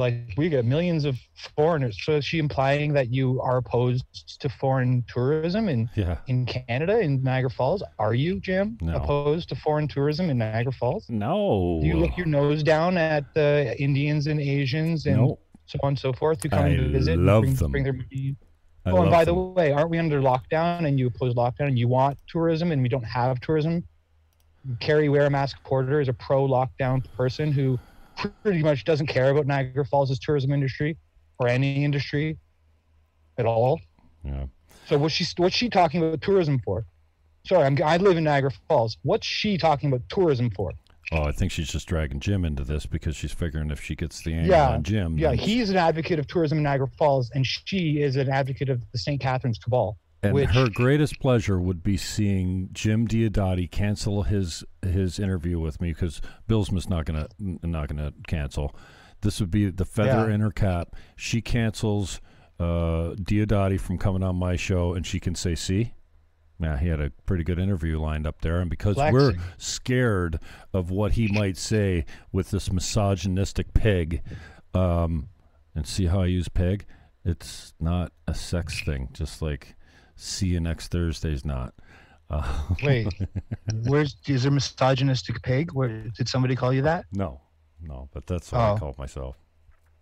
[0.00, 1.16] Like we get millions of
[1.54, 1.98] foreigners.
[2.02, 6.16] So is she implying that you are opposed to foreign tourism in, Yeah.
[6.26, 7.82] in Canada in Niagara Falls?
[7.98, 8.96] Are you, Jim, No.
[8.96, 11.08] opposed to foreign tourism in Niagara Falls?
[11.08, 11.78] No.
[11.82, 15.38] Do you look your nose down at the Indians and Asians and no.
[15.66, 17.70] so on and so forth who come I to visit love and bring, them.
[17.70, 18.36] bring their money?
[18.86, 21.78] I oh, and by the way, aren't we under lockdown and you oppose lockdown and
[21.78, 23.84] you want tourism and we don't have tourism?
[24.78, 27.78] Carrie Wear a Mask Porter is a pro lockdown person who
[28.42, 30.96] pretty much doesn't care about Niagara Falls' tourism industry
[31.38, 32.38] or any industry
[33.38, 33.80] at all.
[34.24, 34.46] Yeah.
[34.86, 36.84] So what's she what's she talking about tourism for?
[37.46, 38.98] Sorry, I'm, I live in Niagara Falls.
[39.02, 40.72] What's she talking about tourism for?
[41.12, 44.22] Oh, I think she's just dragging Jim into this because she's figuring if she gets
[44.22, 45.18] the angle Yeah, on Jim.
[45.18, 48.80] Yeah, he's an advocate of tourism in Niagara Falls, and she is an advocate of
[48.92, 49.20] the St.
[49.20, 49.96] Catharines Cabal.
[50.22, 55.80] And which- her greatest pleasure would be seeing Jim Diodati cancel his his interview with
[55.80, 58.74] me because Bill's not gonna not gonna cancel.
[59.22, 60.34] This would be the feather Yeah.
[60.34, 60.96] in her cap.
[61.16, 62.20] She cancels
[62.58, 65.94] uh, Diodati from coming on my show, and she can say, "See."
[66.58, 70.38] Yeah, he had a pretty good interview lined up there, and because we're scared
[70.74, 74.20] of what he might say with this misogynistic pig,
[74.74, 75.30] um,
[75.74, 76.84] and see how I use pig,
[77.24, 79.08] it's not a sex thing.
[79.14, 79.74] Just like
[80.20, 81.74] see you next Thursday's not.
[82.28, 82.46] Uh,
[82.84, 83.08] Wait,
[83.86, 85.72] where's is there misogynistic pig?
[85.72, 87.06] Where did somebody call you that?
[87.12, 87.40] no,
[87.82, 88.76] no, but that's what I Oh.
[88.76, 89.36] call myself.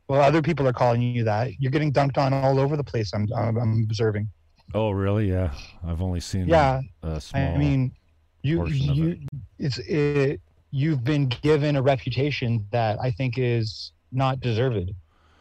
[0.08, 1.52] Well, other people are calling you that.
[1.58, 3.12] You're getting dunked on all over the place.
[3.14, 4.28] I'm I'm, I'm observing.
[4.74, 5.30] Oh, really?
[5.30, 5.52] Yeah,
[5.86, 7.54] I've only seen Yeah, a small.
[7.54, 7.92] I mean,
[8.42, 9.18] you you it.
[9.58, 10.40] it's it,
[10.70, 14.90] you've been given a reputation that I think is not deserved,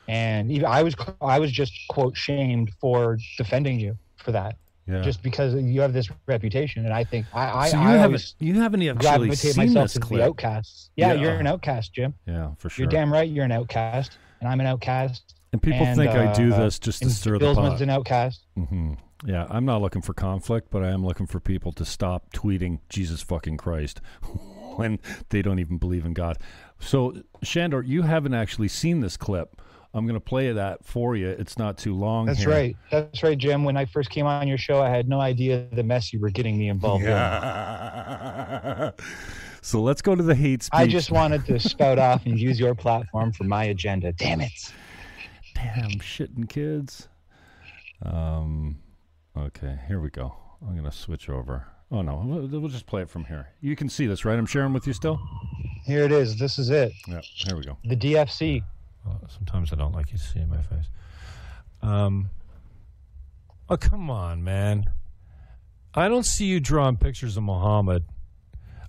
[0.07, 4.55] and even I was I was just quote shamed for defending you for that,
[4.87, 5.01] yeah.
[5.01, 8.33] just because you have this reputation, and I think I I, so you I haven't
[8.39, 10.21] you haven't actually seen myself this the clip.
[10.21, 10.89] outcasts.
[10.95, 11.21] Yeah, Yeah.
[11.21, 12.13] you're an outcast, Jim.
[12.25, 12.83] Yeah, for sure.
[12.83, 13.29] You're damn right.
[13.29, 15.35] You're an outcast, and I'm an outcast.
[15.51, 17.81] and people and, think I do uh, this just to stir the pot.
[17.81, 18.45] an outcast.
[18.55, 18.93] hmm
[19.25, 22.79] Yeah, I'm not looking for conflict, but I am looking for people to stop tweeting
[22.89, 24.01] Jesus fucking Christ
[24.75, 24.99] when
[25.29, 26.37] they don't even believe in God.
[26.79, 29.59] So, Shandor, you haven't actually seen this clip.
[29.97, 31.29] I'm going to play that for you.
[31.29, 32.27] It's not too long.
[32.27, 32.49] That's here.
[32.49, 32.77] right.
[32.91, 33.63] That's right, Jim.
[33.63, 36.29] When I first came on your show, I had no idea the mess you were
[36.29, 37.09] getting me involved in.
[37.09, 38.91] Yeah.
[39.61, 40.79] so let's go to the hate speech.
[40.79, 44.13] I just wanted to spout off and use your platform for my agenda.
[44.13, 44.51] Damn it.
[45.55, 47.07] damn shitting kids.
[48.03, 48.77] Um,
[49.35, 50.35] okay, here we go.
[50.61, 51.65] I'm gonna switch over.
[51.91, 53.47] Oh no, we'll, we'll just play it from here.
[53.61, 54.37] You can see this, right?
[54.37, 55.19] I'm sharing with you still.
[55.85, 56.37] Here it is.
[56.37, 56.91] This is it.
[57.07, 57.77] Yeah, here we go.
[57.85, 58.61] The DFC.
[59.27, 60.89] Sometimes I don't like you to see my face.
[61.81, 62.29] Um.
[63.69, 64.85] Oh come on, man!
[65.93, 68.05] I don't see you drawing pictures of Muhammad.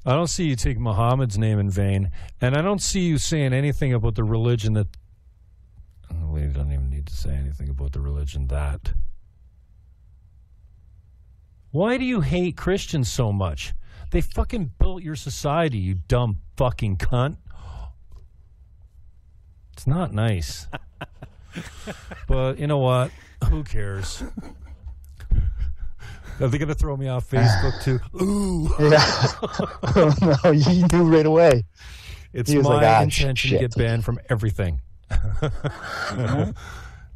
[0.07, 3.53] I don't see you taking Muhammad's name in vain, and I don't see you saying
[3.53, 4.87] anything about the religion that.
[6.13, 8.93] Oh, We don't even need to say anything about the religion that.
[11.71, 13.75] Why do you hate Christians so much?
[14.11, 17.37] They fucking built your society, you dumb fucking cunt.
[19.79, 20.67] It's not nice.
[22.27, 23.13] but you know what?
[23.49, 24.25] Who cares?
[26.41, 28.01] Are they going to throw me off Facebook too?
[28.21, 28.75] Ooh.
[28.81, 29.05] Yeah.
[29.95, 31.65] oh, no, you knew right away.
[32.33, 34.81] It's my like, "Ah, intention to get banned from everything.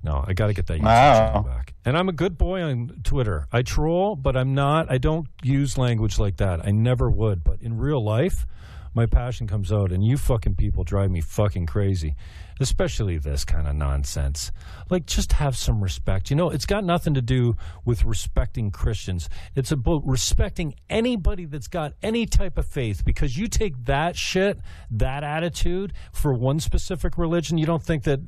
[0.05, 1.26] no, I got to get that YouTube Wow.
[1.26, 1.74] channel back.
[1.84, 3.48] And I'm a good boy on Twitter.
[3.51, 4.89] I troll, but I'm not.
[4.89, 6.64] I don't use language like that.
[6.64, 7.43] I never would.
[7.43, 8.47] But in real life,
[8.94, 12.14] my passion comes out, and you fucking people drive me fucking crazy.
[12.62, 14.52] Especially this kind of nonsense.
[14.89, 16.30] Like, just have some respect.
[16.30, 19.28] You know, it's got nothing to do with respecting Christians.
[19.56, 24.60] It's about respecting anybody that's got any type of faith because you take that shit,
[24.93, 28.20] that attitude for one specific religion, you don't think that,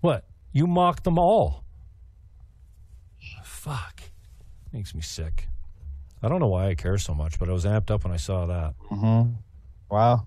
[0.00, 0.26] what?
[0.52, 1.64] You mock them all.
[3.44, 4.02] Fuck.
[4.72, 5.48] Makes me sick.
[6.22, 8.16] I don't know why I care so much, but I was amped up when I
[8.16, 8.74] saw that.
[8.90, 9.32] Mm-hmm.
[9.90, 10.26] Wow.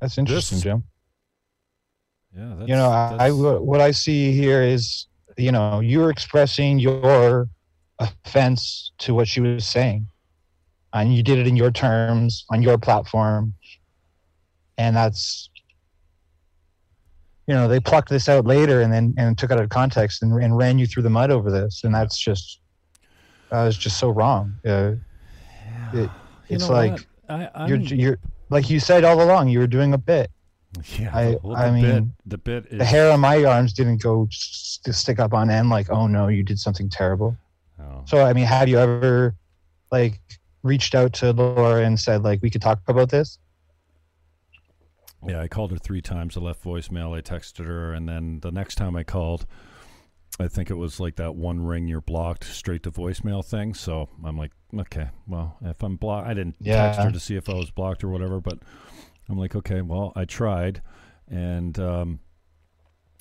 [0.00, 0.84] That's interesting, This- Jim.
[2.36, 5.06] Yeah, that's, you know, I, I what I see here is,
[5.36, 7.48] you know, you're expressing your
[8.00, 10.08] offense to what she was saying,
[10.92, 13.54] and you did it in your terms on your platform,
[14.78, 15.48] and that's,
[17.46, 20.24] you know, they plucked this out later and then and took it out of context
[20.24, 22.58] and, and ran you through the mud over this, and that's just,
[23.52, 24.52] that was just so wrong.
[24.66, 24.94] Uh,
[25.92, 26.10] it,
[26.48, 27.06] You it's like what?
[27.28, 28.18] I, I'm, you're you're
[28.54, 30.30] like you said all along, you were doing a bit.
[30.98, 33.72] yeah, I- well, I the bit, mean, the bit is the hair on my arms
[33.74, 34.26] didn't go
[34.84, 37.36] to stick up on end like oh no you did something terrible
[37.78, 38.02] Oh.
[38.06, 39.34] so i mean have you ever
[39.92, 40.20] like
[40.64, 43.38] reached out to Laura and said like we could talk about this?
[45.26, 46.36] Yeah, I called her three times.
[46.36, 47.16] I left voicemail.
[47.16, 49.46] I texted her, and then the next time I called,
[50.40, 53.72] I think it was like that one ring you're blocked straight to voicemail thing.
[53.74, 56.86] So I'm like, okay, well, if I'm blocked, I didn't Yeah.
[56.86, 58.58] text her to see if I was blocked or whatever, but
[59.28, 60.82] I'm like, okay, well, I tried,
[61.28, 62.18] and um,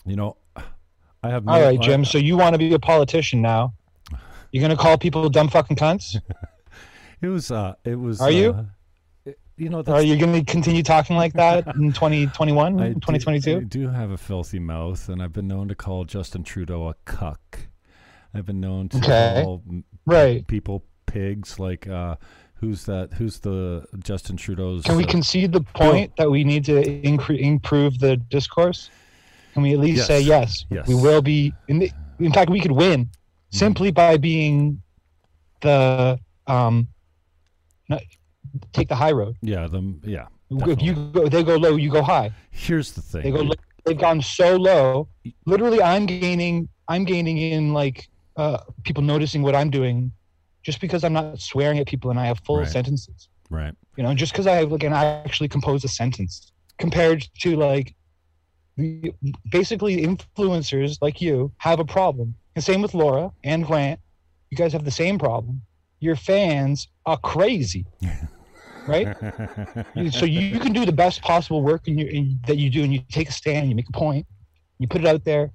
[0.06, 0.38] you know,
[1.24, 1.46] I have.
[1.46, 2.04] No, All right, I- Jim.
[2.04, 3.74] So you want to be a politician now?
[4.52, 6.20] You're gonna call people dumb fucking cunts?
[7.22, 7.52] it was.
[7.52, 8.20] Uh, it was.
[8.22, 8.52] Are you?
[8.54, 8.66] uh, it-
[9.58, 13.58] you know, Are you gonna continue talking like that in 2021, I do- 2022?
[13.58, 16.96] I do have a filthy mouth, and I've been known to call Justin Trudeau a
[17.06, 17.68] cuck.
[18.34, 19.42] I've been known to Okay.
[19.44, 19.64] call
[20.06, 20.46] Right.
[20.48, 21.60] people pigs.
[21.60, 22.16] Like, uh,
[22.56, 23.14] who's that?
[23.14, 24.84] Who's the Justin Trudeau's?
[24.84, 28.90] Can we uh, concede the point that we need to incre- improve the discourse?
[29.54, 30.66] Can we at least say yes?
[30.72, 30.88] Yes.
[30.88, 31.54] We will be.
[31.68, 33.10] In, the, in fact, we could win
[33.52, 34.82] simply by being
[35.62, 36.88] the um.
[38.72, 39.36] Take the high road.
[39.42, 40.02] yeah, them.
[40.04, 40.28] Yeah.
[40.50, 42.32] If you go, they go low, you go high.
[42.52, 43.24] Here's the thing.
[43.24, 43.42] They go.
[43.42, 43.54] low-
[43.86, 45.10] They've gone so low.
[45.46, 46.70] Literally, I'm gaining.
[46.88, 48.08] I'm gaining in like
[48.38, 50.12] uh, people noticing what I'm doing,
[50.62, 52.68] just because I'm not swearing at people and I have full Right.
[52.68, 53.28] sentences.
[53.50, 53.74] right.
[53.98, 57.56] You know, just because I have like and I actually compose a sentence compared to
[57.58, 57.94] like
[58.78, 59.14] the
[59.52, 62.36] basically influencers like you have a problem.
[62.56, 64.00] And same with Laura and Grant.
[64.50, 65.62] You guys have the same problem.
[66.00, 67.86] Your fans are crazy.
[68.88, 69.16] right?
[70.12, 72.84] So you, you can do the best possible work in your, in, that you do
[72.84, 74.26] and you take a stand, you make a point,
[74.80, 75.52] you put it out there.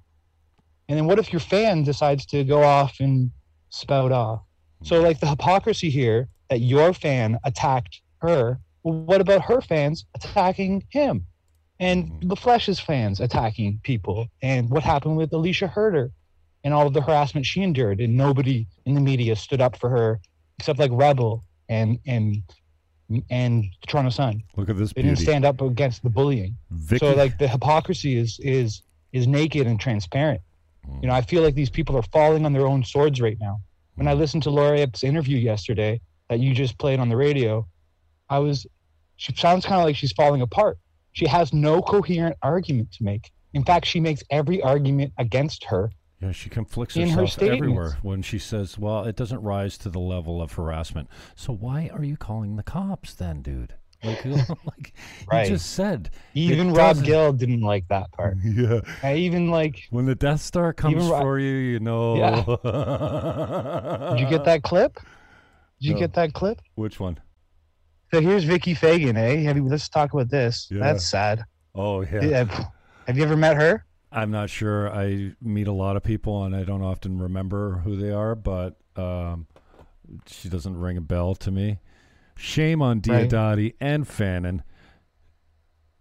[0.89, 3.31] And then what if your fan decides to go off and
[3.71, 4.41] spout off?
[4.83, 5.05] So mm-hmm.
[5.05, 8.59] like the hypocrisy here that your fan attacked her.
[8.83, 11.27] Well, what about her fans attacking him?
[11.79, 12.29] And mm-hmm.
[12.29, 14.29] the Flesh's fans attacking people.
[14.43, 16.11] And what happened with Alicia Herder
[16.65, 18.01] and all of the harassment she endured.
[18.01, 20.21] And nobody in the media stood up for her
[20.59, 22.43] except like Rebel and and
[23.31, 24.43] and Toronto Sun.
[24.57, 26.57] Look at this They didn't stand up against the bullying.
[26.71, 28.83] Vicky, So like the hypocrisy is is
[29.13, 30.43] is naked and transparent.
[31.03, 33.61] You know, I feel like these people are falling on their own swords right now.
[33.97, 37.67] When I listened to Laura Ip's interview yesterday that you just played on the radio,
[38.31, 38.67] I was
[39.17, 40.79] she sounds kind of like she's falling apart.
[41.13, 43.31] She has no coherent argument to make.
[43.55, 45.91] In fact, she makes every argument against her.
[46.21, 47.59] Yeah, she conflicts in her herself statements.
[47.63, 51.91] everywhere when she says, "Well, it doesn't rise to the level of harassment." So why
[51.93, 53.75] are you calling the cops then, dude?
[54.05, 54.25] Like,
[54.65, 54.93] like
[55.31, 55.49] Right.
[55.49, 56.11] you just said.
[56.35, 58.37] Even Rob doesn't- Gill didn't like that part.
[58.45, 58.81] Yeah.
[59.03, 62.17] I even like When the Death Star comes Ro- for you, you know.
[62.17, 62.45] Yeah.
[64.11, 64.95] Did you get that clip?
[65.81, 66.01] Did you No.
[66.01, 66.61] get that clip?
[66.77, 67.19] Which one?
[68.15, 69.37] So here's Vicky Fagan, eh?
[69.43, 70.69] Have you, let's talk about this.
[70.71, 70.79] Yeah.
[70.81, 71.45] That's sad.
[71.75, 72.23] Oh yeah.
[72.25, 72.65] Yeah.
[73.07, 73.85] Have you ever met her?
[74.11, 74.91] I'm not sure.
[74.91, 78.77] I meet a lot of people, and I don't often remember who they are, but
[78.97, 79.47] um,
[80.27, 81.79] she doesn't ring a bell to me.
[82.37, 83.29] Shame on Right.
[83.29, 84.63] Diodati and Fannin.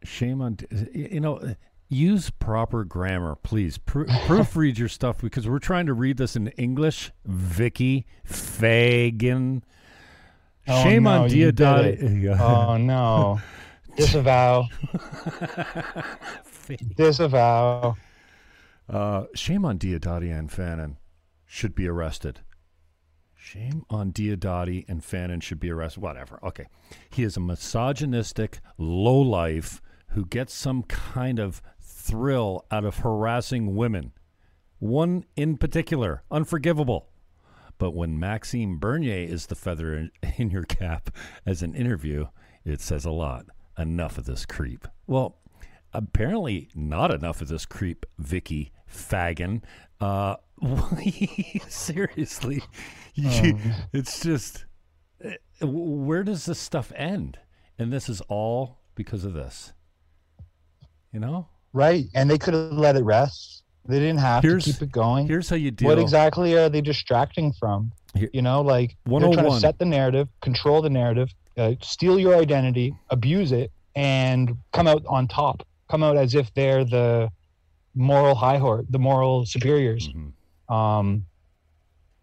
[0.03, 0.57] Shame on,
[0.93, 1.55] you know,
[1.89, 3.77] use proper grammar, please.
[3.77, 7.11] Pro- proofread your stuff because we're trying to read this in English.
[7.25, 9.63] Vicky Fagan.
[10.67, 12.37] Oh, Shame no, on Diodati.
[12.39, 13.39] Oh no.
[13.95, 14.67] Disavow.
[16.75, 17.95] Disavow.
[18.89, 20.97] Uh, shame on Diodati and Fannin
[21.45, 22.41] should be arrested.
[23.35, 26.01] Shame on Diodati and Fannin should be arrested.
[26.01, 26.39] Whatever.
[26.43, 26.65] Okay.
[27.09, 34.13] He is a misogynistic lowlife who gets some kind of thrill out of harassing women.
[34.79, 37.09] One in particular, unforgivable.
[37.77, 41.11] But when Maxime Bernier is the feather in, in your cap
[41.45, 42.27] as an interview,
[42.65, 43.45] it says a lot.
[43.77, 44.87] Enough of this creep.
[45.05, 45.37] Well,
[45.93, 49.63] apparently not enough of this creep, Vicky Fagan.
[49.99, 50.35] Uh,
[51.67, 52.63] seriously,
[53.15, 53.57] You-
[53.93, 54.65] it's just
[55.23, 55.31] uh,
[55.67, 57.39] where does this stuff end?
[57.79, 59.73] And this is all because of this.
[61.11, 62.05] You know, Right.
[62.15, 63.63] And they could have let it rest.
[63.87, 65.27] They didn't have Here's- to keep it going.
[65.27, 65.87] here's how you deal.
[65.89, 67.91] What exactly are they distracting from?
[68.33, 72.35] You know, like they're trying to set the narrative, control the narrative, uh, steal your
[72.35, 75.65] identity, abuse it, and come out on top.
[75.89, 77.29] Come out as if they're the
[77.95, 80.09] moral high horse, the moral superiors.
[80.09, 80.73] Mhm.
[80.73, 81.25] Um,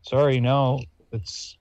[0.02, 0.80] sorry, no,
[1.12, 1.56] it's,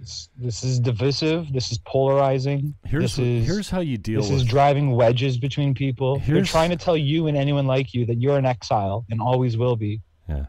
[0.00, 1.52] it's this is divisive.
[1.52, 2.74] This is polarizing.
[2.86, 6.22] Here's this is here's how you deal this with is driving wedges between people.
[6.26, 9.56] They're trying to tell you and anyone like you that you're an exile and always
[9.56, 10.00] will be.
[10.28, 10.46] Yeah.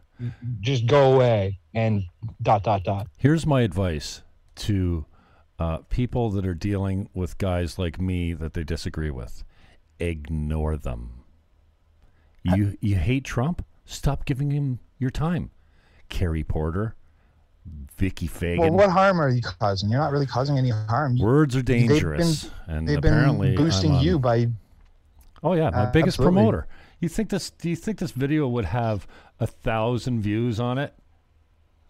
[0.61, 2.03] Just go away and
[2.41, 3.07] dot dot dot.
[3.18, 4.22] Here's my advice
[4.57, 5.06] to
[5.57, 9.44] uh, people that are dealing with guys like me that they disagree with:
[10.00, 11.12] ignore them.
[12.44, 13.66] You you hate Trump?
[13.86, 15.52] Stop giving him your time.
[16.10, 16.96] Kerry Porter,
[17.98, 18.60] Vicky Fagan.
[18.60, 19.90] Well, what harm are you causing?
[19.90, 21.18] You're not really causing any harm.
[21.20, 24.48] Words are been- dangerous, and They've apparently been boosting on- you by
[25.44, 26.36] Oh yeah, my Uh, biggest absolutely.
[26.42, 26.68] promoter.
[27.00, 27.50] You think this?
[27.52, 29.08] Do you think this video would have
[29.40, 30.94] a thousand views on it?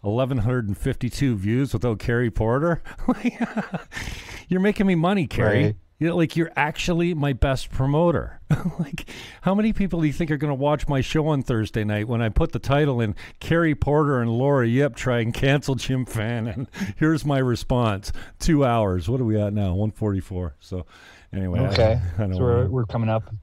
[0.04, 2.82] Eleven hundred and fifty-two views without Carrie Porter.
[4.48, 5.64] you're making me money, Carrie.
[5.64, 5.76] Right.
[6.00, 8.40] You're like you're actually my best promoter.
[8.78, 9.08] like,
[9.42, 12.08] how many people do you think are going to watch my show on Thursday night
[12.08, 13.14] when I put the title in?
[13.38, 16.68] Carrie Porter and Laura Ip try and cancel Jim Fannin.
[16.96, 19.10] Here's my response: two hours.
[19.10, 19.74] What are we at now?
[19.74, 20.54] One forty-four.
[20.58, 20.86] So,
[21.34, 22.00] anyway, okay.
[22.16, 23.34] I, don't so we're, we're coming up.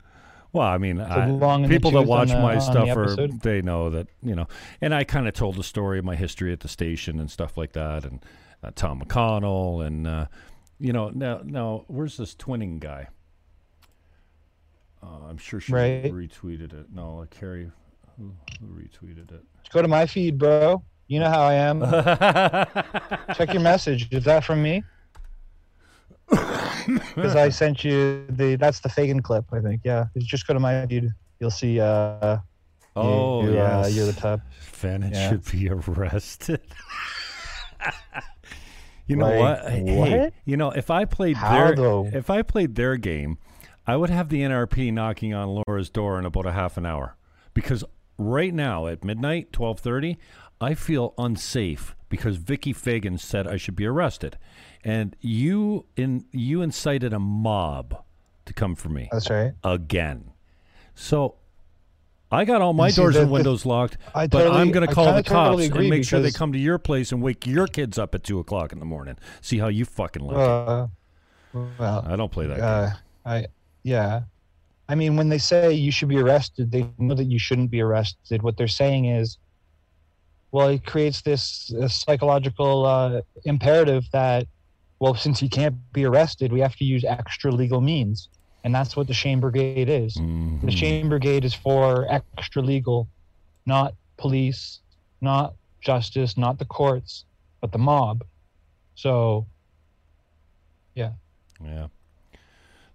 [0.51, 2.97] well, I mean, I, long in the people that watch the- my on the stuff
[2.97, 4.47] are they know that you know,
[4.81, 7.55] and I kind of told the story of my history at the station and stuff
[7.55, 8.25] like that, and
[8.63, 10.25] uh, Tom McConnell, and uh,
[10.79, 13.07] you know, now now where's this twinning guy?
[15.03, 16.11] Uh, I'm sure she Right.
[16.11, 16.87] retweeted it.
[16.93, 17.71] No, Carrie,
[18.17, 19.43] who, who retweeted it?
[19.71, 20.83] Go to my feed, bro.
[21.07, 21.79] You know how I am.
[23.35, 24.07] Check your message.
[24.11, 24.83] Is that from me?
[27.15, 28.55] Because I sent you the.
[28.55, 29.81] That's the Fagan clip, I think.
[29.83, 30.05] Yeah.
[30.17, 31.09] Just go to my feed.
[31.39, 31.79] You'll see.
[31.81, 32.37] Uh,
[32.95, 34.39] oh, you, yeah, uh, you're the top.
[34.61, 35.29] Fannin Yeah.
[35.29, 36.61] should be arrested.
[39.07, 39.71] you know Like, what?
[39.71, 39.83] Hey,
[40.21, 40.33] what?
[40.45, 42.09] you know if I played How, their though?
[42.13, 43.37] if I played their game,
[43.85, 47.15] I would have the NRP knocking on Laura's door in about a half an hour
[47.53, 47.83] because
[48.17, 50.17] right now at midnight, twelve thirty,
[50.59, 54.37] I feel unsafe because Vicky Fagan said I should be arrested,
[54.83, 58.03] and you in you incited a mob
[58.45, 59.53] to come for me That's right.
[59.63, 60.31] again.
[60.95, 61.35] So
[62.31, 64.87] I got all my doors the- and the- windows locked, I but totally- I'm going
[64.87, 67.47] to call the cops totally and make sure they come to your place and wake
[67.47, 69.15] your kids up at two o'clock in the morning.
[69.41, 70.39] See how you fucking like it.
[70.41, 70.87] Uh,
[71.79, 72.57] well, I don't play that.
[72.57, 72.63] game.
[72.65, 72.91] uh,
[73.25, 73.45] I
[73.83, 74.23] yeah.
[74.89, 77.81] I mean, when they say you should be arrested, they know that you shouldn't be
[77.81, 78.41] arrested.
[78.41, 79.37] What they're saying is,
[80.51, 84.47] well, it creates this uh, psychological imperative that,
[84.99, 88.29] well, since he can't be arrested, we have to use extra legal means,
[88.63, 90.15] and that's what the Shame Brigade is.
[90.15, 90.61] Mhm.
[90.61, 93.07] The Shame Brigade is for extra legal,
[93.65, 94.79] not police,
[95.21, 97.25] not justice, not the courts,
[97.61, 98.23] but the mob.
[98.95, 99.45] So
[100.95, 101.11] Yeah.
[101.63, 101.87] Yeah.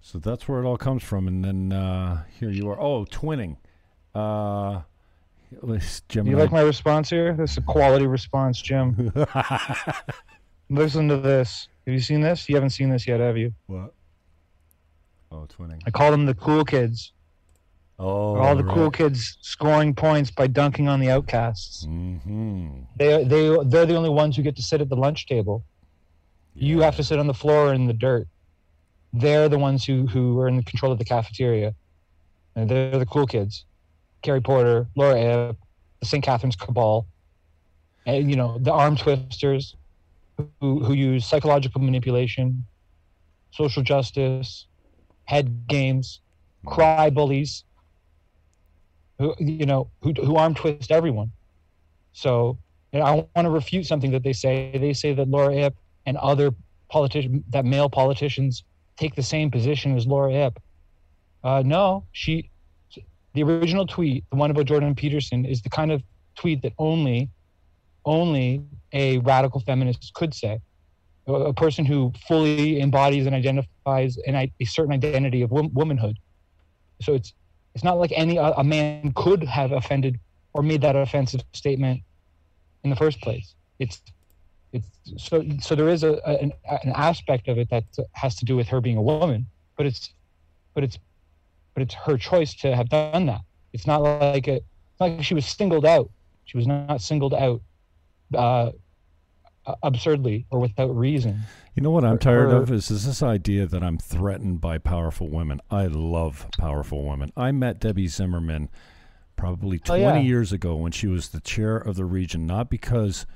[0.00, 2.80] So that's where it all comes from, and then uh, here you are.
[2.80, 3.56] Oh, twinning.
[4.14, 4.80] Uh,
[6.08, 6.26] Jim.
[6.26, 7.34] You like my response here?
[7.34, 9.12] This is a quality response, Jim.
[10.70, 11.68] Listen to this.
[11.86, 12.48] Have you seen this?
[12.48, 13.52] You haven't seen this yet, have you?
[13.66, 13.94] what?
[15.32, 15.80] Oh, twinning.
[15.86, 17.12] I call them the cool kids.
[17.98, 21.86] Oh, All the cool kids scoring points by dunking on the outcasts.
[21.86, 22.68] Mm-hmm.
[22.96, 25.64] They they they're the only ones who get to sit at the lunch table.
[26.54, 28.26] You have to sit on the floor in the dirt.
[29.12, 31.74] They're the ones who who are in control of the cafeteria.
[32.56, 33.64] And they're the cool kids.
[34.22, 35.56] Carrie Porter, Laura Ip,
[36.00, 36.22] the St.
[36.22, 37.06] Catharines Cabal,
[38.04, 39.76] and you know the arm twisters,
[40.60, 42.64] who who use psychological manipulation,
[43.52, 44.66] social justice,
[45.32, 46.20] head games,
[46.66, 47.64] cry bullies.
[49.18, 51.30] Who you know who who arm twist everyone.
[52.12, 52.58] So
[52.92, 54.76] you know, I want to refute something that they say.
[54.78, 55.74] They say that Laura Ip
[56.06, 56.50] and other
[56.90, 58.64] politicians, that male politicians
[58.98, 60.58] take the same position as Laura Ip.
[61.42, 62.50] Uh, no, she,
[63.34, 66.02] the original tweet, the one about Jordan Peterson, is the kind of
[66.36, 67.30] tweet that only,
[68.04, 70.60] only a radical feminist could say.
[71.26, 76.18] A, person who fully embodies and identifies an, a certain identity of wom- womanhood.
[77.00, 77.32] So it's
[77.74, 80.18] it's not like any a man could have offended
[80.52, 82.02] or made that offensive statement
[82.84, 83.54] in the first place.
[83.78, 84.02] It's
[84.72, 84.86] it's
[85.16, 88.68] so so there is a an, an aspect of it that has to do with
[88.68, 89.46] her being a woman,
[89.76, 90.12] but it's
[90.74, 90.98] but it's
[91.74, 93.40] but it's her choice to have done that.
[93.72, 96.10] It's not like a, it's not like she was singled out.
[96.44, 97.62] She was not singled out
[98.34, 98.72] uh,
[99.82, 101.40] absurdly or without reason.
[101.74, 104.78] You know what I'm tired or- of is, is this idea that I'm threatened by
[104.78, 105.60] powerful women.
[105.70, 107.32] I love powerful women.
[107.36, 108.68] I met Debbie Zimmerman
[109.36, 110.18] probably Oh, 20 yeah.
[110.18, 113.26] years ago when she was the chair of the region, not because,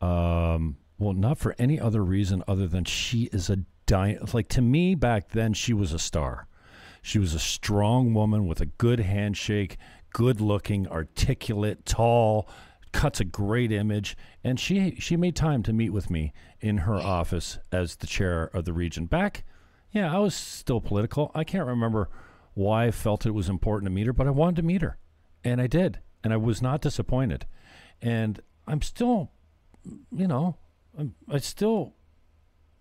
[0.00, 4.62] um, well, not for any other reason other than she is a di- like to
[4.62, 6.46] me back then she was a star.
[7.02, 9.76] She was a strong woman with a good handshake,
[10.12, 12.48] good looking, articulate, tall,
[12.94, 16.94] cuts a great image, and she she made time to meet with me in her
[16.94, 19.06] office as the chair of the region.
[19.06, 19.44] Back,
[19.90, 21.30] yeah, I was still political.
[21.34, 22.08] I can't remember
[22.54, 24.96] why I felt it was important to meet her, but I wanted to meet her,
[25.42, 27.46] and I did, and I was not disappointed.
[28.00, 29.32] And I'm still,
[30.12, 30.56] you know,
[30.96, 31.94] I'm, I still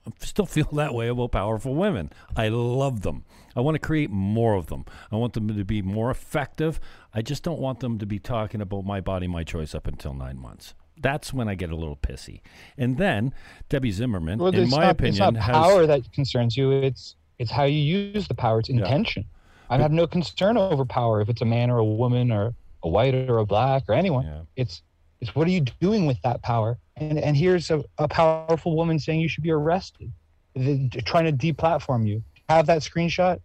[0.05, 2.11] I still feel that way about powerful women.
[2.35, 3.25] I love them.
[3.55, 4.85] I want to create more of them.
[5.11, 6.79] I want them to be more effective.
[7.13, 10.13] I just don't want them to be talking about my body, my choice up until
[10.13, 10.73] nine months.
[10.99, 12.41] That's when I get a little pissy.
[12.77, 13.33] And then
[13.69, 16.71] Debbie Zimmerman, Well, in my not, opinion, it's not has power that concerns you.
[16.71, 18.59] It's it's how you use the power.
[18.59, 18.77] It's Yeah.
[18.77, 19.25] intention.
[19.69, 22.53] I have no concern over power if it's a man or a woman or
[22.83, 24.25] a white or a black or anyone.
[24.25, 24.41] Yeah.
[24.55, 24.83] It's
[25.19, 26.77] it's what are you doing with that power?
[26.97, 30.11] And and here's a, a powerful woman saying you should be arrested,
[31.05, 32.23] trying to deplatform you.
[32.49, 33.39] Have that screenshot?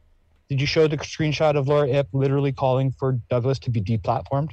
[0.48, 4.52] Did you show the screenshot of Laura Ip literally calling for Douglas to be deplatformed?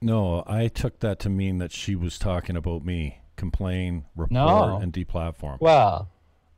[0.00, 3.18] No, I took that to mean that she was talking about me.
[3.34, 4.76] Complain, report, No.
[4.76, 5.60] and deplatform.
[5.60, 6.08] Well,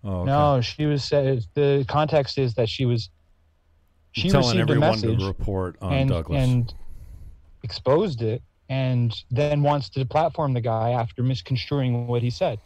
[0.03, 0.27] Oh, okay.
[0.31, 1.05] no, she was.
[1.05, 3.11] sa- The context is that she was.
[4.13, 6.43] She telling received a everyone message to report on and, Douglas.
[6.43, 6.75] and
[7.63, 12.59] exposed it, and then wants to platform the guy after misconstruing what he said.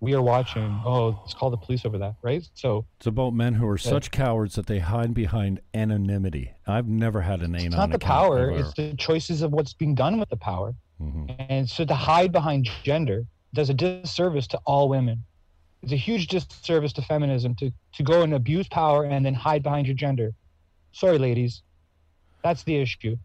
[0.00, 0.80] We are watching.
[0.84, 2.48] Oh, let's call the police over that, right?
[2.54, 6.52] So it's about men who are such cowards that they hide behind anonymity.
[6.66, 9.94] I've never had an it's anon not the power; it's the choices of what's being
[9.94, 10.74] done with the power.
[11.00, 11.34] Mhm.
[11.48, 15.24] And so to hide behind gender does a disservice to all women.
[15.82, 19.62] It's a huge disservice to feminism to, to go and abuse power and then hide
[19.62, 20.32] behind your gender.
[20.92, 21.62] Sorry, ladies.
[22.42, 23.16] That's the issue.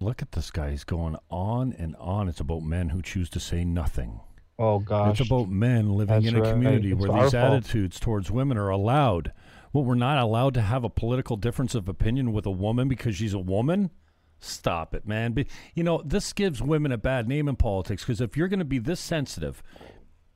[0.00, 0.70] Look at this guy.
[0.70, 2.28] He's going on and on.
[2.28, 4.20] It's about men who choose to say nothing.
[4.58, 5.20] Oh gosh.
[5.20, 6.52] It's about men living That's in a right.
[6.52, 7.34] community It's where these fault.
[7.34, 9.32] attitudes towards women are allowed.
[9.72, 13.16] Well, we're not allowed to have a political difference of opinion with a woman because
[13.16, 13.90] she's a woman?
[14.40, 15.32] Stop it, man.
[15.32, 18.58] Be, you know, this gives women a bad name in politics because if you're going
[18.60, 19.62] to be this sensitive,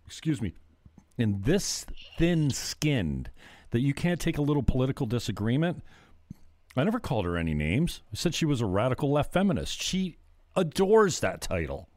[0.06, 0.52] excuse me,
[1.16, 1.86] and this
[2.18, 3.30] thin skinned
[3.70, 5.82] that you can't take a little political disagreement,
[6.76, 8.02] I never called her any names.
[8.12, 9.82] I said she was a radical left feminist.
[9.82, 10.18] She
[10.56, 11.88] adores that title,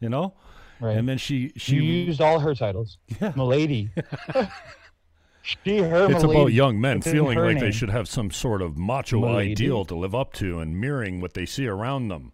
[0.00, 0.34] you know?
[0.82, 0.96] Right.
[0.96, 2.98] And then she she you used all her titles.
[3.20, 3.32] Yeah.
[3.36, 3.90] Milady.
[5.42, 6.40] she, her, it's milady.
[6.40, 9.52] about young men It's feeling like they should have some sort of macho Milady.
[9.52, 12.32] ideal to live up to and mirroring what they see around them.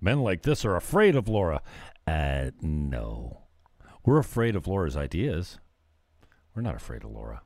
[0.00, 1.62] Men like this are afraid of Laura.
[2.04, 3.42] Uh, no.
[4.04, 5.60] We're afraid of Laura's ideas.
[6.54, 7.42] We're not afraid of Laura.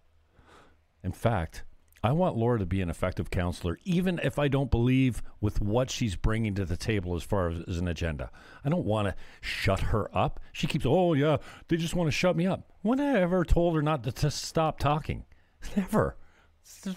[1.04, 1.62] In fact,
[2.02, 5.90] I want Laura to be an effective councillor, even if I don't believe with what
[5.90, 8.30] she's bringing to the table as far as, as an agenda.
[8.64, 10.40] I don't want to shut her up.
[10.52, 11.38] She keeps, oh, yeah,
[11.68, 12.72] they just want to shut me up.
[12.82, 15.24] When I ever told her not to, to stop talking?
[15.76, 16.16] Never.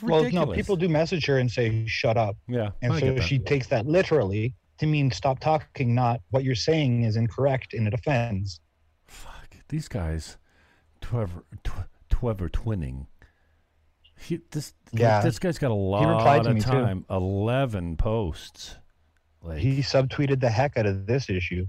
[0.02, 2.36] Well, no, people do message her and say, shut up.
[2.48, 2.72] Yeah.
[2.82, 7.04] And I so she takes that literally to mean stop talking, not what you're saying
[7.04, 8.60] is incorrect and it offends.
[9.08, 9.56] Fuck.
[9.70, 10.38] These guys,
[11.00, 13.08] Twever, tw- Twever twinning.
[14.22, 15.22] He, this, Yeah.
[15.22, 16.70] this guy's got a lot replied to of me, too.
[16.70, 17.06] time.
[17.10, 18.76] 11 posts.
[19.42, 21.66] Like, He subtweeted the heck out of this issue.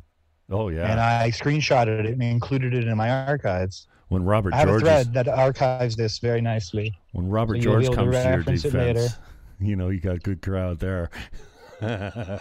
[0.50, 0.90] oh, yeah.
[0.90, 3.86] And I screenshotted it and included it in my archives.
[4.08, 6.92] when Robert I have George a is- thread that archives this very nicely.
[7.12, 9.18] When Robert So George able to comes to your defense,
[9.60, 11.08] you know you got a good crowd there.
[11.80, 12.38] uh,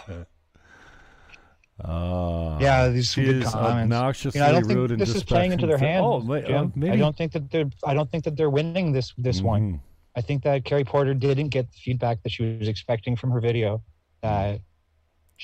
[2.60, 3.94] yeah, these good is comments.
[3.94, 6.04] obnoxiously You know, I don't rude think and this is playing into their hands.
[6.06, 6.54] Oh, Jim.
[6.56, 6.92] uh, maybe.
[6.92, 7.70] I don't think that they're.
[7.84, 9.80] I don't think that they're winning this this one.
[10.14, 13.40] I think that Carrie Porter didn't get the feedback that she was expecting from her
[13.40, 13.82] video.
[14.22, 14.60] That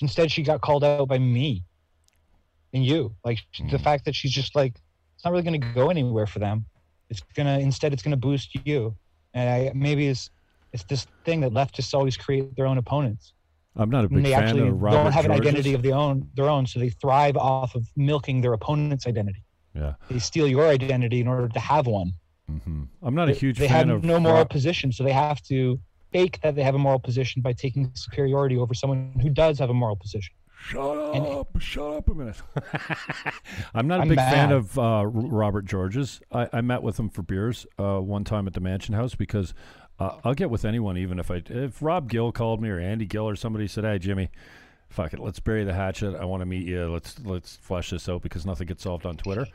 [0.01, 1.65] instead she got called out by me
[2.73, 3.15] and you.
[3.25, 3.81] Like the Mhm.
[3.81, 4.75] fact that she's just like
[5.15, 6.67] it's not really going to go anywhere for them.
[7.11, 8.97] It's gonna instead it's going to boost you.
[9.35, 10.31] And I, maybe it's
[10.73, 13.33] it's this thing that leftists always create their own opponents.
[13.77, 15.83] I'm not a And big they fan actually of Robert don't have an identity of
[15.83, 19.45] their own, their own, so they thrive off of milking their opponent's identity.
[19.75, 19.95] Yeah.
[20.09, 22.13] They steal your identity in order to have one.
[22.49, 25.13] Hmm I'm not a huge they fan have of no moral Ro- position, so they
[25.13, 25.79] have to
[26.13, 29.71] fake that they have a moral position by taking superiority over someone who does have
[29.71, 30.35] a moral position.
[30.61, 31.49] Shut And- up!
[31.61, 32.37] shut up a minute.
[33.75, 36.21] I'm not a I'm big fan of uh, Robert George's.
[36.33, 39.55] I, I met with him for beers uh, one time at the Mansion House because
[40.01, 43.07] uh, I'll get with anyone, even if I if Rob Gill called me or Andy
[43.07, 44.31] Gill or somebody said, "Hey, Jimmy,
[44.89, 46.17] fuck it, let's bury the hatchet.
[46.17, 46.89] I want to meet you.
[46.93, 49.47] Let's let's flesh this out because nothing gets solved on Twitter."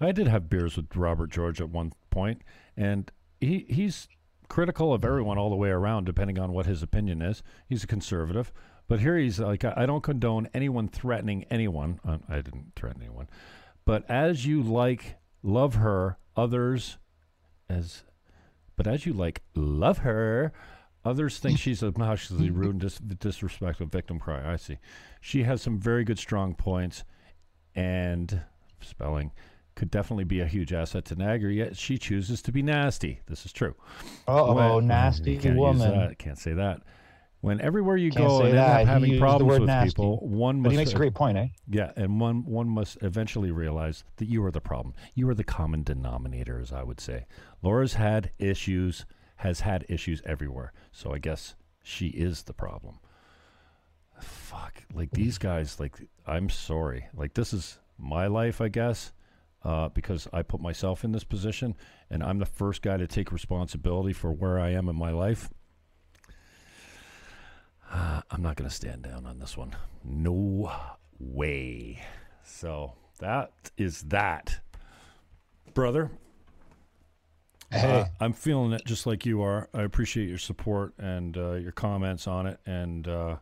[0.00, 2.42] I did have beers with Robert George at one point,
[2.76, 3.10] and
[3.40, 4.08] he he's
[4.48, 7.42] critical of everyone all the way around, depending on what his opinion is.
[7.68, 8.52] He's a conservative,
[8.88, 12.00] but here he's like, I don't condone anyone threatening anyone.
[12.06, 13.28] Uh, I didn't threaten anyone,
[13.84, 16.98] but as you like, love her, others
[17.68, 18.04] as,
[18.76, 20.52] but as you like, love her.
[21.04, 24.52] Others think she's obnoxiously rude and dis- disrespectful victim cry.
[24.52, 24.78] I see.
[25.20, 27.04] She has some very good, strong points,
[27.76, 28.42] and
[28.80, 29.30] spelling
[29.76, 31.52] could definitely be a huge asset to Niagara.
[31.52, 33.20] Yet she chooses to be nasty.
[33.26, 33.74] This is true.
[34.26, 36.14] Oh, nasty you can't woman.
[36.18, 36.82] Can't say that.
[37.42, 39.90] When everywhere you Can't go and end up having problems with nasty.
[39.90, 41.48] people, one But he makes a great point, eh?
[41.68, 44.94] yeah, and one one must eventually realize that you are the problem.
[45.14, 47.26] You are the common denominator, as I would say.
[47.62, 49.04] Laura's had issues,
[49.36, 50.72] has had issues everywhere.
[50.90, 51.54] So I guess
[51.84, 52.98] she is the problem.
[54.20, 55.78] Fuck, like these guys.
[55.78, 57.06] Like I'm sorry.
[57.14, 59.12] Like this is my life, I guess,
[59.66, 61.74] uh, because I put myself in this position,
[62.08, 65.50] and I'm the first guy to take responsibility for where I am in my life.
[67.90, 69.74] Uh, I'm not going to stand down on this one.
[70.04, 70.72] No
[71.18, 72.00] way.
[72.44, 74.60] So that is that,
[75.74, 76.12] brother.
[77.72, 78.02] Hey.
[78.02, 79.68] Uh, I'm feeling it just like you are.
[79.74, 82.60] I appreciate your support and uh, your comments on it.
[82.66, 83.36] And uh,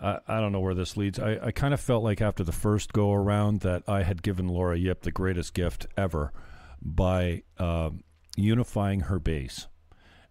[0.00, 1.18] I, I don't know where this leads.
[1.18, 4.48] I, I kind of felt like after the first go around that I had given
[4.48, 6.32] Laura Ip the greatest gift ever
[6.82, 8.02] by um
[8.36, 9.66] unifying her base.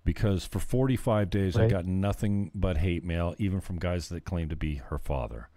[0.06, 4.50] Because for 45 days, I got nothing but hate mail, even from guys that claimed
[4.50, 5.50] to be her father.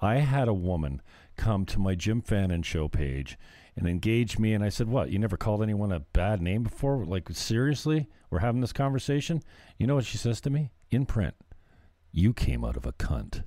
[0.00, 1.02] I had a woman
[1.36, 3.36] come to my Jim Fannin show page
[3.76, 5.10] and engage me, and I said, "What?
[5.10, 7.04] You never called anyone a bad name before?
[7.04, 8.08] Like seriously?
[8.30, 9.42] We're having this conversation."
[9.76, 11.34] You know what she says to me in print?
[12.12, 13.42] You came out of a cunt.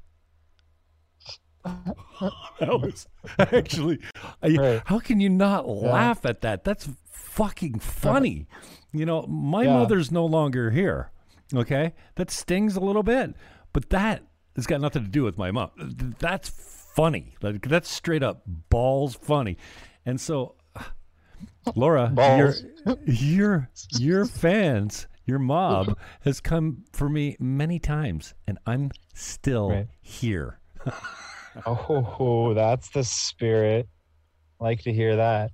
[1.64, 3.08] that was
[3.40, 4.00] actually.
[4.42, 4.82] I, Right.
[4.86, 6.64] How can you not laugh at that?
[6.64, 8.48] That's fucking funny.
[8.94, 9.74] You know, my Yeah.
[9.76, 11.12] mother's no longer here.
[11.54, 13.34] Okay, that stings a little bit,
[13.72, 14.22] but that
[14.58, 15.70] has got nothing to do with my mom.
[16.20, 17.36] That's funny.
[17.42, 19.58] Like that's straight up balls funny.
[20.06, 20.56] And so,
[21.76, 22.54] Laura, your
[23.06, 29.88] your your fans, your mob has come for me many times, and I'm still Right.
[30.02, 30.60] here.
[31.65, 33.88] Oh, that's the spirit.
[34.60, 35.52] Like to hear that.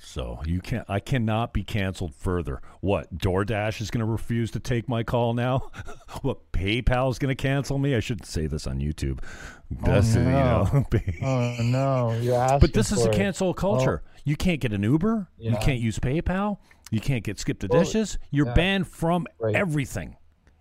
[0.00, 0.84] So you can't.
[0.88, 2.60] I cannot be canceled further.
[2.80, 3.16] What?
[3.18, 5.70] DoorDash is going to refuse to take my call now.
[6.22, 6.52] what?
[6.52, 7.94] PayPal is going to cancel me.
[7.94, 9.18] I shouldn't say this on YouTube.
[9.22, 10.64] Oh, that's, you no.
[10.64, 10.84] know.
[11.22, 13.16] Oh no, you're but this is a for it.
[13.16, 14.02] cancel culture.
[14.24, 15.28] you can't get an Uber.
[15.38, 16.58] You can't use PayPal.
[16.90, 18.18] You can't get skip the dishes.
[18.30, 18.54] You're yeah.
[18.54, 19.54] banned from Right.
[19.56, 20.16] everything,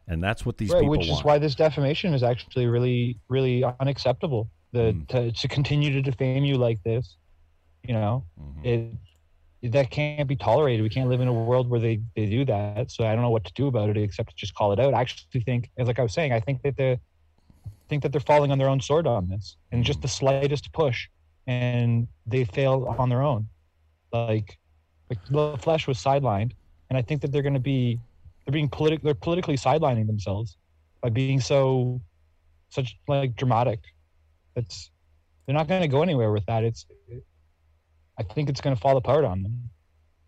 [0.07, 1.19] and that's what these right, people which want.
[1.19, 4.49] is why this defamation is actually really, really unacceptable.
[4.71, 5.07] The Mm.
[5.09, 7.17] to, to continue to defame you like this,
[7.83, 8.65] you know, Mhm.
[8.65, 10.83] it that can't be tolerated.
[10.83, 12.91] We can't live in a world where they, they do that.
[12.91, 14.93] So I don't know what to do about it except to just call it out.
[14.93, 16.99] I actually think, as like I was saying, I think that the
[17.87, 21.07] think that they're falling on their own sword on this, and just the slightest push,
[21.47, 23.47] and they fail on their own.
[24.11, 24.57] Like,
[25.09, 26.51] like the flesh was sidelined,
[26.89, 27.99] and I think that they're going to be
[28.45, 30.57] they're being politic they're politically sidelining themselves
[31.01, 32.01] by being so
[32.69, 33.79] such like dramatic.
[34.55, 34.89] It's
[35.45, 36.63] they're not going to go anywhere with that.
[36.63, 36.85] It's
[38.17, 39.69] I think it's going to fall apart on them.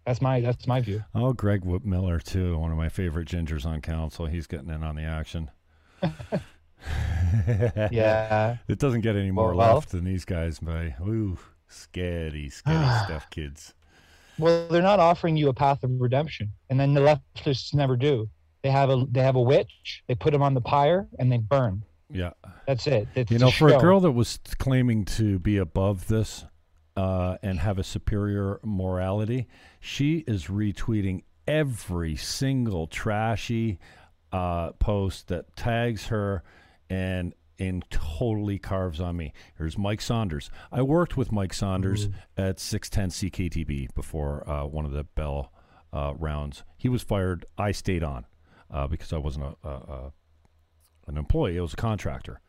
[0.05, 1.03] That's my that's my view.
[1.15, 4.25] Oh, Greg Whip Miller too, one of my favorite gingers on council.
[4.27, 5.49] He's getting in on the action.
[7.91, 8.57] Yeah.
[8.67, 9.75] It doesn't get any more Well, well.
[9.75, 11.37] left than these guys by ooh,
[11.67, 13.73] scary, scary stuff, kids.
[14.38, 18.30] Well, they're not offering you a path of redemption, and then the leftists never do.
[18.64, 20.03] They have a they have a witch.
[20.07, 21.84] They put them on the pyre and they burn.
[22.10, 22.32] Yeah.
[22.66, 23.07] That's it.
[23.14, 26.45] It's You know, for a girl that was claiming to be above this
[26.98, 29.48] uh, and have a superior morality,
[29.80, 33.80] she is retweeting every single trashy
[34.32, 36.44] uh, post that tags her
[36.90, 39.34] and and totally carves on me.
[39.57, 40.49] Here's Mike Saunders.
[40.72, 45.52] I worked with Mike Saunders at 610 CKTB before uh, one of the Bell
[45.94, 46.64] uh, rounds.
[46.77, 47.45] He was fired.
[47.57, 48.26] I stayed on
[48.72, 50.14] uh, because I wasn't a, a, a
[51.07, 51.57] an employee.
[51.57, 52.41] I was a contractor.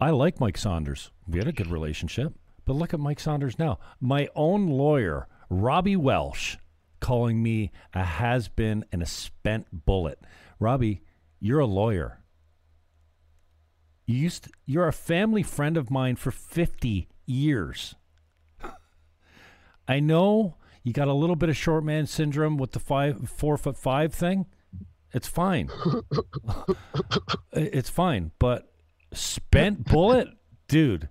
[0.00, 1.10] I like Mike Saunders.
[1.26, 2.34] We had a good relationship.
[2.64, 3.78] But look at Mike Saunders now.
[3.98, 6.56] My own lawyer, Robbie Welsh,
[7.00, 10.18] calling me a has been and a spent bullet.
[10.60, 11.02] Robbie,
[11.40, 12.20] you're a lawyer.
[14.08, 17.94] You used to- you're a family friend of mine for 50 years.
[19.86, 23.58] I know you got a little bit of short man syndrome with the five four
[23.58, 24.46] foot five thing.
[25.12, 25.68] It's fine.
[27.52, 28.72] it's fine, but
[29.12, 30.28] spent bullet,
[30.68, 31.10] dude.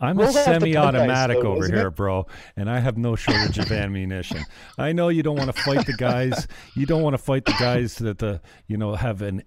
[0.00, 1.96] I'm We'll a have to cut semi-automatic though, over here, it?
[1.96, 2.26] bro,
[2.56, 4.44] and I have no shortage of ammunition.
[4.78, 6.46] I know you don't want to fight the guys.
[6.76, 9.42] You don't want to fight the guys that the you know have an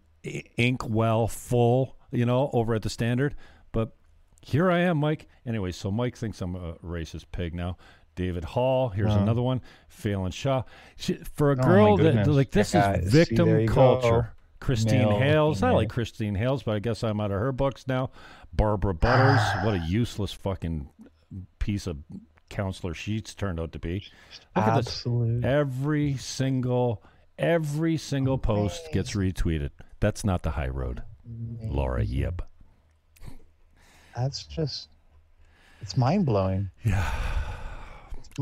[0.57, 3.35] ink well full, you know, over at the standard.
[3.71, 3.91] But
[4.41, 5.27] here I am, Mike.
[5.45, 7.77] Anyway, so Mike thinks I'm a racist pig now.
[8.15, 9.19] David Hall, here's Oh.
[9.19, 9.61] another one.
[9.89, 10.63] Phelan Shaw.
[10.95, 13.73] She, for a oh my girl that like this Yeah, is see, there victim go.
[13.73, 14.31] culture.
[14.61, 15.61] Christine Male, Hales.
[15.63, 18.09] I like Christine Hales, but I guess I'm out of her books now.
[18.53, 19.39] Barbara Butters.
[19.41, 19.61] Ah.
[19.65, 20.87] what a useless fucking
[21.59, 21.97] piece of
[22.49, 24.05] councillor sheets turned out to be.
[24.55, 24.87] Look at this.
[24.87, 25.43] Absolute.
[25.43, 27.03] Every single
[27.37, 29.71] every single post gets retweeted.
[29.99, 31.03] That's not the high road.
[31.61, 32.41] Laura Ip.
[34.15, 34.89] That's just
[35.81, 36.69] it's mind blowing.
[36.83, 37.11] Yeah.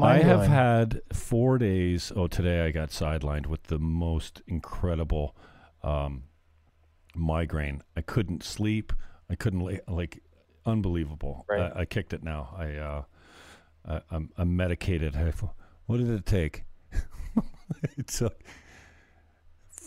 [0.02, 2.12] I have had four days.
[2.16, 5.36] Oh, today I got sidelined with the most incredible
[5.84, 6.24] um,
[7.16, 7.84] migraine.
[7.96, 8.92] I couldn't sleep.
[9.30, 10.24] I couldn't lay, like.
[10.66, 11.46] unbelievable.
[11.48, 11.72] Right.
[11.76, 12.56] I, I kicked it now.
[12.58, 13.04] I, uh,
[13.88, 15.16] I I'm, I'm medicated.
[15.16, 15.32] I,
[15.86, 16.64] what did it take?
[17.98, 18.42] it took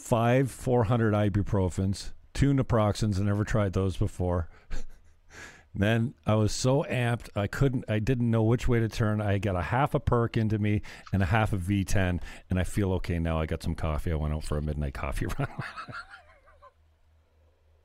[0.06, 3.18] five 400 ibuprofens, two naproxens.
[3.20, 4.48] I never tried those before.
[5.74, 9.20] then I was so amped, I couldn't, I didn't know which way to turn.
[9.20, 12.62] I got a half a perk into me and a half a V10, and I
[12.62, 13.40] feel okay now.
[13.40, 14.12] I got some coffee.
[14.12, 15.48] I went out for a midnight coffee run.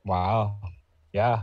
[0.04, 0.58] Wow.
[1.12, 1.42] Yeah.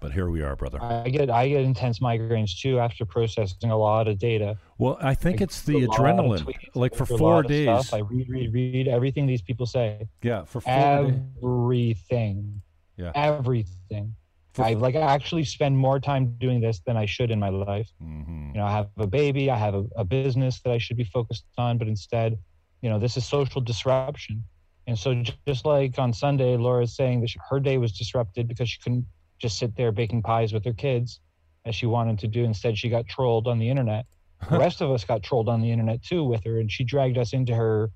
[0.00, 0.82] But here we are, brother.
[0.82, 4.58] I get I get intense migraines too after processing a lot of data.
[4.78, 6.38] Well, I think I it's the a lot of adrenaline.
[6.44, 7.64] tweets, Like for four days.
[7.64, 7.94] stuff.
[7.94, 10.08] I read, read, read everything these people say.
[10.22, 10.72] Yeah, for four
[11.06, 11.14] days.
[11.42, 12.62] Everything.
[12.96, 13.12] Yeah.
[13.14, 14.14] Everything.
[14.54, 17.50] For- I like I actually spend more time doing this than I should in my
[17.50, 17.88] life.
[18.02, 18.48] Mhm.
[18.54, 21.04] You know, I have a baby, I have a, a business that I should be
[21.04, 22.36] focused on, but instead,
[22.82, 24.42] you know, this is social disruption.
[24.88, 28.70] And so, just like on Sunday, Laura's saying that she, her day was disrupted because
[28.70, 29.04] she couldn't
[29.38, 31.20] just sit there baking pies with her kids
[31.64, 32.44] as she wanted to do.
[32.44, 34.06] Instead, she got trolled on the internet.
[34.50, 37.18] The rest of us got trolled on the internet too with her, and she dragged
[37.18, 37.90] us into her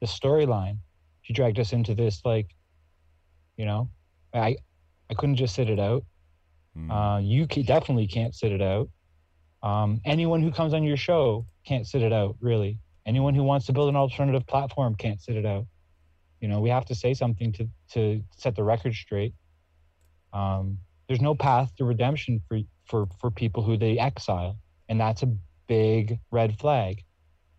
[0.00, 0.78] the storyline.
[1.22, 2.48] She dragged us into this like,
[3.56, 3.90] you know,
[4.34, 4.56] I
[5.10, 6.04] I couldn't just sit it out.
[6.76, 6.90] Mm.
[6.90, 8.88] Uh, you definitely can't sit it out.
[9.62, 12.78] Um, anyone who comes on your show can't sit it out, really.
[13.06, 15.66] Anyone who wants to build an alternative platform can't sit it out.
[16.40, 19.34] You know, we have to say something to to set the record straight.
[20.32, 20.78] Um,
[21.08, 24.56] there's no path to redemption for for for people who they exile,
[24.88, 25.34] and that's a
[25.66, 27.04] big red flag,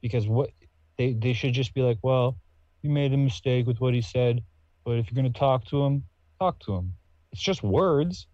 [0.01, 0.51] because what
[0.97, 2.37] they they should just be like, well,
[2.81, 4.43] you made a mistake with what he said,
[4.85, 6.03] but if you're gonna talk to him,
[6.39, 6.93] talk to him.
[7.31, 8.27] It's just words.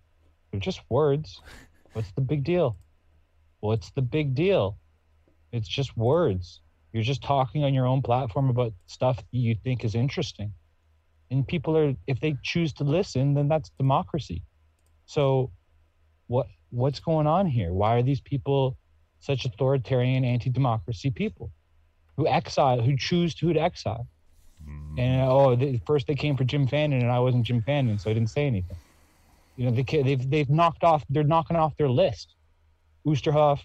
[0.52, 1.42] They're just words.
[1.94, 2.78] What's the big deal?
[3.60, 4.78] What's the big deal?
[5.52, 6.62] It's just words.
[6.94, 10.54] You're just talking on your own platform about stuff you think is interesting.
[11.30, 14.44] And people are if they choose to listen, then that's democracy.
[15.06, 15.52] So
[16.28, 17.74] what what's going on here?
[17.74, 18.78] Why are these people
[19.20, 21.52] such authoritarian anti-democracy people
[22.16, 24.08] who exile who choose to, who to exile?
[24.64, 25.00] Mm-hmm.
[25.00, 28.10] And oh, they, first they came for Jim Fannin, and I wasn't Jim Fannin, so
[28.10, 28.78] I didn't say anything.
[29.56, 31.04] You know, they, they've they've knocked off.
[31.10, 32.36] They're knocking off their list.
[33.06, 33.60] Oosterhoff,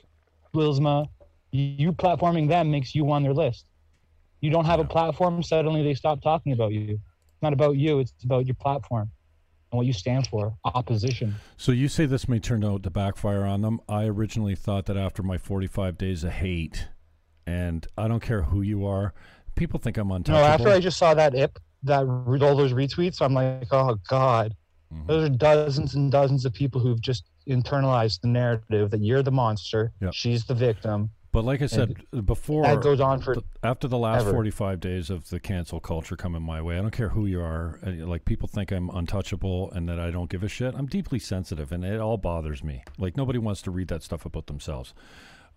[0.54, 1.06] Bylsma,
[1.50, 3.66] you, you platforming them makes you on their list.
[4.40, 7.00] You don't have a platform, suddenly they stop talking about you.
[7.42, 7.98] It's not about you.
[7.98, 9.10] It's about your platform
[9.72, 10.54] and what you stand for.
[10.64, 11.34] Opposition.
[11.56, 13.80] So you say this may turn out to backfire on them.
[13.88, 16.86] I originally thought that after my 45 days of hate,
[17.44, 19.12] and I don't care who you are,
[19.56, 20.22] people think I'm on.
[20.28, 24.54] No, after I just saw that ip, that all those retweets, I'm like, oh god,
[24.94, 25.08] Mhm.
[25.08, 29.32] those are dozens and dozens of people who've just internalized the narrative that you're the
[29.32, 30.12] monster, Yep.
[30.14, 31.10] she's the victim.
[31.32, 31.96] But like I said
[32.26, 34.32] before, that goes on for after the last ever.
[34.32, 37.78] 45 days of the cancel culture coming my way, I don't care who you are.
[37.86, 40.74] uh, Like people think I'm untouchable and that I don't give a shit.
[40.76, 42.84] I'm deeply sensitive, and it all bothers me.
[42.98, 44.92] Like nobody wants to read that stuff about themselves.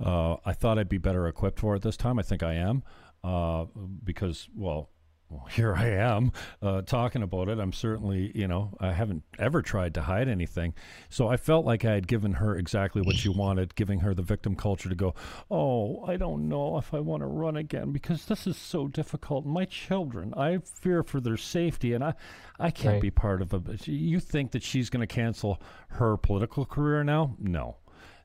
[0.04, 2.20] Uh, I thought I'd be better equipped for it this time.
[2.20, 2.82] I think I am,
[3.24, 3.66] uh,
[4.04, 4.90] because well.
[5.30, 6.32] Well, here I am
[6.62, 7.58] uh, talking about it.
[7.60, 10.74] I'm certainly, you know, I haven't ever tried to hide anything.
[11.10, 14.22] So I felt like I had given her exactly what she wanted, giving her the
[14.22, 15.16] victim culture to go,
[15.50, 19.46] oh, I don't know if I want to run again because this is so difficult.
[19.46, 22.14] My children, I fear for their safety, and I,
[22.60, 23.02] I can't Right.
[23.02, 23.88] be part of it.
[23.88, 27.36] You think that she's going to cancel her political career now?
[27.40, 27.78] No.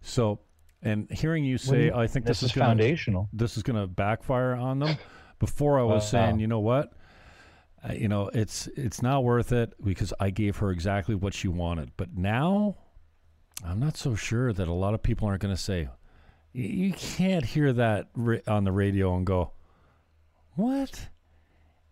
[0.03, 0.41] So,
[0.83, 3.29] and hearing you say, Well, I think this, this is gonna, foundational.
[3.33, 4.97] this is going to backfire on them.
[5.41, 6.09] Before I was Wow.
[6.11, 6.93] saying, you know what?
[7.83, 11.49] Uh, you know, it's it's not worth it because I gave her exactly what she
[11.49, 11.91] wanted.
[11.97, 12.77] But now,
[13.65, 15.89] I'm not so sure that a lot of people aren't going to say,
[16.55, 18.09] "Y- you can't hear that
[18.47, 19.53] on the radio and go,
[20.55, 21.09] what?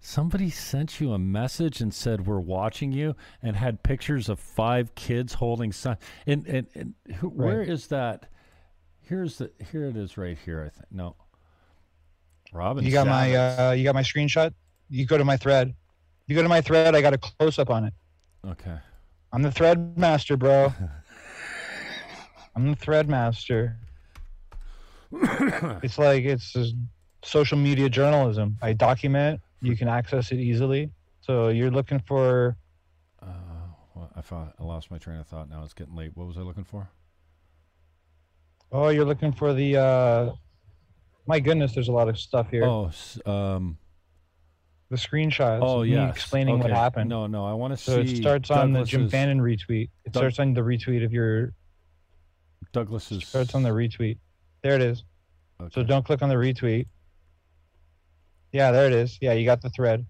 [0.00, 4.94] Somebody sent you a message and said we're watching you and had pictures of five
[4.94, 5.96] kids holding son.
[6.26, 7.68] And and, and who, Right.
[7.68, 8.28] is that?
[9.00, 10.62] Here's the here it is right here.
[10.64, 11.16] I think no.
[12.52, 14.52] Robin, You got my uh, you got my screenshot.
[14.88, 15.74] You go to my thread.
[16.26, 16.94] You go to my thread.
[16.94, 17.94] I got a close up on it.
[18.46, 18.76] okay.
[19.32, 20.72] I'm the thread master, bro.
[22.56, 23.76] I'm the thread master.
[25.82, 26.56] it's like it's
[27.22, 28.56] social media journalism.
[28.62, 29.40] I document.
[29.60, 30.90] You can access it easily.
[31.20, 32.56] So you're looking for
[33.20, 33.26] Uh,
[33.94, 35.50] well, I thought I lost my train of thought.
[35.50, 36.12] Now it's getting late.
[36.14, 36.88] What was I looking for?
[38.70, 39.76] oh, you're looking for the.
[39.76, 40.32] uh
[41.28, 42.64] My goodness, there's a lot of stuff here.
[42.64, 42.90] Oh,
[43.26, 43.76] um,
[44.88, 45.60] The screenshots.
[45.62, 47.10] oh me yeah, explaining what happened.
[47.10, 48.08] No, no, I want to So see.
[48.08, 49.90] So it starts on the Jim Douglas's- Fannin retweet.
[50.06, 51.52] It Doug- starts on the retweet of your.
[52.72, 53.26] Douglas's.
[53.26, 54.16] Starts on the retweet.
[54.62, 55.04] There it is.
[55.72, 56.86] So don't click on the retweet.
[58.52, 59.18] Yeah, there it is.
[59.20, 60.06] Yeah, you got the thread.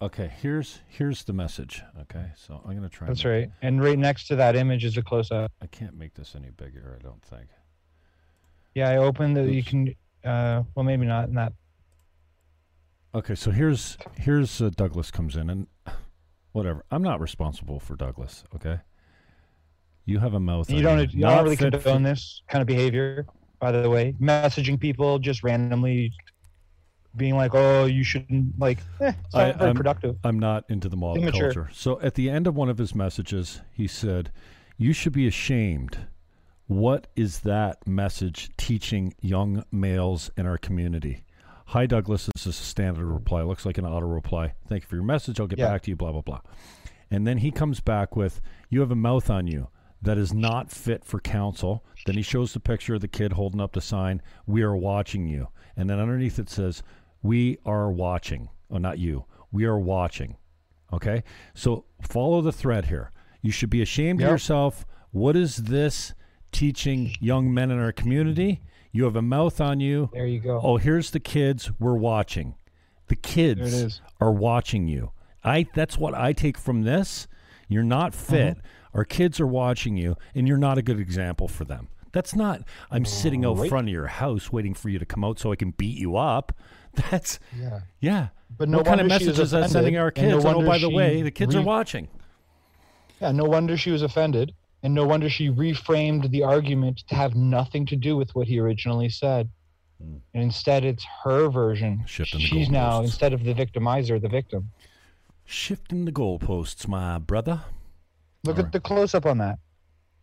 [0.00, 1.82] Okay, here's here's the message.
[2.02, 3.06] Okay, so I'm gonna try.
[3.08, 3.50] That's make right.
[3.60, 5.52] And right next to that image is a close up.
[5.60, 6.96] I can't make this any bigger.
[6.98, 7.48] I don't think.
[8.74, 9.52] Yeah, I opened the.
[9.52, 9.94] You can.
[10.24, 11.52] Uh, well, maybe not in that.
[13.14, 15.66] Okay, so here's here's uh, Douglas comes in and
[16.52, 16.84] whatever.
[16.90, 18.44] I'm not responsible for Douglas.
[18.54, 18.78] Okay.
[20.04, 20.70] You have a mouth.
[20.70, 21.12] You don't.
[21.12, 23.26] You Not don't really fit for- condone this kind of behavior.
[23.60, 26.12] By the way, messaging people just randomly,
[27.16, 30.16] being like, "Oh, you shouldn't." Like, eh, it's not I- very I'm- productive.
[30.24, 31.52] I'm not into the mob Immature.
[31.52, 31.70] culture.
[31.74, 34.30] So at the end of one of his messages, he said,
[34.78, 35.98] "You should be ashamed."
[36.68, 41.24] What is that message teaching young males in our community?
[41.68, 42.28] Hi, Douglas.
[42.34, 43.40] This is a standard reply.
[43.40, 44.52] Looks like an auto reply.
[44.68, 45.40] Thank you for your message.
[45.40, 45.68] I'll get Yeah.
[45.70, 45.96] back to you.
[45.96, 46.40] Blah blah blah.
[47.10, 49.68] And then he comes back with, "You have a mouth on you
[50.02, 53.62] that is not fit for counsel." Then he shows the picture of the kid holding
[53.62, 56.82] up the sign, "We are watching you." And then underneath it says,
[57.22, 59.24] "We are watching." Oh, not you.
[59.50, 60.36] We are watching.
[60.92, 61.24] Okay?
[61.54, 63.10] So follow the thread here.
[63.40, 64.84] You should be ashamed of yourself.
[65.12, 66.12] What is this
[66.52, 68.60] teaching young men in our community?
[68.92, 70.10] You have a mouth on you.
[70.12, 70.60] There you go.
[70.62, 71.70] Oh, here's the kids.
[71.78, 72.54] We're watching.
[73.08, 74.00] The kids There it is.
[74.20, 75.12] are watching you.
[75.44, 77.26] I that's what I take from this.
[77.68, 78.56] You're not fit.
[78.58, 78.96] Mm-hmm.
[78.98, 81.88] Our kids are watching you and you're not a good example for them.
[82.12, 83.68] That's not I'm sitting out Right.
[83.68, 86.16] front of your house waiting for you to come out so I can beat you
[86.16, 86.52] up.
[87.10, 87.80] That's Yeah.
[88.00, 88.28] yeah.
[88.56, 90.44] But no what kind of message is that sending our and no kids?
[90.46, 92.08] Oh, by the way, the kids are watching.
[93.20, 93.32] Yeah.
[93.32, 97.84] No wonder she was offended, and no wonder she reframed the argument to have nothing
[97.86, 99.48] to do with what he originally said.
[100.02, 100.16] Hmm.
[100.34, 102.04] And instead, it's her version.
[102.06, 104.70] Shifting She's now instead of the victimizer, the victim.
[105.44, 107.62] Shifting the goalposts, my brother.
[108.44, 108.72] Look All at right.
[108.72, 109.58] the close up on that.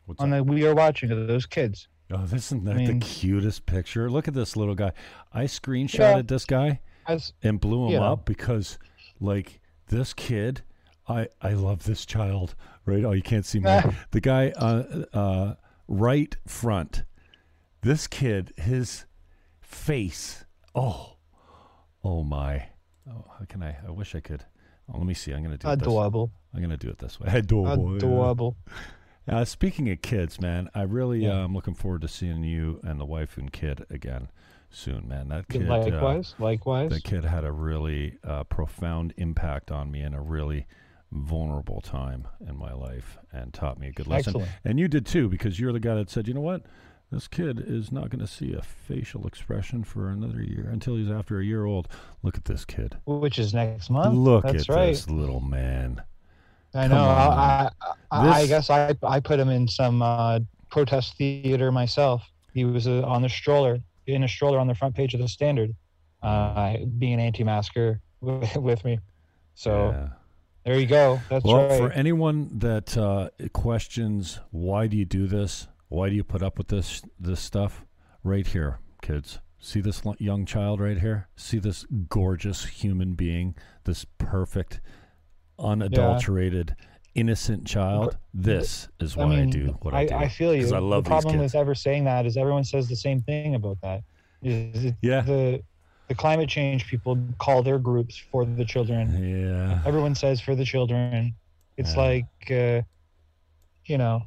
[0.06, 0.38] What's on that?
[0.38, 1.88] the we are watching of those kids.
[2.12, 4.10] Oh, isn't that mean- the cutest picture?
[4.10, 4.92] Look at this little guy.
[5.34, 6.22] I screenshotted Yeah.
[6.22, 8.14] this guy As and blew him you know.
[8.14, 8.78] up because,
[9.20, 10.62] like, this kid,
[11.08, 12.56] I I love this child.
[12.86, 13.04] Right?
[13.04, 13.82] Oh, you can't see me.
[14.12, 15.54] the guy, uh, uh,
[15.88, 17.04] right front.
[17.82, 19.06] This kid, his
[19.62, 20.46] face.
[20.74, 21.18] Oh,
[22.04, 22.68] oh my.
[23.10, 23.78] Oh, how can I?
[23.86, 24.44] I wish I could.
[24.92, 25.32] Oh, let me see.
[25.32, 27.30] I'm gonna do adorable, I'm gonna do it this way.
[27.34, 27.92] Adorable.
[27.92, 27.98] yeah.
[27.98, 28.56] adorable.
[29.28, 31.42] Uh, speaking of kids, man, I really Yeah.
[31.42, 34.30] uh, am looking forward to seeing you and the wife and kid again
[34.70, 35.30] soon, man.
[35.30, 36.92] That kid, uh, likewise, likewise.
[36.92, 40.68] the kid had a really uh, profound impact on me and a really
[41.16, 44.32] vulnerable time in my life and taught me a good lesson.
[44.32, 44.52] Excellent.
[44.64, 46.64] And you did too, because you're the guy that said, you know what?
[47.12, 51.10] This kid is not going to see a facial expression for another year until he's
[51.10, 51.88] after a year old.
[52.24, 52.98] Look at this kid.
[53.06, 54.18] Which is next month.
[54.18, 54.88] Look That's at right.
[54.88, 56.02] this little man.
[56.74, 57.06] I Come know.
[57.06, 57.70] I,
[58.12, 60.40] I, I guess I, I put him in some uh,
[60.70, 62.24] protest theater myself.
[62.54, 65.28] He was uh, on the stroller, in a stroller on the front page of the
[65.28, 65.74] Standard,
[66.24, 69.00] uh, being an anti-masker with, with me.
[69.54, 70.08] So Yeah.
[70.66, 71.22] There you go.
[71.30, 71.78] That's well, right.
[71.78, 76.58] for anyone that uh, questions why do you do this, why do you put up
[76.58, 77.86] with this this stuff,
[78.24, 79.40] right here, kids.
[79.60, 81.28] See this young child right here.
[81.36, 83.56] See this gorgeous human being,
[83.86, 84.82] this perfect,
[85.58, 86.76] unadulterated,
[87.16, 88.18] innocent child.
[88.34, 90.16] This is why I, mean, do what I, I, do.
[90.16, 90.74] I feel you.
[90.74, 91.54] I love the these problem kids.
[91.54, 94.04] with ever saying that is everyone says the same thing about that.
[94.44, 95.22] Is it- Yeah.
[95.22, 95.64] The
[96.08, 99.10] the climate change people call their groups for the children.
[99.24, 99.82] Yeah.
[99.86, 101.34] Everyone says for the children.
[101.78, 102.02] It's Yeah.
[102.02, 102.82] like, uh,
[103.86, 104.24] you know,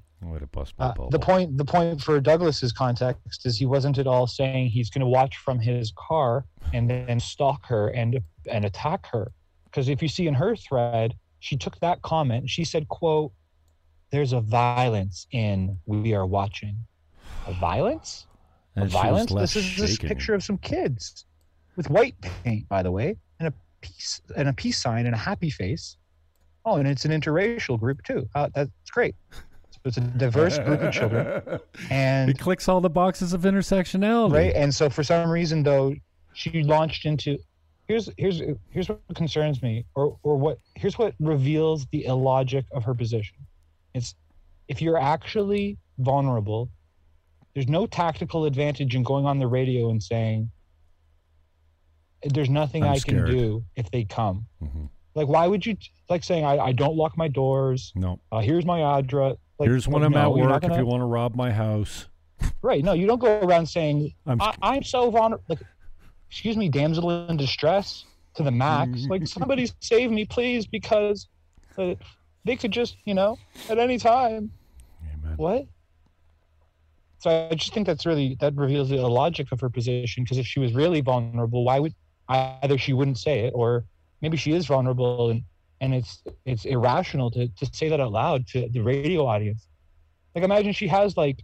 [0.53, 4.27] bust my Uh, the point the point for Douglas's context is he wasn't at all
[4.27, 9.07] saying he's going to watch from his car and then stalk her and and attack
[9.07, 9.31] her
[9.65, 13.33] because if you see in her thread she took that comment and she said quote
[14.11, 16.77] there's a violence in we are watching
[17.47, 18.27] a violence
[18.77, 21.25] a violence this is this picture of some kids
[21.79, 25.19] with white paint by the way and a peace and a peace sign and a
[25.19, 25.97] happy face.
[26.67, 28.29] Oh and it's an interracial group too.
[28.35, 29.15] Uh, that's great.
[29.31, 31.61] So it's a diverse group of children.
[31.91, 34.33] And It clicks all the boxes of intersectionality.
[34.33, 35.95] right and so for some reason though
[36.35, 37.39] she launched into
[37.87, 42.83] here's here's here's what concerns me or or what here's what reveals the illogic of
[42.85, 43.39] her position.
[43.95, 44.17] It's
[44.67, 46.69] if you're actually vulnerable
[47.55, 50.51] there's no tactical advantage in going on the radio and saying
[52.25, 54.89] there's nothing I'm i scared." can do if they come Mhm.
[55.15, 55.77] like why would you
[56.09, 58.21] like saying i, I don't lock my doors No.
[58.33, 60.87] uh, here's my address like, Here's when like, I'm no, at work if gonna- you
[60.87, 62.07] want to rob my house.
[62.63, 62.85] Right.
[62.85, 65.43] No, you don't go around saying I'm I, I'm so vulnerable.
[65.49, 65.59] Like,
[66.31, 68.05] excuse me, damsel in distress
[68.35, 69.07] to the max.
[69.09, 71.27] like somebody save me, please, because
[71.77, 71.95] uh,
[72.45, 73.37] they could just, you know,
[73.69, 74.53] at any time.
[75.13, 75.37] Amen.
[75.37, 75.67] What?
[77.19, 80.23] So I just think that's really that reveals the logic of her position.
[80.23, 81.95] Because if she was really vulnerable, why would
[82.29, 83.85] either she wouldn't say it, or
[84.21, 85.43] maybe she is vulnerable and
[85.81, 89.67] and it's it's irrational to to say that out loud to the radio audience.
[90.35, 91.43] Like imagine she has like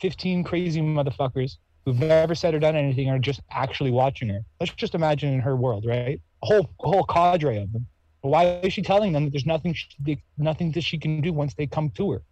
[0.00, 4.40] 15 crazy motherfuckers who've never said or done anything are just actually watching her.
[4.60, 6.20] Let's just imagine in her world, right?
[6.42, 7.86] A whole a whole cadre of them.
[8.22, 11.32] But why is she telling them that there's nothing she, nothing that she can do
[11.32, 12.22] once they come to her?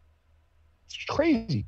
[0.86, 1.66] It's crazy.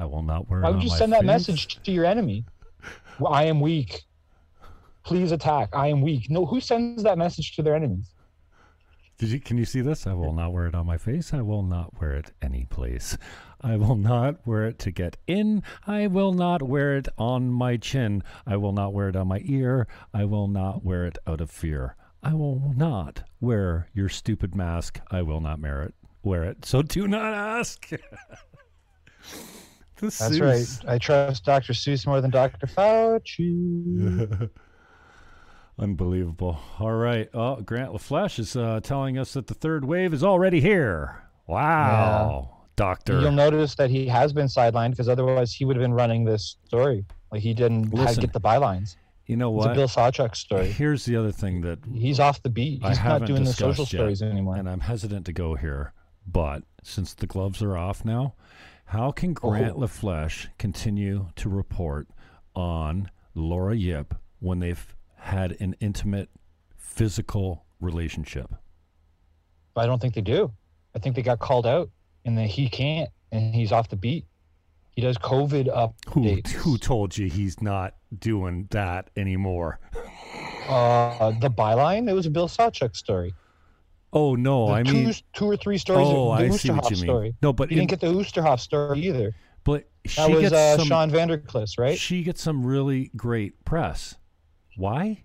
[0.00, 0.60] I will not wear.
[0.60, 1.26] Why would you send that face.
[1.26, 2.46] message to your enemy?
[3.18, 4.04] Well, I am weak.
[5.04, 5.68] Please attack.
[5.74, 6.30] I am weak.
[6.30, 8.14] No, who sends that message to their enemies?
[9.18, 9.40] Did you?
[9.40, 10.06] Can you see this?
[10.06, 11.34] I will not wear it on my face.
[11.34, 13.18] I will not wear it any place.
[13.60, 15.62] I will not wear it to get in.
[15.86, 18.22] I will not wear it on my chin.
[18.46, 19.86] I will not wear it on my ear.
[20.14, 21.94] I will not wear it out of fear.
[22.22, 24.98] I will not wear your stupid mask.
[25.10, 25.94] I will not wear it.
[26.22, 26.64] Wear it.
[26.64, 27.90] So do not ask.
[30.00, 30.84] That's Seuss.
[30.84, 30.94] right.
[30.94, 31.72] I trust Dr.
[31.72, 32.66] Seuss more than Dr.
[32.66, 34.50] Fauci.
[35.78, 36.58] Unbelievable.
[36.78, 37.28] All right.
[37.32, 41.22] Oh, Grant LaFleche is uh, telling us that the third wave is already here.
[41.46, 42.64] Wow.
[42.76, 43.20] Doctor.
[43.20, 46.56] You'll notice that he has been sidelined because otherwise he would have been running this
[46.66, 47.04] story.
[47.32, 48.96] Like he didn't Listen, get the bylines.
[49.26, 49.70] you know what?
[49.70, 49.74] It's a?
[49.74, 50.66] Bill Sawchuk story.
[50.70, 52.82] Here's the other thing that He's off the beat.
[52.84, 54.56] He's not doing the social yet, stories anymore.
[54.56, 55.92] and I'm hesitant to go here,
[56.26, 58.34] but since the gloves are off now,
[58.90, 59.80] how can Grant Oh.
[59.80, 62.08] LaFleche continue to report
[62.54, 66.28] on Laura Ip when they've had an intimate
[66.76, 68.52] physical relationship?
[69.76, 70.52] I don't think they do.
[70.94, 71.88] I think they got called out
[72.24, 74.26] and that he can't and he's off the beat.
[74.90, 75.66] He does COVID
[76.10, 76.50] Who updates.
[76.50, 79.78] who told you he's not doing that anymore?
[80.68, 83.32] Uh, the byline, it was a Bill Sawchuk story.
[84.12, 86.06] Oh no, The I two, mean, two or three stories.
[86.10, 87.04] oh, the I see what Oosterhoff you mean.
[87.04, 87.34] story.
[87.42, 89.34] No, but You in, didn't get the Oosterhoff story either.
[89.64, 91.96] but she That was gets uh, some Sean Vanderklis, right?
[91.98, 94.16] she gets some really great press.
[94.76, 95.24] Why?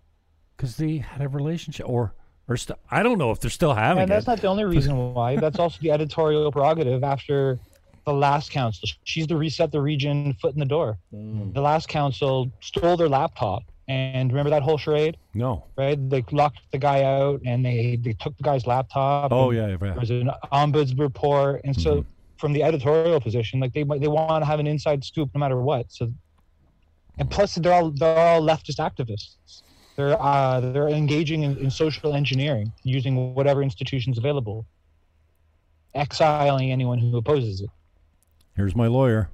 [0.55, 2.13] Because they had a relationship, or
[2.47, 4.29] or st- I don't know if they're still having And that's it.
[4.29, 5.35] not the only reason why.
[5.37, 7.57] That's also the editorial prerogative after
[8.05, 8.87] the last council.
[9.03, 10.99] She's the reset the region foot in the door.
[11.11, 11.55] Mm.
[11.55, 13.63] The last council stole their laptop.
[13.87, 15.65] And remember that whole charade, no.
[15.77, 15.97] right?
[16.09, 19.31] They locked the guy out and they, they took the guy's laptop.
[19.31, 19.77] Oh yeah, yeah.
[19.77, 21.61] There was an ombuds report.
[21.63, 22.05] And so Mhm.
[22.39, 25.61] from the editorial position, like they they want to have an inside scoop no matter
[25.61, 25.91] what.
[25.91, 26.11] So
[27.19, 29.61] and plus they're all they're all leftist activists.
[29.97, 34.65] They're uh, they're engaging in, in social engineering using whatever institutions available,
[35.93, 37.69] exiling anyone who opposes it.
[38.55, 39.29] Here's my lawyer.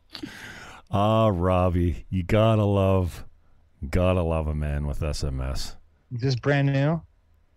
[0.90, 3.24] ah, Robbie, you gotta love,
[3.90, 5.76] gotta love a man with SMS.
[6.14, 7.00] Is this brand new?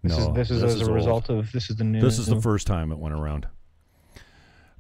[0.04, 0.94] This no, is this is as a old.
[0.94, 2.02] result of this is the new.
[2.02, 3.48] This is the first time it went around.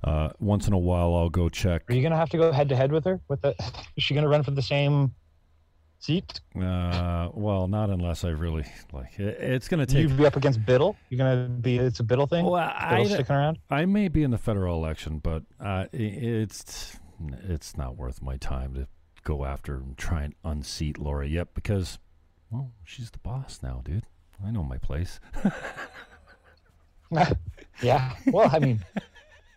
[0.03, 1.83] Uh, once in a while, I'll go check.
[1.89, 3.21] Are you gonna have to go head to head with her?
[3.29, 3.55] With the,
[3.95, 5.15] is she gonna run for the same
[5.99, 6.41] seat?
[6.61, 9.17] Uh, well, not unless I really like.
[9.17, 9.99] It, it's gonna take.
[10.01, 10.97] You'd be up against Bittle.
[11.09, 11.77] You're gonna be.
[11.77, 12.45] It's a Bittle thing.
[12.45, 13.59] Well, Bittle I, sticking around.
[13.69, 18.37] I may be in the federal election, but uh, i- it's it's not worth my
[18.37, 18.87] time to
[19.23, 21.99] go after and try and unseat Laura Ip because,
[22.51, 24.05] well, she's the boss now, dude.
[24.45, 25.19] I know my place.
[27.81, 28.13] yeah.
[28.31, 28.79] Well, I mean,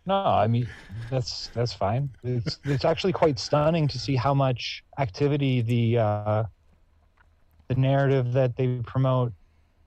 [0.06, 0.68] no, I mean
[1.10, 2.10] that's that's fine.
[2.22, 6.44] It's it's actually quite stunning to see how much activity the uh,
[7.68, 9.32] the narrative that they promote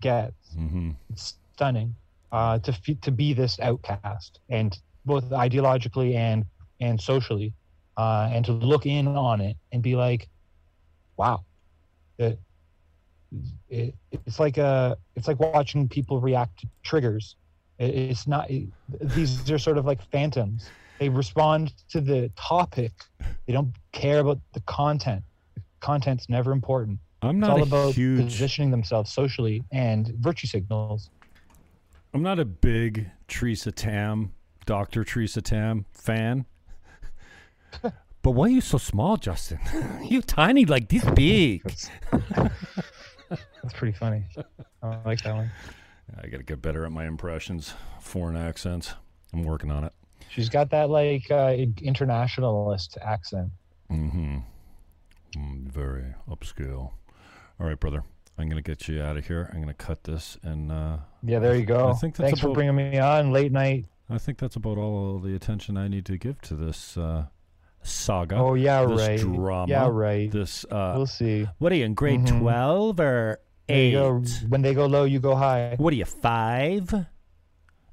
[0.02, 0.54] gets.
[0.56, 1.96] hmm It's stunning
[2.32, 6.46] uh, to to be this outcast and both ideologically and
[6.82, 7.54] and socially,
[8.00, 10.30] uh, and to look in on it and be like,
[11.18, 11.44] wow,
[12.18, 12.40] it,
[13.68, 17.36] it, it's like a it's like watching people react to triggers.
[17.78, 18.70] It, it's not it,
[19.02, 20.70] these are sort of like phantoms.
[20.98, 22.94] They respond to the topic.
[23.46, 25.24] They don't care about the content.
[25.56, 27.00] The content's never important.
[27.22, 28.24] I'm It's not all a about huge.
[28.24, 31.10] positioning themselves socially and virtue signals.
[32.14, 34.32] I'm not a big Teresa Tam,
[34.66, 36.46] Doctor Teresa Tam fan.
[37.82, 39.60] But why are you so small, Justin?
[40.04, 41.64] you tiny like this big.
[41.64, 41.90] That's,
[43.30, 44.24] that's pretty funny.
[44.84, 45.52] I like that one.
[46.18, 48.94] I got to get better at my impressions, foreign accents.
[49.34, 49.94] I'm working on it.
[50.30, 53.52] She's got that like uh, internationalist accent.
[53.92, 54.38] Mm-hmm.
[55.36, 56.92] Mm, very upscale.
[57.60, 58.04] All right, brother.
[58.38, 59.50] I'm gonna get you out of here.
[59.52, 61.90] I'm gonna cut this, and uh, Yeah, there you go.
[61.90, 63.86] I think that's Thanks for bringing me on late night.
[64.10, 67.26] I think that's about all the attention I need to give to this uh,
[67.84, 68.36] saga.
[68.36, 69.20] Oh yeah, this right.
[69.20, 69.70] drama.
[69.70, 70.32] Yeah, right.
[70.32, 70.66] This.
[70.66, 71.48] Uh, we'll see.
[71.60, 72.40] what are you in grade Mhm.
[72.40, 73.94] twelve or eight?
[73.94, 74.22] go.
[74.48, 75.76] When they go low, you go high.
[75.78, 76.94] What are you five?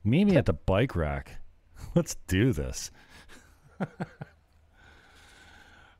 [0.04, 1.38] Meet me at the bike rack.
[1.94, 2.90] Let's do this.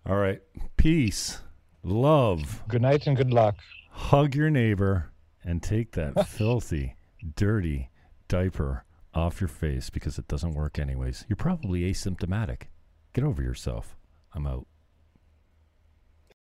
[0.06, 0.40] All right.
[0.76, 1.40] Peace,
[1.82, 3.56] love, Good night and good luck.
[3.90, 5.10] hug your neighbor,
[5.42, 6.94] and take that filthy,
[7.34, 7.90] dirty
[8.28, 8.84] diaper
[9.14, 11.24] off your face because it doesn't work anyways.
[11.28, 12.64] You're probably asymptomatic.
[13.16, 13.96] Get over yourself.
[14.34, 14.66] I'm out.